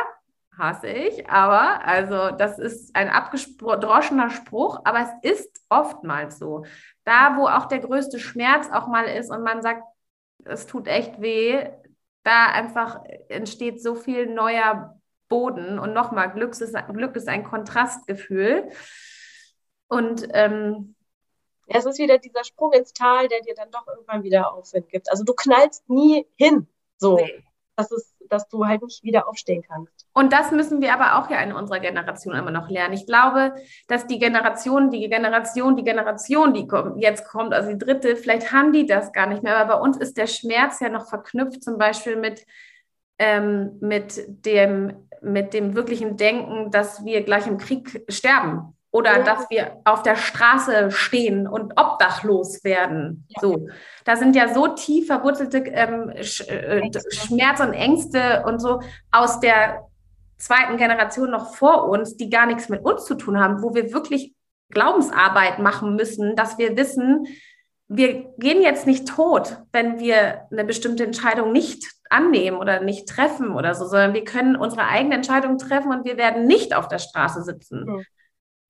Hasse 0.57 0.87
ich, 0.87 1.29
aber 1.29 1.85
also 1.85 2.31
das 2.31 2.59
ist 2.59 2.95
ein 2.95 3.09
abgedroschener 3.09 4.29
Spruch, 4.29 4.79
aber 4.83 4.99
es 4.99 5.31
ist 5.31 5.61
oftmals 5.69 6.37
so. 6.37 6.65
Da, 7.03 7.37
wo 7.37 7.47
auch 7.47 7.65
der 7.65 7.79
größte 7.79 8.19
Schmerz 8.19 8.69
auch 8.71 8.87
mal 8.87 9.05
ist 9.05 9.31
und 9.31 9.43
man 9.43 9.61
sagt, 9.61 9.83
es 10.45 10.67
tut 10.67 10.87
echt 10.87 11.21
weh, 11.21 11.69
da 12.23 12.47
einfach 12.47 13.01
entsteht 13.29 13.81
so 13.81 13.95
viel 13.95 14.27
neuer 14.27 14.99
Boden 15.27 15.79
und 15.79 15.93
nochmal, 15.93 16.31
Glück 16.31 16.51
ist, 16.51 16.75
Glück 16.93 17.15
ist 17.15 17.27
ein 17.27 17.43
Kontrastgefühl. 17.43 18.69
Und 19.87 20.27
ähm, 20.33 20.95
ja, 21.67 21.79
es 21.79 21.85
ist 21.85 21.97
wieder 21.97 22.17
dieser 22.17 22.43
Sprung 22.43 22.71
ins 22.73 22.93
Tal, 22.93 23.27
der 23.27 23.41
dir 23.41 23.55
dann 23.55 23.71
doch 23.71 23.87
irgendwann 23.87 24.23
wieder 24.23 24.53
Aufwind 24.53 24.89
gibt. 24.89 25.09
Also 25.09 25.23
du 25.23 25.33
knallst 25.33 25.89
nie 25.89 26.27
hin. 26.35 26.67
So. 26.97 27.17
Nee. 27.17 27.43
Das 27.75 27.91
ist 27.91 28.12
dass 28.29 28.47
du 28.47 28.65
halt 28.65 28.81
nicht 28.81 29.03
wieder 29.03 29.27
aufstehen 29.27 29.63
kannst. 29.67 30.07
Und 30.13 30.33
das 30.33 30.51
müssen 30.51 30.81
wir 30.81 30.93
aber 30.93 31.17
auch 31.17 31.29
ja 31.29 31.41
in 31.41 31.53
unserer 31.53 31.79
Generation 31.79 32.35
immer 32.35 32.51
noch 32.51 32.69
lernen. 32.69 32.93
Ich 32.93 33.05
glaube, 33.05 33.55
dass 33.87 34.07
die 34.07 34.19
Generation, 34.19 34.91
die 34.91 35.09
Generation, 35.09 35.75
die 35.75 35.83
Generation, 35.83 36.53
die 36.53 36.67
jetzt 36.97 37.27
kommt, 37.27 37.53
also 37.53 37.71
die 37.71 37.77
dritte, 37.77 38.15
vielleicht 38.15 38.51
haben 38.51 38.73
die 38.73 38.85
das 38.85 39.11
gar 39.11 39.27
nicht 39.27 39.43
mehr. 39.43 39.57
Aber 39.57 39.75
bei 39.75 39.81
uns 39.81 39.97
ist 39.97 40.17
der 40.17 40.27
Schmerz 40.27 40.79
ja 40.79 40.89
noch 40.89 41.07
verknüpft, 41.07 41.63
zum 41.63 41.77
Beispiel 41.77 42.15
mit, 42.15 42.45
ähm, 43.19 43.77
mit, 43.81 44.45
dem, 44.45 45.07
mit 45.21 45.53
dem 45.53 45.75
wirklichen 45.75 46.17
Denken, 46.17 46.71
dass 46.71 47.03
wir 47.05 47.23
gleich 47.23 47.47
im 47.47 47.57
Krieg 47.57 48.05
sterben 48.09 48.75
oder 48.93 49.17
ja. 49.17 49.23
dass 49.23 49.49
wir 49.49 49.81
auf 49.85 50.03
der 50.03 50.15
Straße 50.15 50.91
stehen 50.91 51.47
und 51.47 51.73
obdachlos 51.77 52.63
werden. 52.63 53.25
Ja. 53.29 53.41
So, 53.41 53.67
da 54.05 54.15
sind 54.15 54.35
ja 54.35 54.53
so 54.53 54.67
tief 54.67 55.07
verwurzelte 55.07 55.57
ähm, 55.65 56.13
Sch 56.21 56.47
äh, 56.47 56.89
Schmerz 57.09 57.59
und 57.59 57.73
Ängste 57.73 58.43
und 58.45 58.61
so 58.61 58.81
aus 59.11 59.39
der 59.39 59.87
zweiten 60.37 60.77
Generation 60.77 61.31
noch 61.31 61.55
vor 61.55 61.89
uns, 61.89 62.17
die 62.17 62.29
gar 62.29 62.45
nichts 62.45 62.69
mit 62.69 62.85
uns 62.85 63.05
zu 63.05 63.15
tun 63.15 63.39
haben, 63.39 63.63
wo 63.63 63.73
wir 63.73 63.93
wirklich 63.93 64.35
Glaubensarbeit 64.69 65.57
machen 65.57 65.95
müssen, 65.95 66.35
dass 66.35 66.59
wir 66.59 66.77
wissen, 66.77 67.25
wir 67.87 68.31
gehen 68.37 68.61
jetzt 68.61 68.85
nicht 68.85 69.07
tot, 69.07 69.57
wenn 69.71 69.99
wir 69.99 70.41
eine 70.51 70.65
bestimmte 70.65 71.03
Entscheidung 71.03 71.51
nicht 71.51 71.83
annehmen 72.11 72.57
oder 72.57 72.79
nicht 72.79 73.09
treffen 73.09 73.55
oder 73.55 73.73
so, 73.73 73.87
sondern 73.87 74.13
wir 74.13 74.23
können 74.23 74.55
unsere 74.55 74.85
eigene 74.85 75.15
Entscheidung 75.15 75.57
treffen 75.57 75.91
und 75.91 76.05
wir 76.05 76.17
werden 76.17 76.45
nicht 76.45 76.75
auf 76.75 76.87
der 76.87 76.99
Straße 76.99 77.41
sitzen. 77.41 77.85
Mhm. 77.85 78.05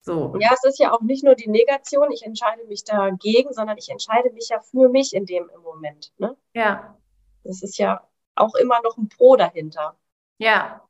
So. 0.05 0.35
Ja, 0.37 0.49
es 0.53 0.65
ist 0.65 0.79
ja 0.79 0.91
auch 0.91 1.01
nicht 1.01 1.23
nur 1.23 1.33
die 1.33 1.49
Negation, 1.49 2.11
ich 2.11 2.25
entscheide 2.25 2.65
mich 2.65 2.83
dagegen, 2.83 3.53
sondern 3.53 3.77
ich 3.77 3.89
entscheide 3.89 4.31
mich 4.31 4.49
ja 4.49 4.59
für 4.59 4.89
mich 4.89 5.15
in 5.15 5.25
dem 5.25 5.49
Moment. 5.63 6.11
Ne? 6.17 6.35
Ja. 6.53 6.97
Das 7.45 7.63
ist 7.63 7.77
ja 7.77 8.05
auch 8.35 8.53
immer 8.55 8.81
noch 8.83 8.97
ein 8.97 9.07
Pro 9.07 9.37
dahinter. 9.37 9.95
Ja. 10.39 10.81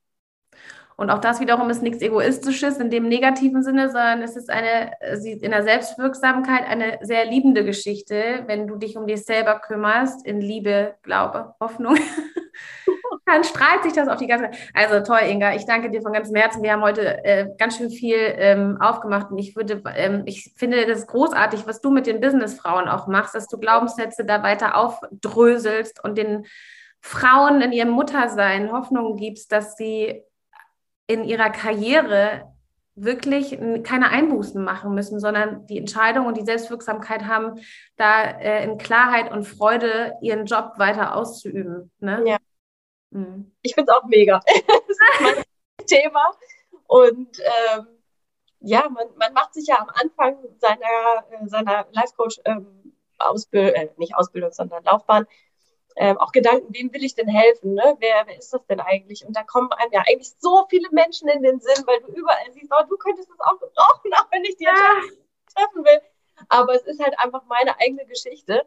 Und 0.96 1.12
auch 1.12 1.20
das 1.20 1.40
wiederum 1.40 1.70
ist 1.70 1.84
nichts 1.84 2.02
Egoistisches 2.02 2.78
in 2.78 2.90
dem 2.90 3.08
negativen 3.08 3.64
Sinne, 3.64 3.88
sondern 3.88 4.22
es 4.24 4.36
ist 4.36 4.50
eine, 4.50 4.94
in 5.02 5.52
der 5.52 5.64
Selbstwirksamkeit 5.64 6.66
eine 6.66 7.00
sehr 7.02 7.26
liebende 7.26 7.64
Geschichte, 7.64 8.44
wenn 8.48 8.68
du 8.68 8.78
dich 8.78 8.98
um 8.98 9.06
dich 9.06 9.26
selber 9.26 9.60
kümmerst, 9.60 10.26
in 10.26 10.42
Liebe, 10.42 10.96
Glaube, 11.04 11.54
Hoffnung. 11.60 11.98
dann 13.26 13.44
strahlt 13.44 13.84
sich 13.84 13.94
das 13.94 14.08
auf 14.08 14.18
die 14.18 14.28
ganze. 14.28 14.52
Also 14.74 15.00
toll, 15.02 15.22
Inga. 15.30 15.56
Ich 15.56 15.66
danke 15.66 15.90
dir 15.90 16.02
von 16.02 16.14
ganzem 16.14 16.36
Herzen. 16.36 16.62
Wir 16.64 16.74
haben 16.74 16.82
heute 16.82 17.24
äh, 17.24 17.48
ganz 17.58 17.78
schön 17.78 17.90
viel 17.90 18.18
ähm, 18.18 18.78
aufgemacht 18.82 19.32
und 19.32 19.38
ich 19.38 19.56
würde, 19.56 19.82
ähm, 19.96 20.24
ich 20.26 20.54
finde 20.56 20.86
das 20.86 21.08
großartig, 21.08 21.66
was 21.66 21.82
du 21.82 21.92
mit 21.92 22.08
den 22.08 22.20
Businessfrauen 22.20 22.88
auch 22.88 23.08
machst, 23.08 23.36
dass 23.36 23.48
du 23.48 23.58
Glaubenssätze 23.58 24.26
da 24.26 24.44
weiter 24.44 24.76
aufdröselst 24.76 26.04
und 26.04 26.18
den 26.18 26.46
Frauen 27.02 27.62
in 27.62 27.72
ihrem 27.72 27.90
Muttersein 27.90 28.72
Hoffnung 28.72 29.18
gibst, 29.18 29.52
dass 29.52 29.76
sie 29.76 30.24
in 31.08 31.24
ihrer 31.24 31.50
Karriere 31.50 32.54
wirklich 32.96 33.58
keine 33.84 34.10
Einbußen 34.10 34.64
machen 34.64 34.94
müssen, 34.94 35.20
sondern 35.20 35.66
die 35.68 35.80
Entscheidung 35.80 36.28
und 36.28 36.38
die 36.38 36.46
Selbstwirksamkeit 36.46 37.26
haben, 37.26 37.60
da 37.98 38.24
äh, 38.24 38.64
in 38.64 38.78
Klarheit 38.78 39.32
und 39.32 39.46
Freude 39.46 40.14
ihren 40.22 40.46
Job 40.46 40.74
weiter 40.78 41.16
auszuüben. 41.16 41.92
Ne? 42.00 42.24
Ja. 42.26 42.38
Mhm. 43.14 43.52
Ich 43.62 43.76
finde 43.76 43.92
es 43.92 43.98
auch 43.98 44.06
mega. 44.06 44.42
das 44.68 44.90
ist 44.90 45.00
mein 45.22 45.44
Thema. 45.88 46.32
Und 46.88 47.40
ähm, 47.40 47.88
ja, 48.60 48.90
man, 48.90 49.08
man 49.18 49.34
macht 49.34 49.54
sich 49.54 49.68
ja 49.68 49.80
am 49.80 49.90
Anfang 49.90 50.38
seiner, 50.58 51.26
äh, 51.32 51.48
seiner 51.48 51.88
Life-Coach 51.92 52.42
ähm, 52.46 52.96
Ausbildung, 53.20 53.76
äh, 53.76 53.90
nicht 53.98 54.16
Ausbildung, 54.16 54.52
sondern 54.52 54.84
Laufbahn, 54.84 55.28
ähm, 55.96 56.18
auch 56.18 56.32
Gedanken, 56.32 56.74
wem 56.74 56.92
will 56.92 57.04
ich 57.04 57.14
denn 57.14 57.28
helfen? 57.28 57.76
Ne? 57.76 57.96
Wer, 58.00 58.24
wer 58.26 58.38
ist 58.38 58.52
das 58.52 58.66
denn 58.66 58.80
eigentlich? 58.80 59.26
Und 59.26 59.36
da 59.36 59.44
kommen 59.44 59.72
einem 59.74 59.92
ja 59.92 60.02
eigentlich 60.08 60.34
so 60.40 60.66
viele 60.70 60.90
Menschen 60.92 61.28
in 61.30 61.44
den 61.44 61.60
Sinn, 61.60 61.84
weil 61.86 62.00
du 62.02 62.08
überall 62.14 62.52
siehst, 62.52 62.72
oh, 62.72 62.84
du 62.90 62.98
könntest 62.98 63.30
es 63.30 63.40
auch 63.40 63.60
gebrauchen, 63.60 64.12
auch 64.18 64.32
wenn 64.32 64.44
ich 64.44 64.58
die 64.58 64.64
ja. 64.64 64.74
treffen 65.54 65.84
will. 65.84 66.02
Aber 66.50 66.74
es 66.74 66.84
ist 66.84 67.02
halt 67.02 67.18
einfach 67.20 67.44
meine 67.46 67.80
eigene 67.80 68.06
Geschichte. 68.06 68.66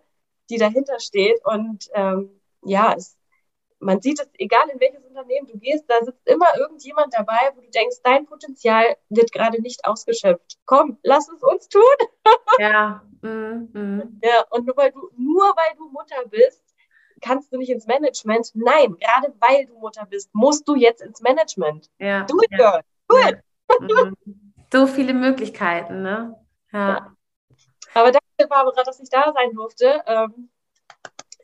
die 0.50 0.58
dahinter 0.58 1.00
steht. 1.00 1.44
Und 1.44 1.90
ähm, 1.94 2.40
ja, 2.62 2.94
es, 2.96 3.16
man 3.78 4.00
sieht 4.00 4.20
es, 4.20 4.28
egal 4.38 4.68
in 4.72 4.80
welches 4.80 5.04
Unternehmen 5.04 5.46
du 5.46 5.58
gehst, 5.58 5.84
da 5.88 6.02
sitzt 6.02 6.26
immer 6.26 6.56
irgendjemand 6.56 7.14
dabei, 7.14 7.52
wo 7.54 7.60
du 7.60 7.70
denkst, 7.70 7.96
dein 8.02 8.26
Potenzial 8.26 8.96
wird 9.08 9.32
gerade 9.32 9.60
nicht 9.60 9.84
ausgeschöpft. 9.84 10.58
Komm, 10.64 10.98
lass 11.02 11.28
es 11.28 11.42
uns 11.42 11.68
tun. 11.68 11.82
Ja. 12.58 13.02
Mm, 13.20 13.68
mm. 13.72 14.20
Ja, 14.22 14.44
und 14.50 14.66
nur 14.66 14.76
weil 14.76 14.90
du, 14.90 15.10
nur 15.16 15.44
weil 15.44 15.76
du 15.76 15.88
Mutter 15.90 16.26
bist, 16.30 16.62
kannst 17.20 17.52
du 17.52 17.58
nicht 17.58 17.70
ins 17.70 17.86
Management. 17.86 18.50
Nein, 18.54 18.96
gerade 18.96 19.34
weil 19.40 19.66
du 19.66 19.78
Mutter 19.78 20.06
bist, 20.06 20.30
musst 20.32 20.66
du 20.66 20.74
jetzt 20.74 21.02
ins 21.02 21.20
Management. 21.20 21.90
Ja. 21.98 22.24
Do 22.24 22.40
it, 22.40 22.50
ja. 22.50 22.56
girl. 22.56 22.82
Do 23.08 23.16
it. 23.28 23.38
Mhm. 23.80 24.54
So 24.72 24.86
viele 24.86 25.14
Möglichkeiten, 25.14 26.02
ne? 26.02 26.38
Ja. 26.72 26.88
Ja. 26.88 27.16
Aber 27.94 28.12
danke, 28.12 28.48
Barbara, 28.48 28.82
dass 28.82 29.00
ich 29.00 29.08
da 29.08 29.32
sein 29.32 29.52
durfte. 29.54 30.02
Ähm, 30.06 30.50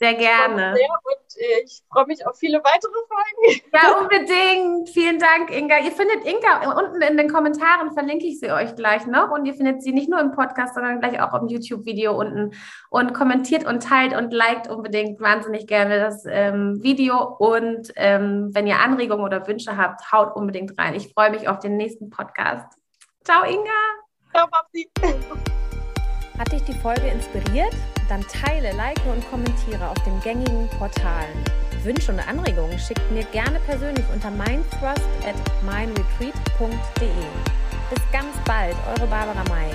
Sehr 0.02 0.14
gerne. 0.14 0.74
sehr 0.74 0.88
und 0.90 1.40
äh, 1.40 1.62
ich 1.64 1.80
freue 1.88 2.06
mich 2.06 2.26
auf 2.26 2.36
viele 2.36 2.58
weitere 2.58 2.90
Folgen. 3.06 3.62
Ja, 3.72 4.00
unbedingt. 4.00 4.88
Vielen 4.88 5.20
Dank, 5.20 5.56
Inga. 5.56 5.78
Ihr 5.78 5.92
findet 5.92 6.24
Inga 6.24 6.76
unten 6.76 7.00
in 7.02 7.16
den 7.16 7.30
Kommentaren, 7.30 7.92
verlinke 7.92 8.26
ich 8.26 8.40
sie 8.40 8.50
euch 8.50 8.74
gleich 8.74 9.06
noch. 9.06 9.30
Und 9.30 9.46
ihr 9.46 9.54
findet 9.54 9.80
sie 9.80 9.92
nicht 9.92 10.08
nur 10.08 10.18
im 10.18 10.32
Podcast, 10.32 10.74
sondern 10.74 10.98
gleich 10.98 11.20
auch 11.22 11.40
im 11.40 11.46
YouTube-Video 11.46 12.18
unten. 12.18 12.50
Und 12.90 13.14
kommentiert 13.14 13.64
und 13.64 13.80
teilt 13.80 14.12
und 14.16 14.32
liked 14.32 14.68
unbedingt 14.68 15.20
wahnsinnig 15.20 15.68
gerne 15.68 16.00
das 16.00 16.24
ähm, 16.28 16.82
Video. 16.82 17.36
Und 17.38 17.92
ähm, 17.94 18.50
wenn 18.52 18.66
ihr 18.66 18.80
Anregungen 18.80 19.24
oder 19.24 19.46
Wünsche 19.46 19.76
habt, 19.76 20.10
haut 20.10 20.34
unbedingt 20.34 20.76
rein. 20.80 20.94
Ich 20.94 21.12
freue 21.14 21.30
mich 21.30 21.48
auf 21.48 21.60
den 21.60 21.76
nächsten 21.76 22.10
Podcast. 22.10 22.66
Ciao, 23.22 23.44
Inga. 23.44 23.70
Ciao, 24.34 24.48
Babsi. 24.48 24.90
Hat 26.38 26.50
dich 26.50 26.62
die 26.64 26.74
Folge 26.74 27.06
inspiriert? 27.06 27.72
Dann 28.08 28.22
teile, 28.22 28.72
like 28.72 29.00
und 29.06 29.28
kommentiere 29.30 29.88
auf 29.88 29.98
den 30.04 30.20
gängigen 30.20 30.68
Portalen. 30.78 31.44
Wünsche 31.82 32.12
und 32.12 32.20
Anregungen 32.20 32.78
schickt 32.78 33.10
mir 33.10 33.24
gerne 33.24 33.58
persönlich 33.60 34.04
unter 34.12 34.30
mindthrust 34.30 35.08
at 35.26 35.34
mindretreat.de. 35.62 37.08
Bis 37.90 38.02
ganz 38.12 38.36
bald, 38.44 38.76
eure 38.96 39.06
Barbara 39.08 39.44
May. 39.48 39.70